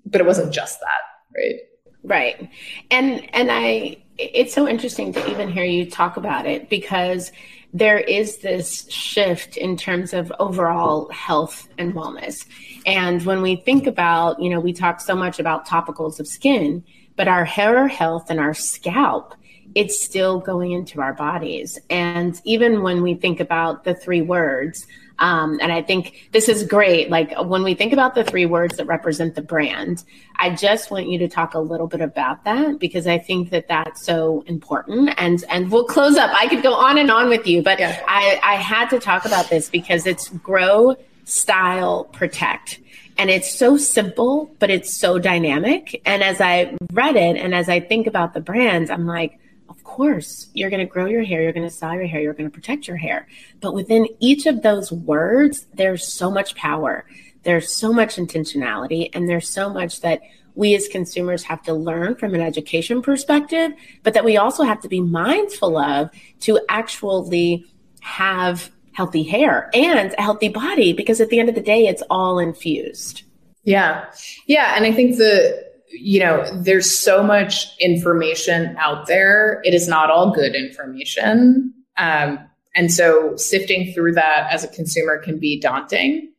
but 0.05 0.21
it 0.21 0.27
wasn't 0.27 0.53
just 0.53 0.81
that, 0.81 1.01
right? 1.37 1.61
Right, 2.03 2.51
and 2.91 3.35
and 3.35 3.51
I 3.51 4.04
it's 4.19 4.55
so 4.55 4.69
interesting 4.69 5.13
to 5.13 5.31
even 5.31 5.51
hear 5.51 5.65
you 5.65 5.91
talk 5.91 6.17
about 6.17 6.47
it 6.47 6.69
because 6.69 7.33
there 7.73 7.99
is 7.99 8.39
this 8.39 8.89
shift 8.89 9.57
in 9.57 9.77
terms 9.77 10.13
of 10.13 10.33
overall 10.39 11.09
health 11.11 11.69
and 11.77 11.93
wellness. 11.95 12.47
And 12.87 13.25
when 13.25 13.43
we 13.43 13.57
think 13.57 13.89
about, 13.89 14.41
you 14.41 14.49
know, 14.49 14.61
we 14.61 14.73
talk 14.73 15.01
so 15.01 15.17
much 15.17 15.41
about 15.41 15.67
topicals 15.67 16.21
of 16.21 16.29
skin, 16.29 16.85
but 17.17 17.27
our 17.27 17.45
hair 17.45 17.89
health 17.89 18.31
and 18.31 18.39
our 18.39 18.55
scalp, 18.55 19.35
it's 19.75 20.05
still 20.05 20.41
going 20.41 20.73
into 20.73 21.01
our 21.01 21.13
bodies. 21.13 21.79
And 21.91 22.41
even 22.45 22.83
when 22.83 23.03
we 23.03 23.15
think 23.15 23.41
about 23.41 23.85
the 23.85 23.95
three 23.95 24.23
words, 24.23 24.87
um, 25.19 25.59
and 25.63 25.71
I 25.73 25.83
think 25.83 26.29
this 26.33 26.49
is 26.49 26.65
great. 26.65 27.09
Like 27.09 27.33
when 27.41 27.63
we 27.63 27.75
think 27.75 27.93
about 27.93 28.15
the 28.15 28.25
three 28.25 28.47
words 28.47 28.77
that 28.77 28.87
represent 28.87 29.35
the 29.35 29.43
brand, 29.43 30.05
I 30.37 30.51
just 30.51 30.91
want 30.91 31.09
you 31.09 31.19
to 31.19 31.29
talk 31.29 31.55
a 31.55 31.61
little 31.61 31.87
bit 31.87 32.01
about 32.01 32.45
that 32.45 32.79
because 32.79 33.07
I 33.07 33.19
think 33.19 33.51
that 33.51 33.69
that's 33.69 34.05
so 34.05 34.45
important. 34.47 35.11
And 35.17 35.45
and 35.49 35.71
we'll 35.71 35.85
close 35.85 36.17
up. 36.17 36.31
I 36.35 36.49
could 36.49 36.63
go 36.63 36.75
on 36.75 36.99
and 36.99 37.11
on 37.11 37.29
with 37.29 37.47
you, 37.47 37.63
but 37.63 37.79
yeah. 37.79 38.03
I, 38.09 38.41
I 38.43 38.55
had 38.57 38.91
to 38.91 38.99
talk 38.99 39.25
about 39.25 39.51
this 39.51 39.69
because 39.71 40.07
it's 40.07 40.29
grow, 40.29 40.97
style, 41.25 42.05
protect. 42.05 42.81
And 43.17 43.31
it's 43.31 43.57
so 43.57 43.77
simple, 43.77 44.53
but 44.59 44.71
it's 44.71 44.93
so 44.93 45.21
dynamic. 45.21 46.03
And 46.05 46.25
as 46.25 46.41
I 46.41 46.77
read 46.93 47.15
it 47.15 47.37
and 47.37 47.55
as 47.55 47.69
I 47.69 47.79
think 47.79 48.09
about 48.09 48.35
the 48.35 48.41
brands, 48.41 48.91
I'm 48.91 49.07
like, 49.07 49.39
course, 49.85 50.49
you're 50.55 50.71
going 50.71 50.85
to 50.85 50.93
grow 50.93 51.07
your 51.07 51.23
hair, 51.23 51.43
you're 51.43 51.53
going 51.53 51.69
to 51.69 51.75
style 51.75 51.95
your 51.95 52.07
hair, 52.07 52.21
you're 52.21 52.35
going 52.35 52.51
to 52.51 52.55
protect 52.55 52.89
your 52.89 52.97
hair. 52.97 53.29
But 53.61 53.75
within 53.75 54.09
each 54.19 54.47
of 54.47 54.63
those 54.63 54.91
words, 54.91 55.67
there's 55.75 56.13
so 56.13 56.31
much 56.31 56.55
power, 56.57 57.05
there's 57.45 57.77
so 57.77 57.93
much 57.93 58.17
intentionality, 58.17 59.11
and 59.13 59.29
there's 59.29 59.49
so 59.49 59.69
much 59.69 60.01
that 60.01 60.21
we 60.55 60.75
as 60.75 60.89
consumers 60.89 61.43
have 61.45 61.63
to 61.63 61.75
learn 61.75 62.15
from 62.15 62.35
an 62.35 62.41
education 62.41 63.03
perspective, 63.03 63.73
but 64.03 64.15
that 64.15 64.25
we 64.25 64.37
also 64.37 64.63
have 64.63 64.81
to 64.81 64.89
be 64.89 65.01
mindful 65.01 65.77
of 65.77 66.11
to 66.41 66.61
actually 66.69 67.65
have 68.01 68.71
healthy 68.93 69.25
hair 69.25 69.71
and 69.75 70.15
a 70.17 70.23
healthy 70.23 70.49
body 70.49 70.93
because 70.93 71.21
at 71.21 71.29
the 71.29 71.41
end 71.41 71.49
of 71.49 71.55
the 71.55 71.61
day, 71.61 71.87
it's 71.87 72.03
all 72.09 72.39
infused. 72.39 73.25
Yeah. 73.65 74.05
Yeah. 74.47 74.75
And 74.77 74.85
I 74.85 74.93
think 74.93 75.17
the, 75.17 75.74
you 76.01 76.21
know, 76.21 76.45
there's 76.53 76.97
so 76.97 77.23
much 77.23 77.77
information 77.79 78.77
out 78.79 79.07
there. 79.07 79.61
It 79.65 79.75
is 79.75 79.89
not 79.89 80.11
all 80.11 80.33
good 80.33 80.55
information. 80.55 81.73
Um, 81.97 82.39
and 82.75 82.93
so 82.93 83.37
sifting 83.37 83.93
through 83.93 84.13
that 84.13 84.49
as 84.51 84.65
a 84.65 84.69
consumer 84.69 85.19
can 85.19 85.39
be 85.39 85.61
daunting. 85.61 86.31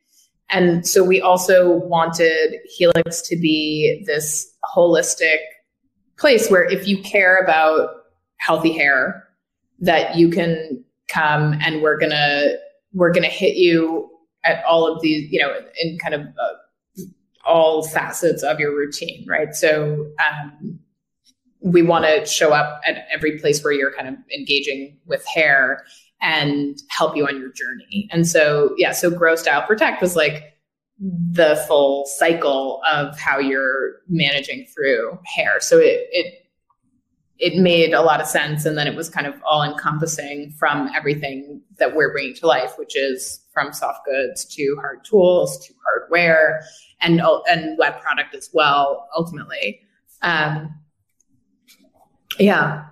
And 0.50 0.88
so 0.88 1.04
we 1.04 1.22
also 1.22 1.72
wanted 1.72 2.58
Helix 2.66 3.22
to 3.24 3.36
be 3.36 4.04
this 4.06 4.52
holistic 4.76 5.38
place 6.18 6.50
where 6.50 6.64
if 6.64 6.88
you 6.88 7.02
care 7.02 7.38
about 7.38 7.90
healthy 8.38 8.72
hair, 8.72 9.24
that 9.80 10.16
you 10.16 10.30
can 10.30 10.84
come 11.08 11.54
and 11.62 11.82
we're 11.82 11.98
gonna 11.98 12.54
we're 12.94 13.12
gonna 13.12 13.28
hit 13.28 13.58
you 13.58 14.10
at 14.46 14.64
all 14.64 14.88
of 14.88 15.02
these, 15.02 15.32
you 15.32 15.40
know, 15.40 15.54
in 15.82 15.98
kind 15.98 16.14
of 16.14 16.22
uh, 16.22 16.54
all 17.46 17.88
facets 17.88 18.44
of 18.44 18.60
your 18.60 18.76
routine, 18.76 19.26
right? 19.28 19.54
So 19.54 20.12
um, 20.28 20.80
we 21.62 21.82
want 21.82 22.06
to 22.06 22.26
show 22.26 22.52
up 22.52 22.82
at 22.86 23.08
every 23.12 23.40
place 23.40 23.64
where 23.64 23.74
you're 23.74 23.94
kind 23.94 24.08
of 24.08 24.16
engaging 24.36 24.98
with 25.06 25.26
hair 25.26 25.86
and 26.22 26.78
help 26.90 27.16
you 27.16 27.26
on 27.28 27.40
your 27.40 27.52
journey. 27.52 28.08
And 28.12 28.28
so, 28.28 28.74
yeah, 28.78 28.92
so 28.92 29.10
Grow 29.12 29.36
Style 29.36 29.62
Protect 29.64 30.02
was 30.02 30.16
like 30.16 30.56
the 31.00 31.64
full 31.68 32.06
cycle 32.06 32.82
of 32.90 33.20
how 33.20 33.38
you're 33.38 33.98
managing 34.08 34.66
through 34.74 35.20
hair. 35.26 35.60
So 35.60 35.78
it, 35.78 36.08
it 36.12 36.46
it 37.38 37.58
made 37.58 37.94
a 37.94 38.02
lot 38.02 38.22
of 38.22 38.28
sense 38.28 38.66
and 38.66 38.78
then 38.78 38.88
it 38.88 38.96
was 38.96 39.10
kind 39.10 39.28
of 39.28 39.36
all 39.46 39.62
encompassing 39.62 40.52
from 40.58 40.90
everything 40.96 41.62
that 41.80 41.96
we're 41.96 42.12
bringing 42.12 42.34
to 42.34 42.48
life 42.48 42.74
which 42.78 42.96
is 42.96 43.42
from 43.54 43.74
soft 43.74 44.06
goods 44.06 44.46
to 44.46 44.78
hard 44.80 45.04
tools 45.04 45.66
to 45.66 45.74
hardware 45.84 46.64
and 47.02 47.22
and 47.50 47.78
web 47.78 48.02
product 48.02 48.36
as 48.36 48.50
well. 48.54 49.08
Ultimately, 49.16 49.82
um, 50.22 50.74
yeah. 52.40 52.86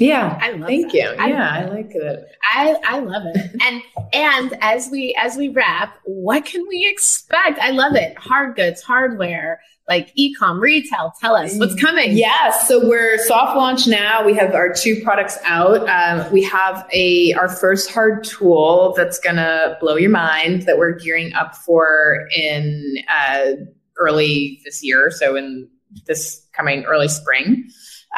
Yeah, 0.00 0.38
I 0.40 0.52
love 0.52 0.62
it. 0.62 0.66
thank 0.66 0.92
that. 0.92 0.98
you. 0.98 1.08
I 1.18 1.28
yeah, 1.28 1.50
I 1.50 1.64
like 1.66 1.94
it. 1.94 2.24
I 2.42 2.76
I 2.86 2.98
love 3.00 3.22
it. 3.26 3.50
And 3.62 3.82
and 4.14 4.58
as 4.62 4.88
we 4.90 5.14
as 5.20 5.36
we 5.36 5.48
wrap, 5.48 5.98
what 6.04 6.46
can 6.46 6.66
we 6.66 6.88
expect? 6.90 7.58
I 7.58 7.70
love 7.70 7.94
it. 7.94 8.16
Hard 8.16 8.56
goods, 8.56 8.80
hardware, 8.82 9.60
like 9.86 10.14
ecom, 10.16 10.58
retail. 10.58 11.12
Tell 11.20 11.36
us 11.36 11.58
what's 11.58 11.74
coming. 11.74 12.16
Yes, 12.16 12.66
so 12.66 12.88
we're 12.88 13.18
soft 13.18 13.56
launch 13.56 13.86
now. 13.86 14.24
We 14.24 14.32
have 14.34 14.54
our 14.54 14.72
two 14.72 15.02
products 15.04 15.36
out. 15.44 15.86
Um, 15.86 16.32
we 16.32 16.42
have 16.44 16.88
a 16.94 17.34
our 17.34 17.48
first 17.48 17.90
hard 17.90 18.24
tool 18.24 18.94
that's 18.96 19.18
gonna 19.18 19.76
blow 19.80 19.96
your 19.96 20.10
mind 20.10 20.62
that 20.62 20.78
we're 20.78 20.98
gearing 20.98 21.34
up 21.34 21.54
for 21.54 22.26
in 22.34 22.96
uh, 23.14 23.50
early 23.98 24.62
this 24.64 24.82
year. 24.82 25.10
So 25.10 25.36
in 25.36 25.68
this 26.06 26.46
coming 26.52 26.84
early 26.84 27.08
spring. 27.08 27.68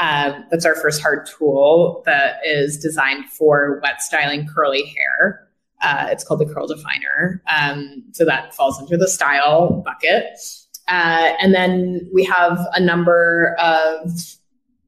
Um, 0.00 0.44
that's 0.50 0.64
our 0.64 0.74
first 0.74 1.02
hard 1.02 1.26
tool 1.26 2.02
that 2.06 2.36
is 2.46 2.78
designed 2.78 3.28
for 3.30 3.80
wet 3.82 4.00
styling 4.00 4.46
curly 4.46 4.84
hair. 4.86 5.48
Uh, 5.82 6.08
it's 6.10 6.24
called 6.24 6.40
the 6.40 6.46
Curl 6.46 6.66
Definer. 6.66 7.42
Um, 7.54 8.04
so 8.12 8.24
that 8.24 8.54
falls 8.54 8.80
into 8.80 8.96
the 8.96 9.08
style 9.08 9.82
bucket. 9.84 10.38
Uh, 10.88 11.32
and 11.40 11.54
then 11.54 12.08
we 12.12 12.24
have 12.24 12.58
a 12.74 12.80
number 12.80 13.56
of 13.58 14.10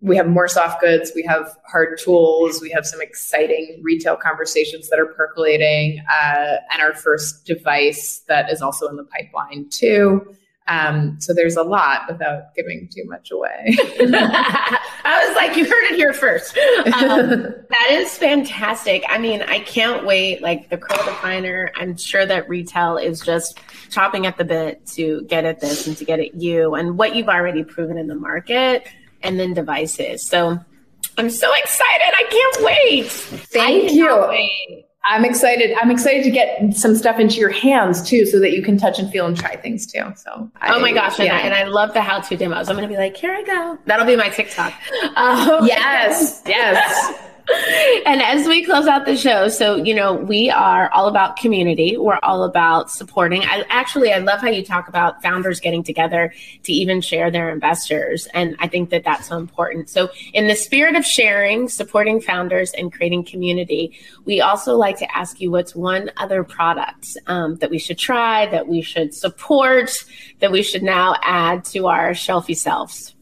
we 0.01 0.17
have 0.17 0.29
more 0.29 0.47
soft 0.49 0.83
goods, 0.83 1.13
we 1.15 1.23
have 1.23 1.57
hard 1.67 1.99
tools, 1.99 2.61
we 2.61 2.69
have 2.71 2.85
some 2.85 3.01
exciting 3.01 3.81
retail 3.83 4.17
conversations 4.17 4.91
that 4.91 4.99
are 4.99 5.07
percolating, 5.07 6.03
uh, 6.23 6.57
and 6.71 6.83
our 6.83 6.93
first 6.93 7.47
device 7.47 8.19
that 8.29 8.53
is 8.53 8.61
also 8.61 8.87
in 8.89 8.97
the 8.97 9.05
pipeline 9.05 9.67
too. 9.71 10.37
Um, 10.67 11.21
so 11.21 11.35
there's 11.35 11.57
a 11.57 11.63
lot 11.63 12.03
without 12.09 12.55
giving 12.55 12.89
too 12.89 13.05
much 13.05 13.31
away. 13.31 13.77
I 13.79 15.27
was 15.27 15.37
like, 15.37 15.57
you 15.57 15.65
heard 15.65 15.93
it 15.93 15.97
here 15.97 16.15
first. 16.15 16.57
Um, 16.87 17.29
that 17.69 17.89
is 17.91 18.17
fantastic. 18.17 19.05
I 19.09 19.19
mean, 19.19 19.43
I 19.43 19.59
can't 19.61 20.07
wait. 20.07 20.41
Like 20.41 20.71
the 20.71 20.79
curl 20.79 21.05
definer, 21.05 21.71
I'm 21.77 21.97
sure 21.97 22.25
that 22.25 22.49
retail 22.49 22.97
is 22.97 23.21
just 23.21 23.61
chopping 23.91 24.27
at 24.27 24.39
the 24.39 24.45
bit 24.45 24.87
to 24.95 25.23
get 25.25 25.45
at 25.45 25.61
this 25.61 25.87
and 25.87 25.97
to 25.99 26.05
get 26.05 26.19
at 26.19 26.35
you 26.35 26.75
and 26.75 26.97
what 26.97 27.15
you've 27.15 27.29
already 27.29 27.63
proven 27.63 27.99
in 27.99 28.07
the 28.07 28.15
market 28.15 28.87
and 29.23 29.39
then 29.39 29.53
devices. 29.53 30.27
So 30.27 30.59
I'm 31.19 31.31
so 31.31 31.53
excited. 31.63 32.15
I 32.15 32.25
can't 32.31 32.65
wait. 32.65 33.11
Thank 33.11 33.93
you. 33.93 34.27
Wait. 34.29 34.84
I'm 35.07 35.25
excited. 35.25 35.77
I'm 35.81 35.91
excited 35.91 36.25
to 36.25 36.31
get 36.31 36.75
some 36.75 36.95
stuff 36.95 37.19
into 37.19 37.37
your 37.37 37.51
hands 37.51 38.03
too, 38.03 38.25
so 38.27 38.41
that 38.41 38.53
you 38.53 38.63
can 38.63 38.79
touch 38.79 38.99
and 38.99 39.11
feel 39.11 39.27
and 39.27 39.37
try 39.37 39.57
things 39.57 39.87
too. 39.87 40.13
So, 40.17 40.51
I, 40.61 40.75
oh 40.75 40.81
my 40.81 40.93
gosh, 40.93 41.19
yeah. 41.19 41.27
and, 41.27 41.35
I, 41.35 41.41
and 41.41 41.55
I 41.55 41.65
love 41.65 41.93
the 41.93 42.01
how-to 42.01 42.37
demos. 42.37 42.69
I'm 42.69 42.77
going 42.77 42.89
to 42.89 42.93
be 42.93 42.99
like, 42.99 43.17
here 43.17 43.33
I 43.33 43.43
go. 43.43 43.79
That'll 43.87 44.07
be 44.07 44.17
my 44.17 44.29
TikTok. 44.29 44.73
Um, 45.17 45.67
yes, 45.67 46.43
yes. 46.47 47.15
and 48.07 48.23
as 48.23 48.47
we 48.47 48.65
close 48.65 48.87
out 48.87 49.05
the 49.05 49.17
show, 49.17 49.49
so 49.49 49.77
you 49.77 49.95
know, 49.95 50.15
we 50.15 50.49
are 50.49 50.91
all 50.93 51.09
about 51.09 51.37
community. 51.37 51.97
We're 51.99 52.19
all 52.23 52.45
about 52.45 52.91
supporting. 52.91 53.43
I 53.43 53.65
actually 53.69 54.13
I 54.13 54.19
love 54.19 54.41
how 54.41 54.49
you 54.49 54.65
talk 54.65 54.89
about 54.89 55.21
founders 55.23 55.61
getting 55.61 55.83
together 55.83 56.33
to 56.63 56.73
even 56.73 57.03
share 57.03 57.31
their 57.31 57.51
investors, 57.51 58.27
and 58.33 58.57
I 58.61 58.69
think 58.69 58.89
that 58.91 59.05
that's 59.05 59.29
so 59.29 59.37
important. 59.37 59.91
So, 59.91 60.09
in 60.33 60.47
the 60.47 60.57
spirit 60.57 60.97
of 60.97 61.05
sharing, 61.05 61.69
supporting 61.69 62.21
founders, 62.21 62.73
and 62.73 62.91
creating 62.91 63.25
community, 63.25 63.99
we 64.25 64.41
also 64.41 64.77
like 64.77 64.99
to 64.99 65.17
ask 65.17 65.39
you 65.41 65.51
what's 65.51 65.75
one 65.75 66.11
other 66.17 66.45
product 66.45 67.17
um, 67.27 67.57
that 67.57 67.71
we 67.71 67.79
should 67.79 67.99
try, 67.99 68.47
that 68.47 68.69
we 68.69 68.81
should 68.81 69.13
support, 69.13 69.93
that 70.39 70.51
we 70.51 70.63
should 70.63 70.83
now 70.83 71.15
add 71.23 71.65
to 71.67 71.89
our 71.89 72.13
shelfie 72.13 72.57
selves. 72.57 73.14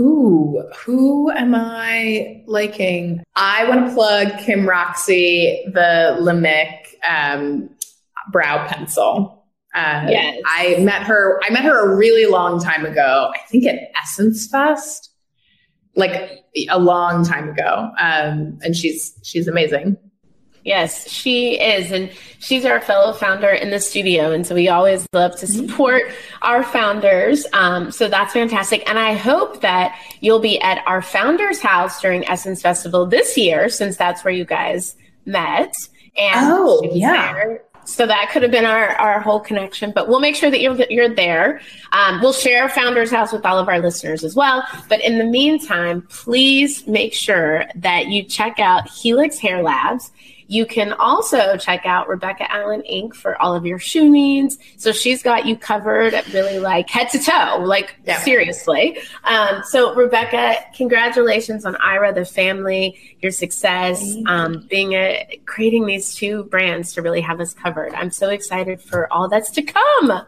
Ooh, 0.00 0.62
who 0.78 1.30
am 1.30 1.54
I 1.54 2.42
liking? 2.46 3.22
I 3.34 3.68
want 3.68 3.86
to 3.86 3.94
plug 3.94 4.38
Kim 4.38 4.68
Roxie, 4.68 5.64
the 5.72 6.18
Lamik 6.20 6.86
um, 7.08 7.70
brow 8.30 8.66
pencil. 8.66 9.44
Uh, 9.74 10.06
yes. 10.08 10.42
I 10.46 10.76
met 10.80 11.02
her. 11.02 11.40
I 11.44 11.50
met 11.50 11.64
her 11.64 11.92
a 11.92 11.96
really 11.96 12.30
long 12.30 12.62
time 12.62 12.84
ago. 12.86 13.30
I 13.34 13.38
think 13.48 13.66
at 13.66 13.78
Essence 14.02 14.46
Fest, 14.48 15.10
like 15.94 16.44
a 16.70 16.78
long 16.78 17.24
time 17.24 17.48
ago. 17.48 17.90
Um, 17.98 18.58
and 18.62 18.76
she's 18.76 19.18
she's 19.22 19.48
amazing. 19.48 19.96
Yes, 20.66 21.08
she 21.08 21.60
is. 21.60 21.92
And 21.92 22.10
she's 22.40 22.64
our 22.64 22.80
fellow 22.80 23.12
founder 23.12 23.50
in 23.50 23.70
the 23.70 23.78
studio. 23.78 24.32
And 24.32 24.44
so 24.44 24.52
we 24.52 24.68
always 24.68 25.06
love 25.12 25.38
to 25.38 25.46
mm-hmm. 25.46 25.68
support 25.68 26.02
our 26.42 26.64
founders. 26.64 27.46
Um, 27.52 27.92
so 27.92 28.08
that's 28.08 28.32
fantastic. 28.32 28.82
And 28.88 28.98
I 28.98 29.12
hope 29.12 29.60
that 29.60 29.96
you'll 30.20 30.40
be 30.40 30.60
at 30.60 30.82
our 30.84 31.02
founders 31.02 31.60
house 31.60 32.02
during 32.02 32.28
Essence 32.28 32.60
Festival 32.60 33.06
this 33.06 33.38
year, 33.38 33.68
since 33.68 33.96
that's 33.96 34.24
where 34.24 34.34
you 34.34 34.44
guys 34.44 34.96
met. 35.24 35.72
And 36.18 36.50
oh, 36.50 36.82
yeah. 36.92 37.58
So 37.84 38.04
that 38.04 38.30
could 38.32 38.42
have 38.42 38.50
been 38.50 38.64
our, 38.64 38.88
our 38.96 39.20
whole 39.20 39.38
connection, 39.38 39.92
but 39.94 40.08
we'll 40.08 40.18
make 40.18 40.34
sure 40.34 40.50
that 40.50 40.60
you're, 40.60 40.76
you're 40.90 41.14
there. 41.14 41.60
Um, 41.92 42.20
we'll 42.20 42.32
share 42.32 42.68
Founders 42.70 43.12
House 43.12 43.32
with 43.32 43.46
all 43.46 43.60
of 43.60 43.68
our 43.68 43.78
listeners 43.78 44.24
as 44.24 44.34
well. 44.34 44.66
But 44.88 45.00
in 45.04 45.18
the 45.18 45.24
meantime, 45.24 46.02
please 46.08 46.84
make 46.88 47.14
sure 47.14 47.66
that 47.76 48.08
you 48.08 48.24
check 48.24 48.58
out 48.58 48.88
Helix 48.88 49.38
Hair 49.38 49.62
Labs. 49.62 50.10
You 50.48 50.66
can 50.66 50.92
also 50.94 51.56
check 51.56 51.84
out 51.84 52.08
Rebecca 52.08 52.50
Allen 52.52 52.82
Inc. 52.90 53.14
for 53.14 53.40
all 53.40 53.54
of 53.54 53.66
your 53.66 53.78
shoe 53.78 54.08
needs. 54.08 54.58
So 54.76 54.92
she's 54.92 55.22
got 55.22 55.46
you 55.46 55.56
covered 55.56 56.14
really 56.32 56.58
like 56.58 56.88
head 56.88 57.10
to 57.10 57.18
toe, 57.18 57.58
like 57.60 57.96
yeah. 58.04 58.20
seriously. 58.20 58.98
Um, 59.24 59.62
so 59.64 59.94
Rebecca, 59.94 60.56
congratulations 60.74 61.64
on 61.64 61.76
Ira, 61.76 62.12
the 62.12 62.24
family, 62.24 62.98
your 63.20 63.32
success, 63.32 64.16
um, 64.26 64.66
being 64.68 64.92
a 64.92 65.40
creating 65.46 65.86
these 65.86 66.14
two 66.14 66.44
brands 66.44 66.92
to 66.94 67.02
really 67.02 67.20
have 67.20 67.40
us 67.40 67.52
covered. 67.52 67.94
I'm 67.94 68.10
so 68.10 68.30
excited 68.30 68.80
for 68.80 69.12
all 69.12 69.28
that's 69.28 69.50
to 69.50 69.62
come. 69.62 70.22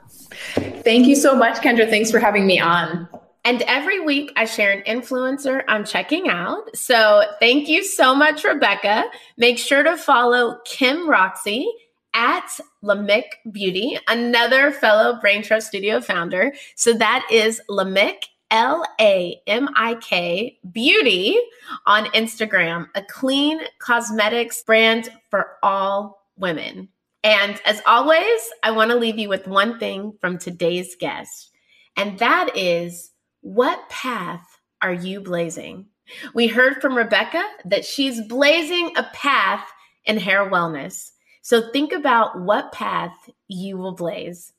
Thank 0.82 1.06
you 1.06 1.16
so 1.16 1.34
much, 1.34 1.58
Kendra. 1.58 1.88
Thanks 1.88 2.10
for 2.10 2.18
having 2.18 2.46
me 2.46 2.58
on. 2.58 3.08
And 3.48 3.62
every 3.62 3.98
week 3.98 4.30
I 4.36 4.44
share 4.44 4.72
an 4.72 4.82
influencer 4.82 5.64
I'm 5.68 5.82
checking 5.82 6.28
out. 6.28 6.76
So 6.76 7.22
thank 7.40 7.66
you 7.66 7.82
so 7.82 8.14
much, 8.14 8.44
Rebecca. 8.44 9.06
Make 9.38 9.56
sure 9.56 9.82
to 9.82 9.96
follow 9.96 10.58
Kim 10.66 11.08
Roxie 11.08 11.66
at 12.12 12.46
Lamik 12.84 13.24
Beauty, 13.50 13.98
another 14.06 14.70
fellow 14.70 15.18
Brain 15.18 15.42
Trust 15.42 15.68
Studio 15.68 16.02
founder. 16.02 16.52
So 16.76 16.92
that 16.92 17.26
is 17.30 17.58
Lamik, 17.70 18.24
L 18.50 18.84
A 19.00 19.40
M 19.46 19.70
I 19.76 19.94
K 19.94 20.58
Beauty 20.70 21.40
on 21.86 22.04
Instagram, 22.08 22.86
a 22.94 23.02
clean 23.02 23.60
cosmetics 23.78 24.62
brand 24.62 25.08
for 25.30 25.56
all 25.62 26.26
women. 26.36 26.90
And 27.24 27.58
as 27.64 27.80
always, 27.86 28.40
I 28.62 28.72
want 28.72 28.90
to 28.90 28.98
leave 28.98 29.18
you 29.18 29.30
with 29.30 29.48
one 29.48 29.78
thing 29.78 30.18
from 30.20 30.36
today's 30.36 30.96
guest, 30.96 31.50
and 31.96 32.18
that 32.18 32.54
is 32.54 33.07
what 33.40 33.88
path 33.88 34.46
are 34.82 34.92
you 34.92 35.20
blazing? 35.20 35.86
We 36.34 36.46
heard 36.46 36.80
from 36.80 36.96
Rebecca 36.96 37.42
that 37.66 37.84
she's 37.84 38.26
blazing 38.26 38.92
a 38.96 39.04
path 39.12 39.66
in 40.04 40.18
hair 40.18 40.50
wellness. 40.50 41.10
So 41.42 41.70
think 41.70 41.92
about 41.92 42.40
what 42.40 42.72
path 42.72 43.14
you 43.46 43.76
will 43.76 43.94
blaze. 43.94 44.52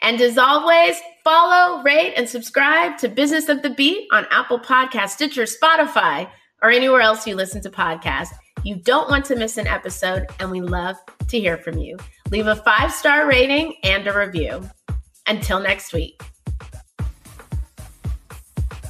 And 0.00 0.20
as 0.20 0.38
always, 0.38 0.96
follow, 1.24 1.82
rate, 1.82 2.14
and 2.16 2.28
subscribe 2.28 2.98
to 2.98 3.08
Business 3.08 3.48
of 3.48 3.62
the 3.62 3.70
Beat 3.70 4.08
on 4.12 4.26
Apple 4.30 4.58
Podcast, 4.58 5.10
Stitcher, 5.10 5.42
Spotify, 5.42 6.30
or 6.62 6.70
anywhere 6.70 7.00
else 7.02 7.26
you 7.26 7.34
listen 7.34 7.60
to 7.62 7.70
podcasts. 7.70 8.32
You 8.62 8.76
don't 8.76 9.10
want 9.10 9.24
to 9.26 9.36
miss 9.36 9.58
an 9.58 9.66
episode, 9.66 10.26
and 10.40 10.50
we 10.50 10.60
love 10.60 10.96
to 11.28 11.38
hear 11.38 11.58
from 11.58 11.78
you. 11.78 11.96
Leave 12.30 12.46
a 12.46 12.56
five 12.56 12.92
star 12.92 13.26
rating 13.28 13.74
and 13.82 14.06
a 14.06 14.16
review. 14.16 14.68
Until 15.26 15.60
next 15.60 15.92
week. 15.92 16.22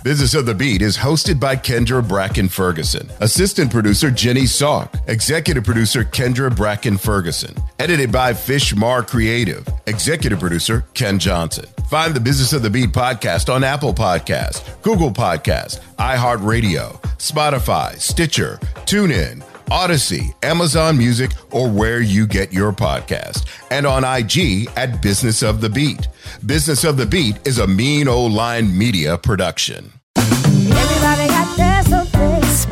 Business 0.07 0.35
of 0.35 0.47
the 0.47 0.55
Beat 0.55 0.83
is 0.83 0.97
hosted 0.97 1.41
by 1.41 1.57
Kendra 1.57 2.01
Bracken 2.01 2.49
Ferguson, 2.49 3.11
assistant 3.19 3.73
producer 3.73 4.09
Jenny 4.09 4.43
Salk, 4.43 4.97
executive 5.09 5.65
producer 5.65 6.05
Kendra 6.05 6.55
Bracken 6.55 6.97
Ferguson, 6.97 7.53
edited 7.81 8.13
by 8.13 8.33
Fishmar 8.33 9.05
Creative, 9.05 9.67
executive 9.89 10.39
producer 10.39 10.85
Ken 10.95 11.19
Johnson. 11.19 11.65
Find 11.91 12.15
the 12.15 12.21
Business 12.21 12.53
of 12.53 12.63
the 12.63 12.71
Beat 12.71 12.91
podcast 12.91 13.53
on 13.53 13.65
Apple 13.65 13.93
Podcast, 13.93 14.81
Google 14.81 15.11
Podcast, 15.11 15.81
iHeartRadio, 15.97 17.03
Spotify, 17.17 17.99
Stitcher, 17.99 18.61
TuneIn, 18.87 19.43
Audacy, 19.67 20.35
Amazon 20.45 20.97
Music, 20.97 21.33
or 21.51 21.69
where 21.69 22.01
you 22.01 22.27
get 22.27 22.53
your 22.53 22.73
podcast, 22.73 23.47
and 23.71 23.87
on 23.87 24.05
IG 24.05 24.69
at 24.77 25.03
Business 25.03 25.43
of 25.43 25.61
the 25.61 25.69
Beat. 25.69 26.09
Business 26.45 26.85
of 26.85 26.97
the 26.97 27.07
Beat 27.07 27.45
is 27.47 27.59
a 27.59 27.67
mean 27.67 28.07
old 28.07 28.33
line 28.33 28.77
media 28.77 29.19
production. 29.19 29.93